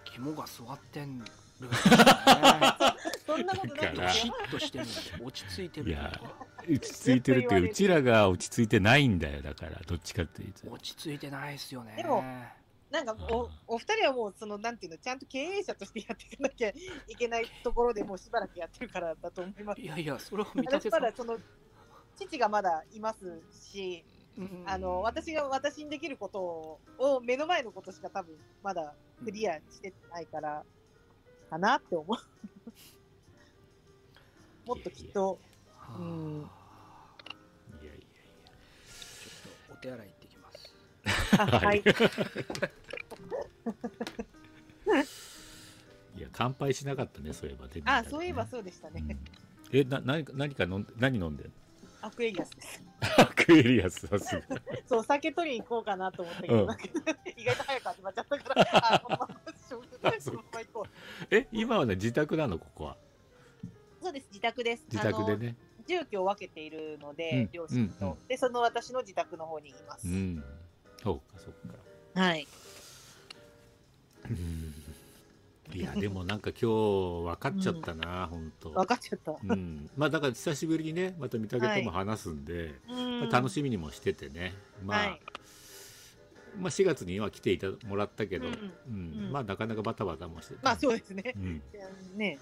[0.03, 1.27] 肝が座ってんるんね
[3.27, 4.09] そんなことないだから。
[4.13, 4.85] シッとしてる
[5.23, 6.19] 落ち着いてるいや
[6.69, 12.23] 落ち着いてるってうちらが落ち着いてないんだよだからどっちかっていうと落ち着いてないっすよねでも
[12.89, 19.81] なんかお、お二人はもう、その、なんていうの、ちゃんと経営者としてやっていかなきゃいけないところでもうしばらくやってるからだと思います。
[19.81, 21.37] いやいやそれは見私立てさんまだその、
[22.15, 24.05] 父がまだいますし、
[24.37, 28.33] うんあの、私が私にできることを、を目の前のことしか多分
[28.63, 30.63] まだクリアしてないから、
[31.49, 32.17] かなって思う。
[34.68, 35.39] もっときっと、
[35.77, 35.98] はあ。
[35.98, 36.49] うん。
[37.81, 38.07] いやいやいちょ
[39.39, 40.76] っとお手洗い行ってきます。
[41.41, 41.81] あはい。
[41.85, 41.94] や
[46.18, 47.81] いや乾杯しなかったねそういえばね。
[47.85, 49.02] あ、そういえばそうでしたね。
[49.07, 49.18] うん。
[49.72, 51.49] えな何か何か飲んで何飲んで
[52.02, 52.84] アクエリアスです。
[53.18, 54.41] アクエリアスさすが
[54.85, 56.69] そう、酒取りに行こうかなと思ったけど、うん。
[57.38, 59.35] 意外と早く始まっちゃったから、あ、このまま
[59.68, 59.84] しょう
[61.31, 62.94] え今はね自宅なのここは。
[62.94, 62.98] う。
[64.07, 64.85] そうです、自宅です。
[64.89, 65.55] 自宅でね。
[65.85, 68.17] 住居を分けているので、うん両親と、うんうん。
[68.29, 70.07] で、その私の自宅の方にいます。
[70.07, 70.41] うん。
[71.03, 71.67] そうかそう
[72.15, 72.21] か。
[72.21, 72.47] はい。
[74.29, 74.73] うん。
[75.77, 76.65] いやでもなんか今日
[77.25, 78.69] 分かっちゃったな、 本当。
[78.69, 79.34] 分かっちゃった。
[79.43, 83.19] うん、まあだから久しぶりにねまた御嶽とも話すんで、うん。
[83.19, 85.21] まあ楽しみにもしててね、まあ、はい。
[86.55, 88.55] まあ4月には来ていたもらったけど、ううん。
[88.55, 89.25] ん。
[89.25, 89.31] うん。
[89.34, 90.61] まあなかなかバタバタもしてて。
[90.63, 91.34] まあそうですね。
[91.35, 91.61] うん、
[92.15, 92.39] ね。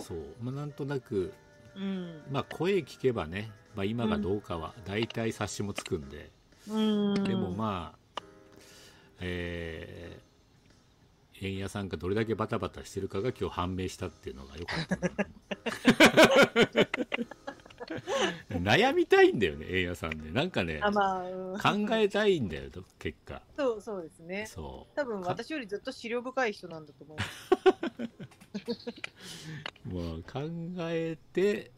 [0.00, 1.32] そう、まあ、なんとなく、
[1.76, 2.22] うん。
[2.30, 6.30] まあ、声聞けばね、まあ、今がどうかは大体察しもつくんで、
[6.68, 7.14] うん。
[7.24, 8.22] でもまあ
[9.20, 10.30] えー
[11.42, 15.10] 円屋さんがどれだけバタバタしてるかが今日判明したっていうのが良かったな
[18.50, 21.58] 悩みたいんだよね円屋さんねなんかねあ、まあ、うん
[21.88, 24.46] 考えたいんだよ結果そう、そうですね。
[24.46, 27.24] そう多分私よりずっと資料深い人なんだと思い ま
[28.74, 28.90] す。
[29.84, 30.40] もう考
[30.90, 31.72] えて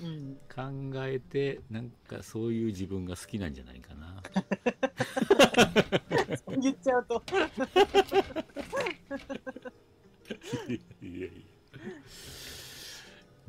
[0.00, 0.38] うん。
[0.54, 0.62] 考
[1.06, 4.22] えてなんかそういう自分が好きなんじゃないかな
[6.60, 7.22] 言っちゃうと。
[10.68, 11.28] いやいや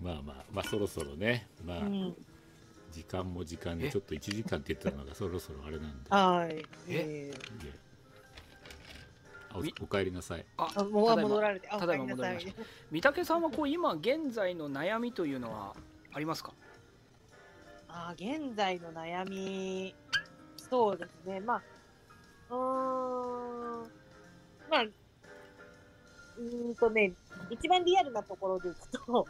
[0.02, 2.16] まあまあまあそろそろねまあ、うん。
[2.92, 6.66] 時間も時間でえちょっと1時間って言ったのがそろそろあれなんではい。
[6.88, 7.34] え？
[9.54, 11.68] おお帰りなさいあもう戻られて。
[11.70, 12.40] あ、ただいま戻りま
[12.92, 15.76] 御嶽さんはこう今現在の悩みというのは
[16.14, 16.54] ありますか？
[17.90, 19.96] あー現在の悩み、
[20.58, 21.40] そうですね。
[21.40, 21.62] まあ、
[22.54, 23.92] うーん。
[24.70, 27.14] まあ、うーんとね、
[27.50, 29.28] 一番リアルなところでいくと、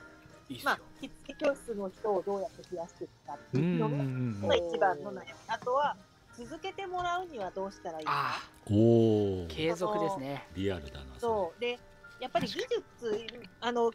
[0.64, 5.22] まあ、着付け教室の人をどうやって増やしていくかってういうのが、んまあ一番の悩み。
[5.48, 5.96] あとは、
[6.38, 8.12] 続けてもらうにはどうしたらいいか。
[8.14, 11.60] あお継続ですねリアルだなそう。
[11.60, 11.80] で、
[12.20, 13.28] やっぱり技術、
[13.60, 13.92] あの、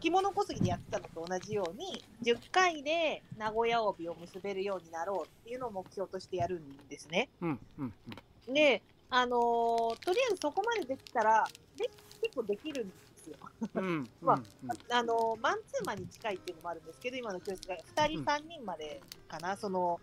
[0.00, 7.28] 着物小杉でやってたのと同じように、10回で名古屋帯を結べるようになろうっていうのを目標としてやるんですね。
[7.40, 11.44] うんうんうんで、あのーとりあえずそこまでできたら、
[11.78, 11.88] で
[12.20, 12.92] 結構できるん
[13.22, 13.36] でですよ。
[13.74, 20.00] うんまあうんあの、マンツーマンに近いっていうのもあるんですけど、今の教室が2人、うん3人までかな、その、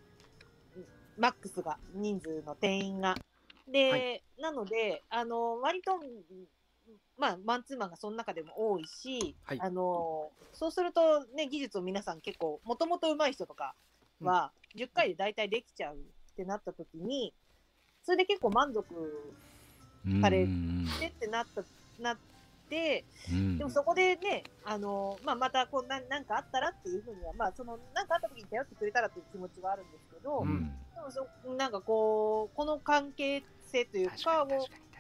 [1.17, 3.19] マックスが、人数の定員が。
[3.67, 5.99] で、はなので、あの、割と、
[7.17, 13.75] まあ、マンツーマンがその中でも多いし、はいあの、そうするとね、技術を皆さん結構、もともと上手い人とか
[14.21, 15.99] は、10回で大体できちゃうっ
[16.35, 17.33] てなった時に、
[18.03, 19.33] それで結構満足
[20.05, 21.63] うんされしてってなった、
[22.01, 22.21] なって、
[23.31, 23.57] うん。
[23.57, 30.65] でもそこでね、あのまあ、またこうなんなんかあったらっていうふうには、まあ、そのなんかあった時に頼ってくれたらっていう気持ちはあるんですけど、うん。
[30.65, 34.47] でもそなんかこう、この関係性というかを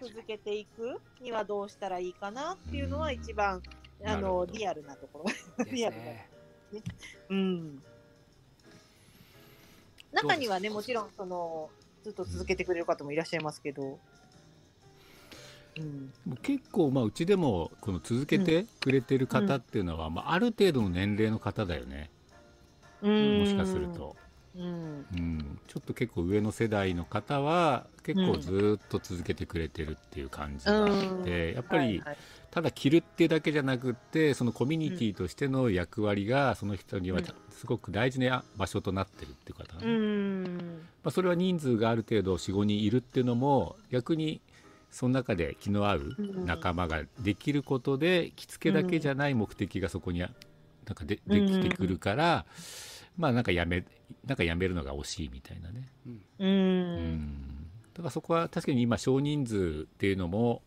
[0.01, 3.13] 続けていくにはどうしたらいいかなっていうのはうん。
[3.13, 3.61] 一番、
[4.03, 4.51] あなるほど。
[4.51, 5.25] のリアルなとこ
[5.57, 5.65] ろ。
[5.71, 6.29] リアルなね。
[7.29, 7.83] うん、
[10.11, 11.69] 中にはね、もちろんその
[12.03, 13.99] ずっと続けてくれる方もいらっしゃいますけど。
[15.77, 16.11] うん。
[16.41, 22.09] 結構、まあ、うちでもこの続けてくれてる方っていうのは、まあ、ある程度の年齢の方だよね、
[23.11, 24.15] もしかすると、
[24.55, 25.05] うん。
[25.11, 32.03] うん、ちょっと結構上の世代の方は結構ずっと続けてくれてるっていう感じがあって、やっぱり
[32.51, 37.25] ただ着るってだけじゃなくってそのコミュニティとしての役割がその人にはうん。
[37.51, 40.81] すごく大事な場所となってるっていう方、うん。
[41.03, 44.41] まあ、それは人数がある程度45人いるっていうのも逆に
[44.91, 50.31] その中で気の合う仲間ができることで着付けだけじゃない目的がそこにあ
[50.85, 52.45] なんかでできてくるから、
[53.17, 53.85] まあなんかやめ
[54.25, 56.09] なんかやめるのが惜しいみたいなね、う。
[56.39, 56.99] うん。
[56.99, 60.63] ん、だからそこは確かに今少人数っていうのも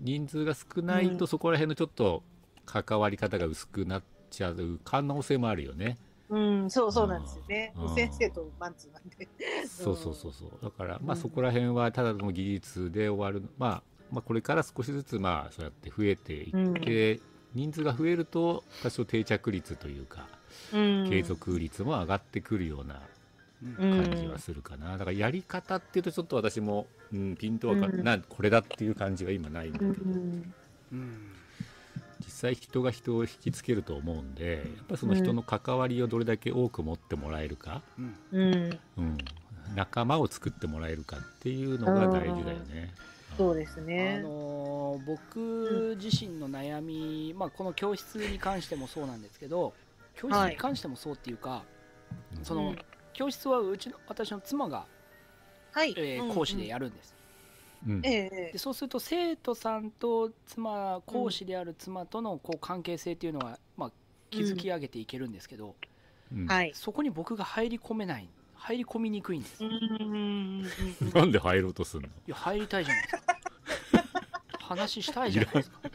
[0.00, 1.16] 人数が少ないうん。
[1.16, 2.22] とそこら辺のちょっと
[2.66, 5.98] 関わり方が薄くなっちゃう可能性もあるよね。
[6.34, 7.72] うん、そうそうなんですよね。
[7.76, 7.94] うん。
[7.94, 9.28] 先生とマンツーマンで。
[9.68, 10.50] そうそうそうそう。
[10.62, 11.20] だからまあうん。
[11.20, 17.20] そこら辺はただの技術で終わる、まあ、まあこれから少しずつまあそうやって増えていって、
[17.54, 20.26] 人数が増えると多少定着率というか
[20.72, 21.08] うん。
[21.08, 23.00] 継続率も上がってくるような
[23.62, 23.92] うん。
[23.92, 28.02] うん感じはするかな、だからやり方っていうとちょっと私も、うん、ピントはか、うん。
[28.02, 30.54] なこれだっていう感じは今ないんだけうど、ん。
[30.92, 31.30] うん。
[31.30, 31.43] 実
[32.44, 38.16] 際人が人を引きつけると思うんでやっぱりその人の関わりをどれだけ多く持ってもらえるか、うん。
[38.32, 39.18] うん、うん、
[39.74, 42.92] 仲間を作ってもらえるかっていうのが大事だよね。
[43.36, 44.20] そうですあね。
[44.22, 49.74] のー僕自身の悩み、まあ、この教室に関してもそうなんですけど
[50.14, 51.64] 教室に関してもそうっていうか、
[52.36, 52.44] うん。
[52.44, 52.78] その、うん。
[53.12, 54.86] 教室はうちの私の妻が、
[55.72, 57.14] はい、えー講師でやるんです、
[57.86, 63.90] でそうすると生徒さんと妻講師である妻とのこう関係性っていうのは、まあ、
[64.30, 65.74] 築き上げていけるんですけど、
[66.32, 66.44] うん。
[66.44, 66.72] えはい。
[66.74, 69.62] そこに僕が入り込めない入り込みにくいんです。
[71.14, 72.08] なんで入ろうとするの？
[72.08, 73.38] いや入りたいじゃないですか。
[74.60, 75.80] 話したいじゃないですか。
[75.82, 75.90] だ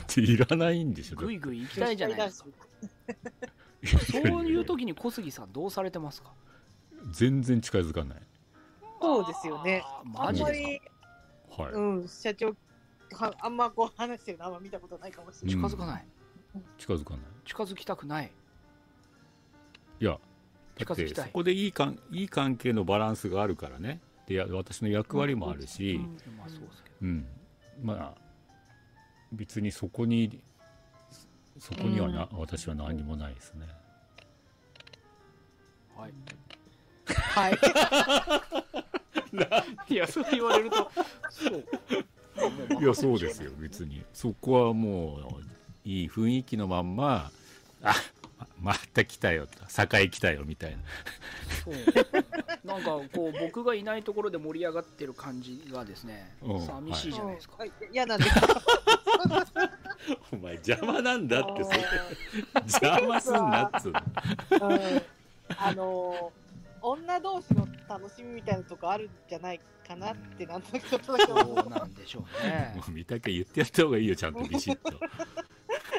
[0.00, 1.16] っていらないんでしょ。
[1.16, 2.50] ぐいぐい行きたいじゃないですか。
[4.12, 6.34] そういう時に小杉さんどうされてますか？
[7.12, 8.18] 全然近づかない。
[9.00, 9.82] そうですよね。
[9.86, 10.68] あんまマジですか？
[10.68, 10.80] り、
[11.56, 11.72] はい。
[11.72, 12.54] うん、社長、
[13.12, 15.70] はあんまこう話してるのあんま見たことないかもしれない。
[15.70, 16.06] 近づかない、
[16.78, 17.20] 近づかない。
[17.44, 18.32] 近づきたくない
[20.00, 20.18] いや、
[20.78, 24.00] だってそこでいいかんいい関係のバランスがあるからね。
[24.26, 27.26] でや私の役割もあるし、うんまあそうですけうん、
[27.82, 28.20] まあ
[29.32, 30.40] 別にそこに
[31.58, 33.66] そこにはな、私は何もないですね。
[35.94, 36.12] どはい
[37.12, 37.58] はい。
[39.88, 40.90] いやそう言われると。
[41.30, 41.64] そう。
[42.82, 44.02] いやそうですよ別に。
[44.12, 45.18] そこはも
[45.84, 47.30] ういい雰囲気のまんま
[47.82, 47.94] あ
[48.62, 49.96] ままた来たよと。
[49.98, 50.78] 栄来たよみたいな。
[51.64, 51.74] そう。
[52.66, 56.66] なんかこう僕がいないところで盛り上がってる感じがですねうん。
[56.66, 57.72] 寂しいじゃないですか、はい。
[57.92, 58.30] 嫌なんです。
[60.32, 61.78] お前邪魔なんだってそれ。
[62.54, 64.00] あ邪魔すんなっつうの。
[64.50, 64.94] ー。
[64.94, 65.02] うん
[65.56, 66.49] あのー
[66.82, 72.72] 女同士の楽しみみたいなとこあるんじゃないかなってなんとなくだけ思そうなんでしょうね。
[72.78, 74.90] もう見たけ言ってやった方がいいよちゃんとビシッと。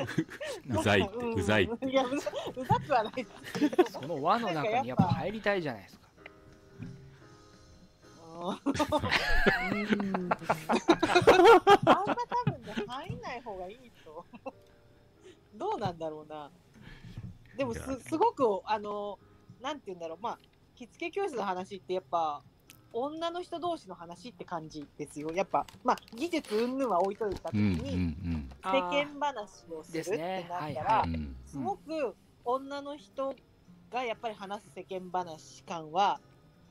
[0.80, 1.90] うざいってんうざいって。
[1.90, 3.28] いやうざうざくはない。
[3.91, 6.10] その輪の中にやっぱ入りたいじゃないですか。
[8.41, 8.49] うん。
[8.49, 8.99] あんま多
[12.52, 14.26] 分ね入んない方がいいと。
[15.56, 16.49] どうなんだろうな。
[17.58, 19.20] でもすすごくあの
[19.62, 20.18] なんて言うんだろう。
[20.20, 20.40] まあ
[20.82, 22.41] 着付け教室の話ってやっぱ
[22.94, 25.32] 女の人同士の話って感じですよ。
[25.32, 31.06] やっぱまあ技術云々は置いといた時うんうんに、あ世ー間話をするってなったら、
[31.45, 33.34] すごく女の人
[33.91, 36.20] がやっぱり話す世間話感は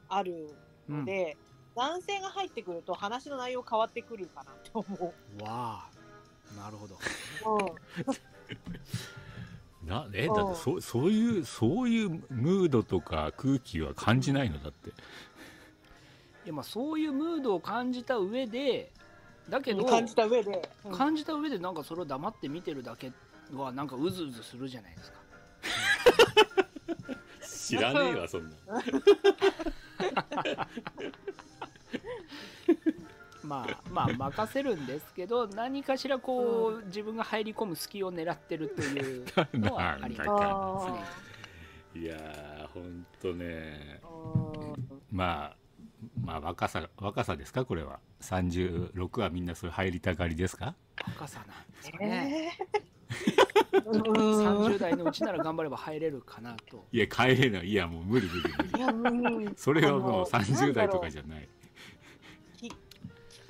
[0.09, 0.55] ある
[0.89, 1.37] ので、
[1.75, 5.43] 男性が入ってくると話の内容変わってくるかなと思う。
[5.43, 5.91] わあ。
[6.57, 6.99] なるほど。
[7.47, 7.67] うん。
[9.91, 14.91] なえだってそそういうそういうムードとか空気は感じないのだって。
[14.91, 14.93] い
[16.47, 18.93] やまあそういうムードを感じた上で
[19.49, 20.71] だけど感じた上で。
[20.85, 20.93] うん。
[20.97, 23.11] 感じた上でなんかそれを黙って見てるだけ
[23.53, 25.19] はなんかうずうずするじゃないですか。
[27.43, 28.57] 知らねえわそんな
[33.51, 39.25] まあまあ任せるんですけど 何かしらこう、自分が入り込む隙を狙ってるという
[39.55, 41.03] のはあります なんだかあ
[41.95, 44.01] 常にいやーほんとね。
[45.11, 45.57] まあ
[46.25, 47.65] まあ若さ若さですか？
[47.65, 47.99] これは。
[48.21, 50.75] 36はみんなそれ入りたがりですか？
[51.05, 52.57] 若さなんですかね、
[53.73, 53.91] えー。
[53.91, 54.03] うん。
[54.69, 56.87] 30代のうちなら頑張れば入れるかなと。
[56.93, 57.67] いや帰れない。
[57.69, 59.55] いやもう無理無理無理。
[59.57, 61.41] それはもうあの30代とかじゃない。
[61.43, 61.60] 既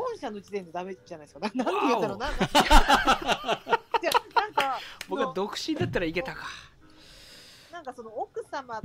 [0.01, 1.41] 婚者の時点でダメじゃないですか。
[1.41, 2.27] ななんて言うんだろうな。
[2.27, 2.47] なんか
[4.01, 4.79] じゃあなんか、
[5.09, 6.47] 僕は独身だったらいけたか
[7.71, 8.81] なんかその奥様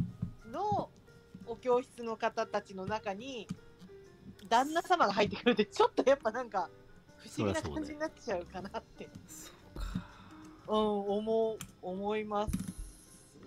[0.51, 0.89] の
[1.47, 3.47] お教室の方たちの中に、
[4.49, 6.69] 旦那様が入ってくるって、ちょっとやっぱなんか、
[7.17, 9.85] 不思議な感じになっちゃうかなって、そうか
[10.67, 12.51] うん、思う、思います。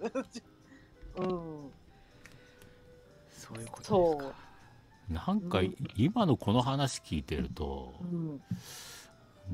[1.16, 1.72] うん。
[3.30, 4.47] そういうことですそか
[5.08, 8.40] なんかうん今のこの話聞いてるとうん。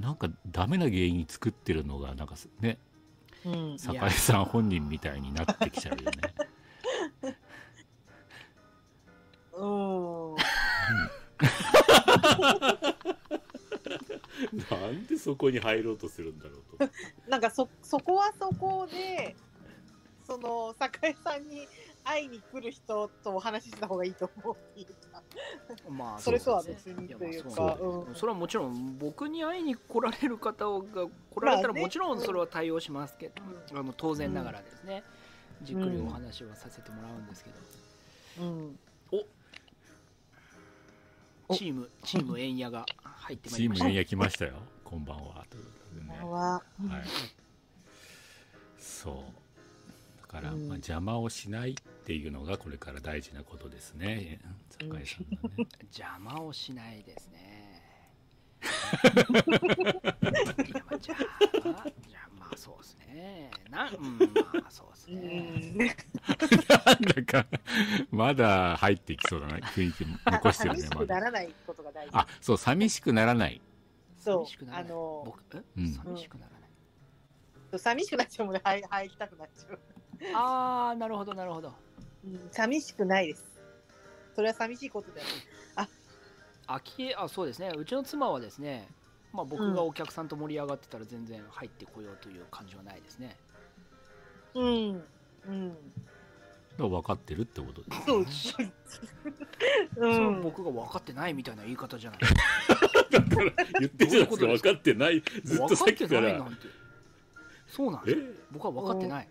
[0.00, 2.78] なんかダメな原因作ってるのがなんかね
[3.44, 3.78] うん。
[3.78, 6.34] 酒井さん本人みたいになってきちゃうよね
[9.56, 9.66] う
[10.32, 10.34] ん。
[14.70, 16.90] なんでそこに入ろうとするんだろうと
[17.28, 19.36] なんかそ、そこはそこで、
[20.26, 21.68] その、酒井さんに
[22.04, 24.56] 会いに来る人とお話しした方がいいと思う。
[25.88, 27.78] まあそれとは別にというか
[28.14, 33.34] それはもちろん僕に会いに来られる方が来られたらもちろんそれは対応しますけど、
[33.78, 35.02] あの当然ながらですね、
[35.62, 37.56] じっくりお話はさせてもらうんですけど、
[38.46, 38.78] うん。
[41.48, 41.54] お。
[41.54, 43.88] チームチーム円谷が入ってまいチームりました。
[43.88, 44.54] 円焼きましたよ。
[44.84, 45.44] こんばんは。
[45.50, 46.18] ということでね。
[46.22, 46.62] は、はい。
[48.78, 49.14] そう。
[49.14, 49.20] だ
[50.34, 50.68] から、うん。
[50.68, 51.74] まあ、邪魔をしないっ
[52.04, 54.40] ていうのがこれから大事なことですね。
[54.70, 55.68] 酒井さんのね。
[55.96, 57.82] 邪魔をしないですね。
[59.04, 63.50] 邪魔じゃあまあそうですね。
[63.70, 65.76] なんうんまあそうですうね、ん。
[65.78, 65.88] なん
[67.26, 67.46] だか
[68.10, 71.54] まだ入ってきそうだな雰囲気残してる寂しくねまだならない。
[71.66, 72.10] ことが大事。
[72.14, 73.60] あそう寂しくならない。
[74.16, 74.64] そう寂しく。
[74.66, 74.90] ならない。
[74.90, 75.80] あの、僕え、う。
[75.82, 77.78] ん寂しくならない。
[77.78, 79.78] 寂しくなっちゃうもんね、入入りたくなっちゃう。
[80.32, 81.72] ああなるほどなるほど
[82.24, 83.44] うん、寂しくないです。
[84.34, 85.26] それは寂しいことだよ。
[86.66, 88.88] あきえあそうですねうちの妻はですね
[89.32, 93.36] まあ僕がお客さんと盛り上がってたら全然入ってこようという感じはないですね、
[94.54, 95.02] うん。
[95.46, 95.76] うん。
[96.78, 98.20] 分かってるってことでそう。
[98.22, 98.26] う
[99.94, 100.40] それはん。
[100.40, 102.20] 僕が分かってないみたいな言い方じゃない
[103.80, 106.60] 言ってるじゃないですか分かってないずっと分かっさっきからてないなんて
[107.68, 109.28] そうなんですよ僕は分かってない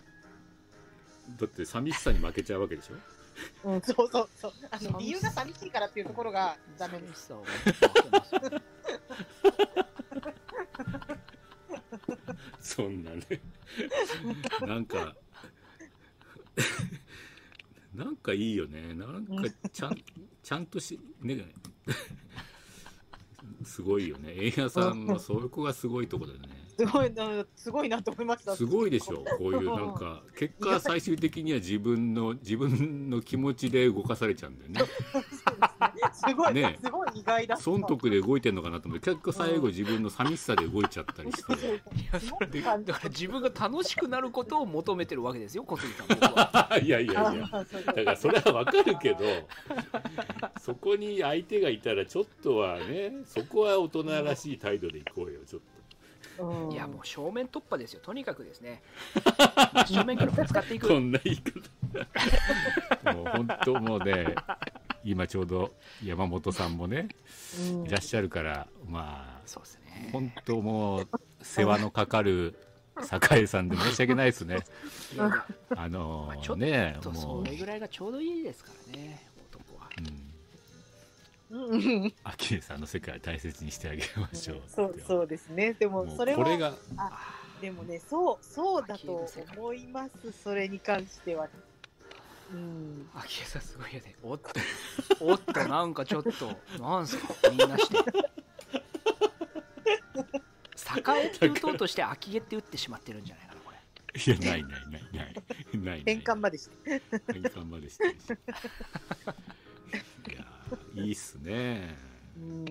[1.39, 3.69] だって寂しさに負けちゃうわけでしょ？
[3.72, 4.53] うん、そうそうそう。
[4.69, 7.34] あの、理由が寂しいからっていうところがダメです。
[12.60, 13.26] そんなね。
[14.61, 15.15] なんか
[17.93, 18.93] なんかいいよね。
[18.93, 19.34] なんか
[19.72, 19.95] ちゃん
[20.43, 21.45] ちゃんとしね
[23.65, 24.34] すごいよね。
[24.38, 26.49] 円谷さんのそこがすごいとこだよね。
[26.77, 28.56] すごいな、すごいなと思いました。
[28.56, 30.23] すごいでしょこういうなんか。
[30.35, 34.91] 結果最終的には自分の自分の気持ちで動かされちゃうんだよね
[36.14, 37.57] すごい、ねすごい意外だ。
[37.57, 41.53] 損得で動いてんのかなと思って結果最後自分の寂しさで動いちゃったりして。
[41.95, 46.07] いやそれでだから自分が楽しくなることを求めてるわけですよ小杉さん。
[46.84, 47.65] いやいやいや。
[47.85, 49.19] だからそれはわかるけど
[50.60, 55.73] そこに相手がいたらちょっとはねそこは大人らしい態度でいこうよちょっと。
[56.39, 56.72] うん。
[56.72, 58.81] いやもう正面突破ですよとにかくですね。
[59.85, 60.88] 正面からぶつかっていく。
[60.88, 63.14] こんな言い方。
[63.14, 64.35] もう本当もうね
[65.04, 65.74] 今ちょうど
[66.04, 67.10] 山本さんもね
[67.60, 67.86] うん。
[67.86, 70.10] いらっしゃるからまあそうですね。
[70.12, 71.08] 本当もう
[71.42, 72.56] 世話のかかる
[73.02, 74.60] 酒井さんで申し訳ないですね。
[75.76, 77.46] あのちょっねともそう。
[77.46, 79.22] れぐらいがちょうどいいですからね
[79.52, 79.90] 男は。
[80.00, 80.34] うん。
[81.56, 85.74] うん、アキネさんの世界を大切にしてあげましょうそうそうですね。
[85.74, 86.74] でもそれはこれが
[87.62, 90.32] でもね、そうそうだと思います。
[90.44, 91.48] それに関しては。
[92.54, 93.10] うん。
[93.16, 94.16] あきえさんすごいよね。
[94.24, 94.50] おっと
[95.20, 97.98] おっとなんかちょっとなんすかみんなして。
[100.96, 103.78] 栄って打とうとして秋毛って打ってしまってるんじゃないかなこれ。
[104.22, 105.34] いやないないないない。
[105.84, 107.02] ない変換までして。
[107.32, 108.16] 変換までしてるし。
[110.32, 110.46] いや
[111.04, 111.98] いいっすね、
[112.38, 112.66] うん。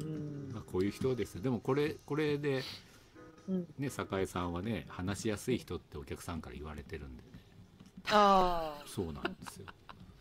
[0.00, 0.50] うん。
[0.52, 2.62] まあ、こういう人ですよでもこれこれで
[3.48, 3.66] うん。
[3.78, 3.90] ね栄
[4.26, 7.22] さんはね話しやすい人ってお客さんから言われてるんで。
[7.24, 7.29] ね
[8.08, 8.82] ああ。
[8.86, 9.66] そうなんですよ。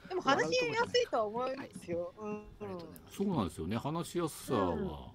[0.09, 1.55] でも話しやすいとは思うん。
[1.55, 2.13] ですよ。
[2.17, 2.47] うん。
[3.11, 3.77] そうなんですよね。
[3.77, 5.11] 話しやすさは、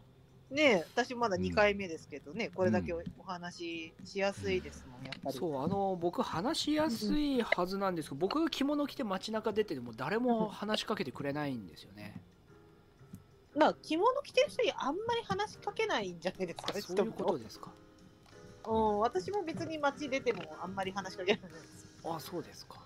[0.50, 5.36] ねえ、私まだ2回目ですけどね、これだけおお話ししやすいですもん、やっぱり。
[5.36, 12.14] そうあの僕話しやすいはずなんですけど僕が着物着て街中出てても誰も話しかけてくれないんですよね。
[13.56, 17.72] まあ、着物着てる人にあんまり話しかけないんじゃないですか、そういうことですか。
[18.66, 21.83] うん、私も別に街出てもあんまり話しかけないです。
[22.04, 22.76] あそうですか。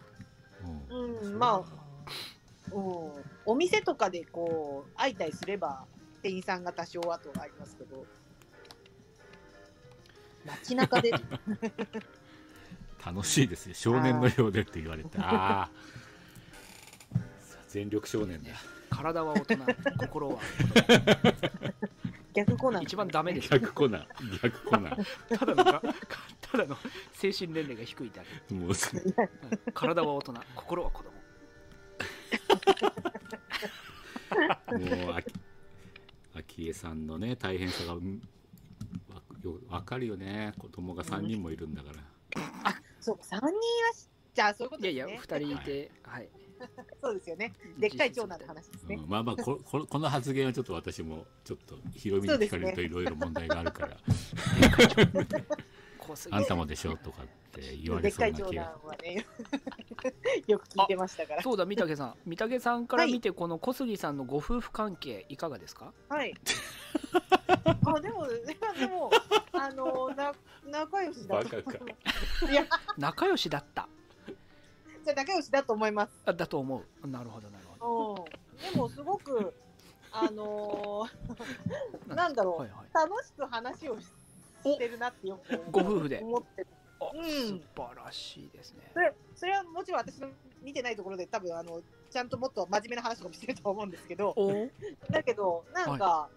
[0.91, 1.19] うん。
[1.19, 3.13] うん、まあ、うん、
[3.47, 5.85] お店とかでこう、会いたりすれば、
[6.23, 8.05] 店員さんが多少後がありますけど、
[10.45, 11.13] 街中で、
[13.05, 15.19] 楽しいですよ少年のようでって言われて。
[15.19, 15.71] ああ
[17.69, 18.51] 全力少年だ。
[18.91, 19.59] 体は大人。
[19.99, 20.39] 心は
[22.35, 22.83] 逆コナン。
[22.83, 23.49] 一番ダメです。
[23.49, 24.07] 逆コナン
[24.43, 24.97] 逆コナ
[25.29, 25.83] ただのが
[26.41, 26.77] ただの
[27.13, 28.55] 精神年齢が低いだけ。
[28.55, 28.75] ンもううん
[29.75, 30.35] 体は大人。
[30.55, 31.11] 心は子供。
[34.79, 35.33] もうあき
[36.35, 38.21] 昭恵さんのね大変さがうん
[39.69, 40.53] わかるよね。
[40.59, 41.97] 子供が3人もいるんだから、
[43.01, 43.51] そうか、3人い
[43.89, 45.37] らし、じゃあそういうこといやですね。
[45.39, 46.29] いや2人いてはい
[47.03, 47.53] そうですよね。
[47.79, 48.97] でっかい長男の話ですね。
[48.97, 53.97] うんまあまあこ ここの発言はちょっと私もちょっとヒロミに聞かれるといろいろ問題があるから、
[55.99, 59.27] 小杉あんたもでしょとかって言われでっかい長そうな気が男はね、
[60.47, 61.43] よく聞いてましたから。
[61.43, 65.93] そうだ三竹さん三竹さんから見てこの小杉さんのご夫婦関係いかがですか？
[66.09, 66.35] はい。
[67.85, 69.11] あ、でも、でも、
[69.53, 70.33] あの、な、
[70.67, 71.49] 仲良しだと。
[71.57, 71.79] バカか
[72.51, 72.67] いや、
[72.99, 73.89] 仲良しだった
[75.05, 76.13] じゃあ仲良しだと思います。
[76.25, 77.07] あだと思う。
[77.07, 78.73] なるほどなるほうん。
[78.73, 79.55] でも、すごく、
[80.11, 81.07] あの
[82.09, 82.61] ど なんだろう。
[82.61, 82.95] はいはい。
[82.95, 84.09] 楽しく話をし
[84.79, 86.21] てるなってよくご夫婦で。
[86.23, 86.67] 思ってる。
[87.01, 87.25] あうん。
[87.25, 88.91] 素晴らしいですね。
[88.93, 90.29] それそれはもちろん私の
[90.63, 91.81] 見てないところで多分あの
[92.11, 94.33] ちゃんともっと真面目な話とかもしてると思うんですけど。
[94.37, 94.69] お
[95.13, 96.29] だけどなんか、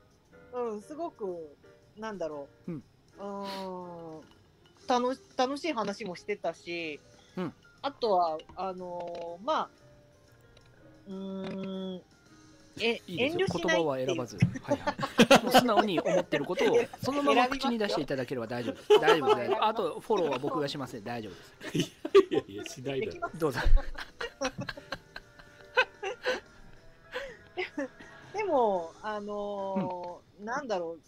[0.54, 1.58] うんすごく
[1.98, 2.84] なんだろう、うん。
[4.88, 7.00] 楽し楽しい話もしてたし、
[7.38, 9.70] うんあとはあのーまあ
[11.08, 12.02] うーん
[12.80, 14.96] えいいですよ遠慮しない言葉は選ばず、はいは
[15.40, 18.90] い、 もう素直に思ってることを そのまま口に出していただければ大丈夫です。
[19.00, 19.66] 大丈夫大丈夫。
[19.66, 21.52] あとフォローは僕がしますので大丈夫です。
[21.78, 23.60] いやいやしないだろどうぞ。
[28.34, 31.00] でもあのーなんだろう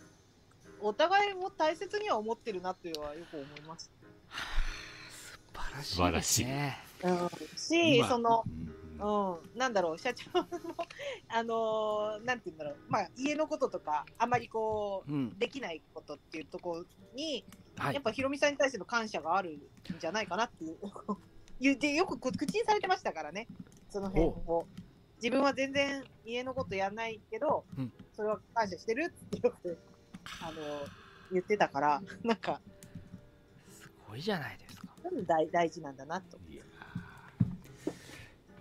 [0.81, 3.89] お互いも大切には思ってるなっていうのはよく思います。
[5.81, 6.77] 素晴らしいね。
[7.03, 10.47] うん、し、今その、うんうん、なんだろう、社長の、
[11.27, 15.39] あのーなんて言うんだろう、まあ、家のこととか、あまりこうんう、。
[15.39, 16.85] できないことっていうところ
[17.15, 17.43] に、
[17.75, 18.03] はいやっ。
[18.03, 20.77] ぱひろみさんに対しての感謝があるんじゃないかなっていう、
[21.59, 23.47] 言ってよくこ口にされてましたからね、
[23.89, 24.65] その辺を。
[25.21, 29.77] 自分は全然家のことやんないけど、うんそれは感謝してるってよく、
[30.41, 30.89] あのー
[31.31, 32.61] 言ってたから、なんか、
[33.71, 34.62] すごいじゃないですか。
[35.25, 36.37] 大大事なんだなと。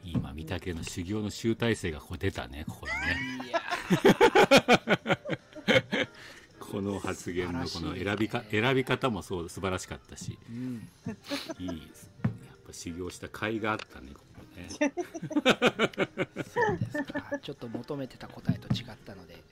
[0.05, 2.93] 今御嶽の修行の集大成がここ出たねここで
[5.73, 6.09] ね
[6.59, 10.53] この発言のこの選びか選び方もそう素晴らしかったしー。
[10.53, 10.89] うん。
[11.59, 12.33] いいですやっ
[12.67, 14.69] ぱ修行した甲斐があったねここね
[16.45, 17.39] そうですか。
[17.41, 19.43] ちょっと求めてた答えと違ったので。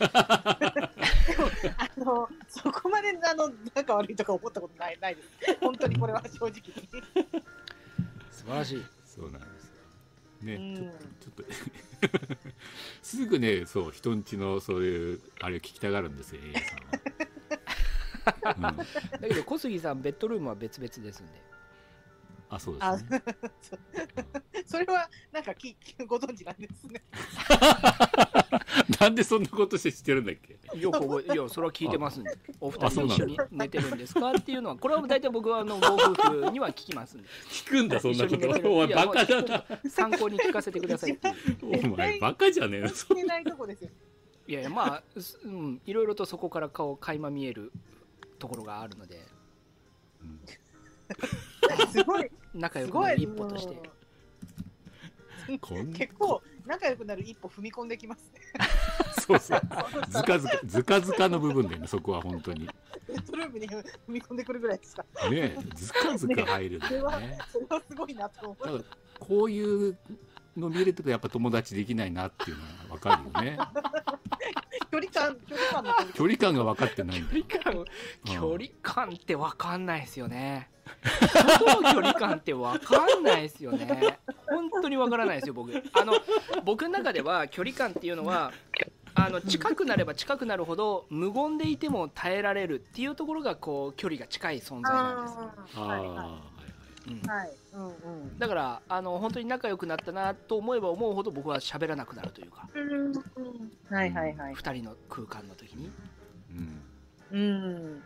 [0.00, 5.28] あの、そこまで、あの、仲悪いとか思ったことない、ないです。
[5.60, 6.60] 本当にこれは正直に。
[8.32, 8.78] 素晴らしい。
[8.78, 9.74] うそうなんですよ
[10.42, 11.44] ね、んちょちょっと
[13.02, 16.54] すぐねそう人んちのそういうあれ聞きたがるんですよ A
[18.54, 21.49] さんは、 うん、だけど小杉さんベッドルームは別々ですんで。
[22.52, 23.22] あそうであすね。
[24.66, 27.00] それは、なんかき、 ご存知なんですね。
[29.00, 30.58] なんでそんなことして知ってるんだっけ？
[30.78, 32.36] よく覚えいやそれは聞いてますんで。
[32.60, 34.32] お二人一緒に寝てるんですか？
[34.32, 37.28] っていうのはこれは大体僕はあのご夫婦には聞きますんで。
[37.50, 38.72] 聞くんだそんなこと。
[38.74, 39.64] お前バカだな。
[39.88, 41.30] 参考に聞かせてくださいってい
[41.80, 41.86] う。
[41.92, 42.88] お前バカじゃねえの。
[42.88, 43.90] そ聞けないとこですよ。
[44.48, 47.70] いやいやまあ、すうん、いろいろとそこから顔垣間見える
[48.40, 49.24] ところがあるので。
[50.20, 50.40] う ん
[51.92, 53.00] すごい、仲良すご。
[53.00, 53.90] くないる一歩として
[55.98, 58.40] 結構、仲良くなる一歩踏み込んできますね。
[59.26, 59.60] そうそう
[60.08, 62.74] ずかずかずかずかの部分だよねそこは本当にね
[63.06, 65.04] ベッドルームに踏み込んでくるぐらいですか。
[65.32, 68.84] えずかずか入るんだそれはよね、それはすごいなと思う。
[69.18, 69.98] こういう
[70.56, 73.58] の見れてるとやっぱ友達できないなっていうのは分かるよね。
[74.90, 77.36] 距離感、距離感の距離感が分かってないんだ。
[77.36, 77.86] よ距離感うん。
[78.24, 80.68] 距離感って分かんないですよね。
[81.64, 84.18] 人の距離感って分かんないですよね。
[84.48, 85.70] 本当に分からないですよ僕。
[85.92, 86.14] あの
[86.64, 88.52] 僕の中では距離感っていうのは
[89.14, 95.32] あの近くなれば近くなるほど無言でいても耐えられるっていうところがこう距離が近い存在なんで
[95.72, 96.49] すよ、ああ
[97.08, 97.28] うんい。
[97.28, 97.50] はい。
[97.72, 97.88] うんう
[98.26, 98.38] ん。
[98.38, 103.12] だからあの本当に仲良くなったなと思えば思うほど僕は喋らなくなるというかうん
[103.94, 104.54] はいはいはい。
[104.54, 105.90] 2人の空間の時に
[106.52, 108.02] うんうん。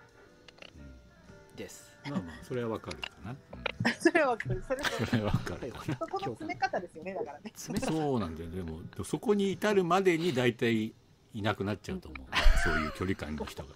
[1.56, 3.34] ですまあまあそれは分かるかな、う
[3.88, 4.62] んそれはわかる。
[4.66, 7.52] それは、それは分かるかなそこの詰め方ですよね、だからね。
[7.56, 10.92] そうなんだよねでもそこに至るまでに大体
[11.32, 12.26] いなくなっちゃうと思う
[12.64, 13.68] そういう距離感の人が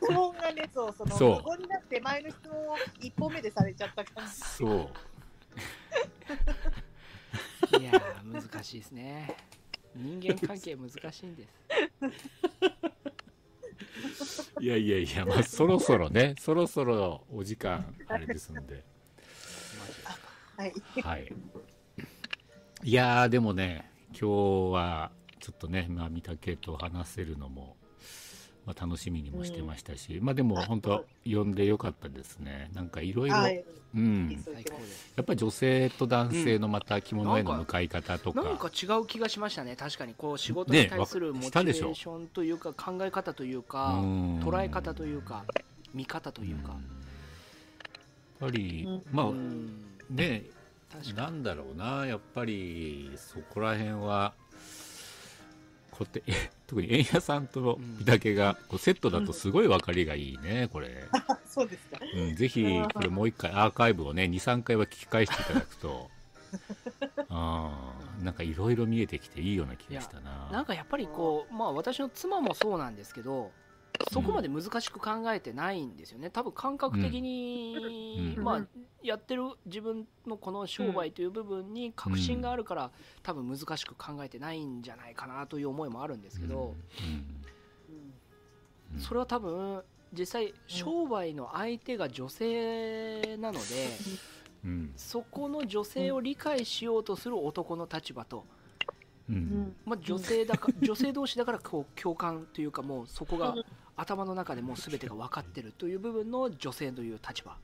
[0.00, 4.32] 質問がね、そう、その、そう無言になって前の質問を一本目でされちゃった感じ。
[4.32, 4.88] そう
[7.78, 9.36] いやー難しいですね
[9.94, 11.48] 人間関係難しいんです
[14.60, 18.84] いやいやいや、まあ、そろそろね、そろそろお時間あれですので、
[20.56, 20.72] はい。
[21.02, 21.32] はい。
[22.82, 25.10] いやー、でもね、今日は
[25.40, 27.76] ちょっとね、まあ、三宅と話せるのも、
[28.64, 32.70] まあ、楽しみにもしてましたし、まあでも本当、呼んでよかったですね。
[32.74, 33.64] なんかいろいろ、はい。
[33.94, 34.44] うん、
[35.16, 39.74] やっぱり女性と男性のまた着物への向かい方とか、なんか違う気がしましたね。
[39.74, 44.40] 確かにこう仕事に対するねモチベーションというか考え方というかうん。
[44.40, 45.44] 捉え方というか
[45.94, 46.72] 見方というか。
[46.72, 46.76] うん。
[46.76, 46.80] やっ
[48.40, 49.02] ぱり、うん。
[49.12, 49.82] まあうん。
[50.10, 50.44] ね、
[51.14, 52.06] なんだろうな。
[52.06, 54.34] やっぱりそこら辺は
[55.96, 61.98] こうやってえ特に円屋さんと御嶽がこうセットだとすごい分かりがいいねこれ、あ そうですか。
[62.14, 66.10] うん、ぜひこれもう一回アーカイブをね23回は聞き返していただくと。
[67.28, 70.48] あーなんかいろいろ見えてきていいような気がしたな。
[70.50, 73.50] なんかやっぱりこうまあ私の妻もそうなんですけど
[74.10, 76.30] そこまで難しく考えてないんですよね。
[76.30, 78.44] 多分感覚的に、うん。
[78.44, 78.66] まあ
[79.02, 82.90] やってる自分のこの商売という部分に確信があるから、
[83.22, 86.74] 多分難しく考えてないんじゃないかなという思いもあるんですけど、
[88.92, 89.00] うん。
[89.00, 89.82] それは多分
[90.12, 93.58] 実際商売の相手が女性なので、
[94.64, 94.92] うん。
[94.96, 98.44] そこの女性を理解しようとする男の立場と、
[99.28, 99.76] うん。
[99.84, 103.64] まあ、女性だか女性同士だからこう共感というかもうそこがうん
[103.96, 107.58] 頭の中でもう全てが分かってるという部分の女性という立場あ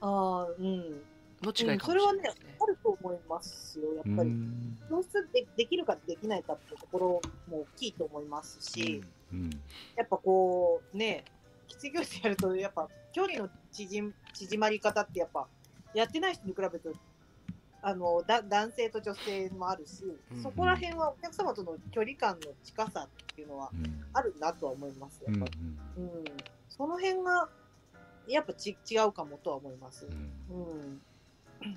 [0.00, 1.02] あ、うん。
[1.42, 2.56] の違いかもしれないですね。
[2.60, 4.30] あると思いますよ、やっぱり。
[4.30, 9.02] うん教室でできるかできないかっていうところも大きいと思いますし、
[9.32, 9.50] うん
[9.96, 11.24] やっぱこう、ね、
[11.68, 15.46] 基地教室やると、やっぱ距離の縮ん縮まり方って、やっぱ、
[15.94, 16.92] やってない人に比べると、
[17.86, 25.58] あのだ男性と女性もあるし、うんそこら辺はお客様との距離感の近さっていうのはうんあるなとは思います、やうんっぱり。
[25.98, 26.24] うん
[26.70, 27.48] その辺が、
[28.26, 30.06] やっぱち違うかもとは思います。
[30.06, 30.60] うんう
[31.68, 31.72] ん。
[31.72, 31.76] っ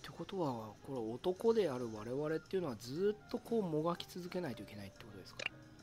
[0.00, 5.40] てことはこれ男である我々っていうのはずっとこうもがき続けないといけないってことですか？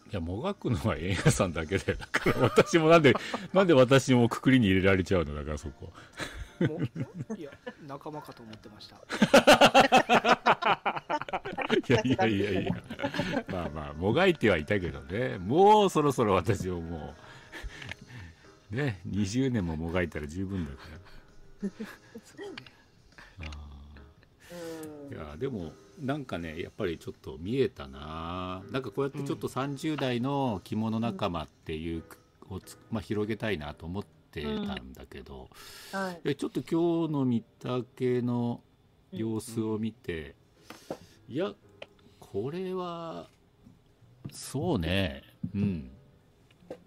[0.09, 1.97] いや、もがくのは映画さんだけだよ。
[1.99, 3.13] だから私もなんで、
[3.53, 5.35] なんで私もくくりに入れられちゃうの？
[5.35, 5.91] だからそこ。
[6.67, 6.79] も
[7.29, 7.51] ういや
[7.87, 8.97] 仲間かと思ってました
[11.87, 12.71] いやいやいやいや。
[13.49, 15.37] まあまあ、もがいてはいたけどね。
[15.37, 17.13] もうそろそろ私もも
[18.71, 20.77] う、ね、20年ももがいたら十分だか
[21.63, 21.69] ら。
[22.23, 22.73] そうね
[25.11, 28.63] いや、でも、なんかね、やっぱりちょっと見えたな。
[28.71, 32.03] なんかこうやってちょっと30代の着物仲間っていう、
[32.49, 34.09] をつまあ、広げたいなと思って
[34.41, 35.49] たんだけど、
[35.91, 36.21] はい。
[36.25, 38.61] えちょっと今日の御嶽の
[39.11, 40.35] 様子を見て、
[41.29, 41.53] いや
[42.19, 43.29] これは
[44.31, 45.21] そうね。
[45.53, 45.91] うん。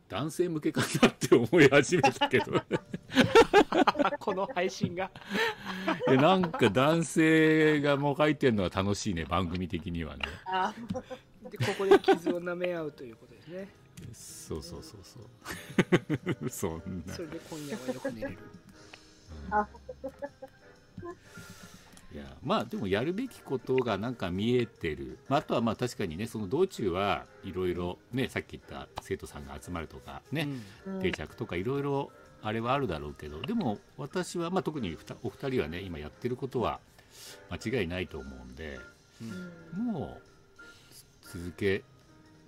[0.09, 2.53] 男性向けかなって思い始めたけど。
[4.21, 5.11] この配信が。
[6.07, 10.25] なんか男性がもがいてるのは楽しいね番組的にはね。
[10.47, 10.73] あ
[11.51, 13.69] でここで傷を舐め合うということですね
[14.13, 15.21] そうそうそうそ
[16.47, 16.51] う。
[16.51, 17.15] そんな。
[17.15, 18.39] それで今夜はよく寝れる。
[19.51, 19.69] あ
[22.13, 30.49] いやまあでもやるべきことがなんか見えてる、まあ、あとはまあ確かにねその道中はいろいろねさっき言った生徒さんが集まるとかね、
[30.87, 31.01] うん。
[31.03, 32.11] 定着とかいろいろ
[32.43, 36.81] あれはあるだろうけどでも私は、まあ、特にお二人はね今やってることは
[37.51, 38.79] 間違いないと思うんで
[39.21, 39.93] うんうん。
[39.93, 40.23] もう
[41.23, 41.83] 続け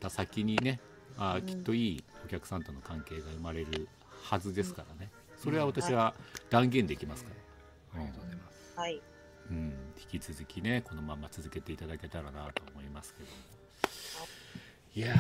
[0.00, 0.80] た先にね
[1.18, 1.42] あうん。
[1.42, 3.88] きっといいお客さんとの関係が生まれる
[4.22, 5.10] はずですからね。
[5.36, 6.14] それは私は
[6.50, 7.30] 断言できますか
[7.94, 9.00] ら、ありがとうございますはい。
[9.50, 9.72] うん、
[10.12, 13.28] 引き続きねこのまま続けていただけたらなと思いますけど。
[13.30, 13.36] も
[14.94, 15.00] い。
[15.00, 15.18] やー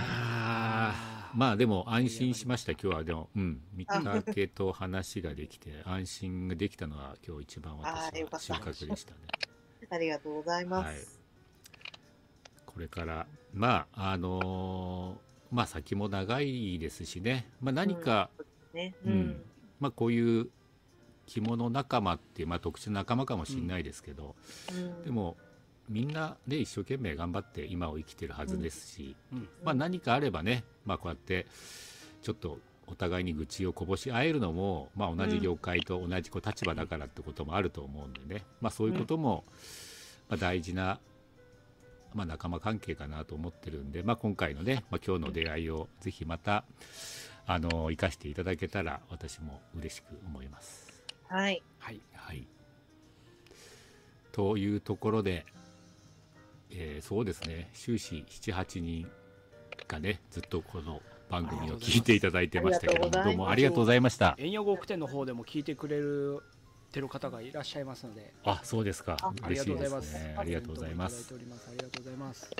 [1.34, 3.30] まあでも安心しました今日はでも。
[3.36, 3.60] うん。
[3.74, 9.18] 三宅と話ができて安心ができたのは今日一番あ私は収穫でしたね。
[9.90, 10.96] ありがとうございまはい。
[10.96, 11.18] す。
[12.66, 18.30] これからまああのーまあ先も長いですしね、まあ、何か、
[18.74, 18.94] ね。
[19.04, 19.20] ううん。
[19.20, 19.42] ん。
[19.80, 20.48] まあ、こういう
[21.26, 24.34] 着物仲間っていう、まあ、特殊な仲間かもしれないですけど、
[24.72, 25.04] うん。
[25.04, 25.36] でも
[25.88, 29.48] みんなね一生懸命頑張って今を生きてるはずですし、うん。
[29.64, 31.46] まあ、何かあればね、まあ、こうやって
[32.22, 39.44] ちょっとお互いに愚痴をこぼし合えるのも、まあ、同じ業界と同じこう立場だからってこともあると思うんでね、まあ、そういうことも、
[40.28, 40.98] まあ、大事な、
[42.14, 46.64] まあ、仲間関係かなと思ってるんで、まあ、今回のね、まあ、今日の出会いをぜひまた
[47.46, 50.88] あの生かしていただけたら私も嬉しく思います。
[51.28, 51.62] はい。
[51.78, 52.00] はい。
[52.14, 52.46] はい、
[54.32, 55.46] というところで、
[56.70, 57.70] えーそうですね。
[57.72, 59.10] 終始78人
[59.86, 64.34] がねずっとこの番組を聞いていただいてましたけどもどうもありがとうございました。
[64.38, 66.42] 遠洋呉服店の方でも聞いてくれる
[66.90, 68.32] てる方がいらっしゃいますので。
[68.44, 69.16] あそうですか。
[69.22, 71.28] あありがとうございますありがとうございます。
[71.30, 71.32] あ
[71.72, 72.50] りがとうございます。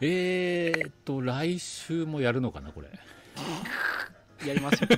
[0.00, 2.88] えーっと来週もやるのかなこれ？
[4.46, 4.88] やりますよ。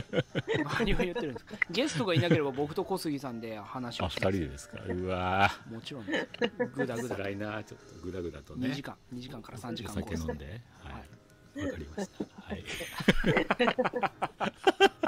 [0.78, 1.56] 何を言ってるんですか？
[1.70, 4.82] ゲストがいなければ僕と小杉さんで話あ二人をしますでですか？
[4.88, 6.06] うわもちろん。
[6.06, 6.26] です
[6.74, 7.16] グダーグダ。
[7.16, 7.62] 辛いな。
[7.64, 8.96] ちょっとグダグダと2ね時間。
[9.14, 10.60] 2時間から3時お間酒飲んで。
[10.78, 11.64] はい。
[11.64, 12.24] わかりました。
[12.42, 12.64] はい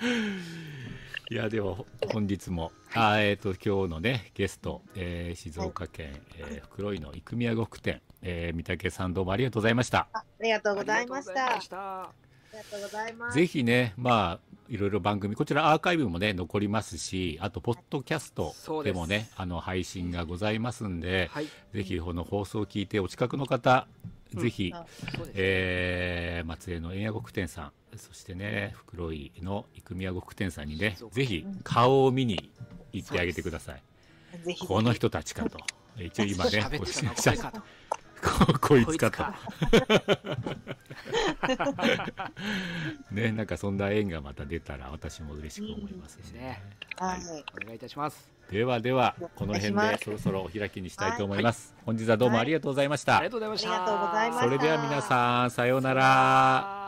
[1.30, 10.08] いやでも本日も、あえっ、と今日のねゲスト、えー静岡県、えー袋井の生宮呉服店、えー、三宅さんどうもありがとうございました。
[10.12, 11.46] あありがとうございました。
[11.46, 12.12] ああ
[12.52, 13.34] りがとうございました。
[13.34, 24.86] ぜひね、まあいろいろ番組こちらアーカイブもね残りますし、あとポッドキャストでもねあの配信がございますんで、はいぜひこの放送を聞いてお近くの方、うんぜひ、あ
[25.16, 32.50] そうですえー松江の円谷呉服店さんそしてね袋井の生宮呉服店さんにねぜひ顔を見に
[32.92, 33.82] 行ってあげてください。
[34.66, 35.58] この人たちかと。
[35.98, 39.24] 一応今ねこう こいつかと。
[39.24, 39.32] こ
[43.10, 46.40] ねなんかそんな縁がまた出たら私も嬉しく思いますね。
[46.40, 46.62] ね。
[46.98, 47.20] はい。
[47.62, 53.50] お願いいたしますではではこの辺でそろそろお開きにしたいと思います、本日はどうもありがとうございました、ありがとうござい。
[53.50, 54.44] ましたありがとうございました。
[54.44, 56.79] それでは皆さんさようなら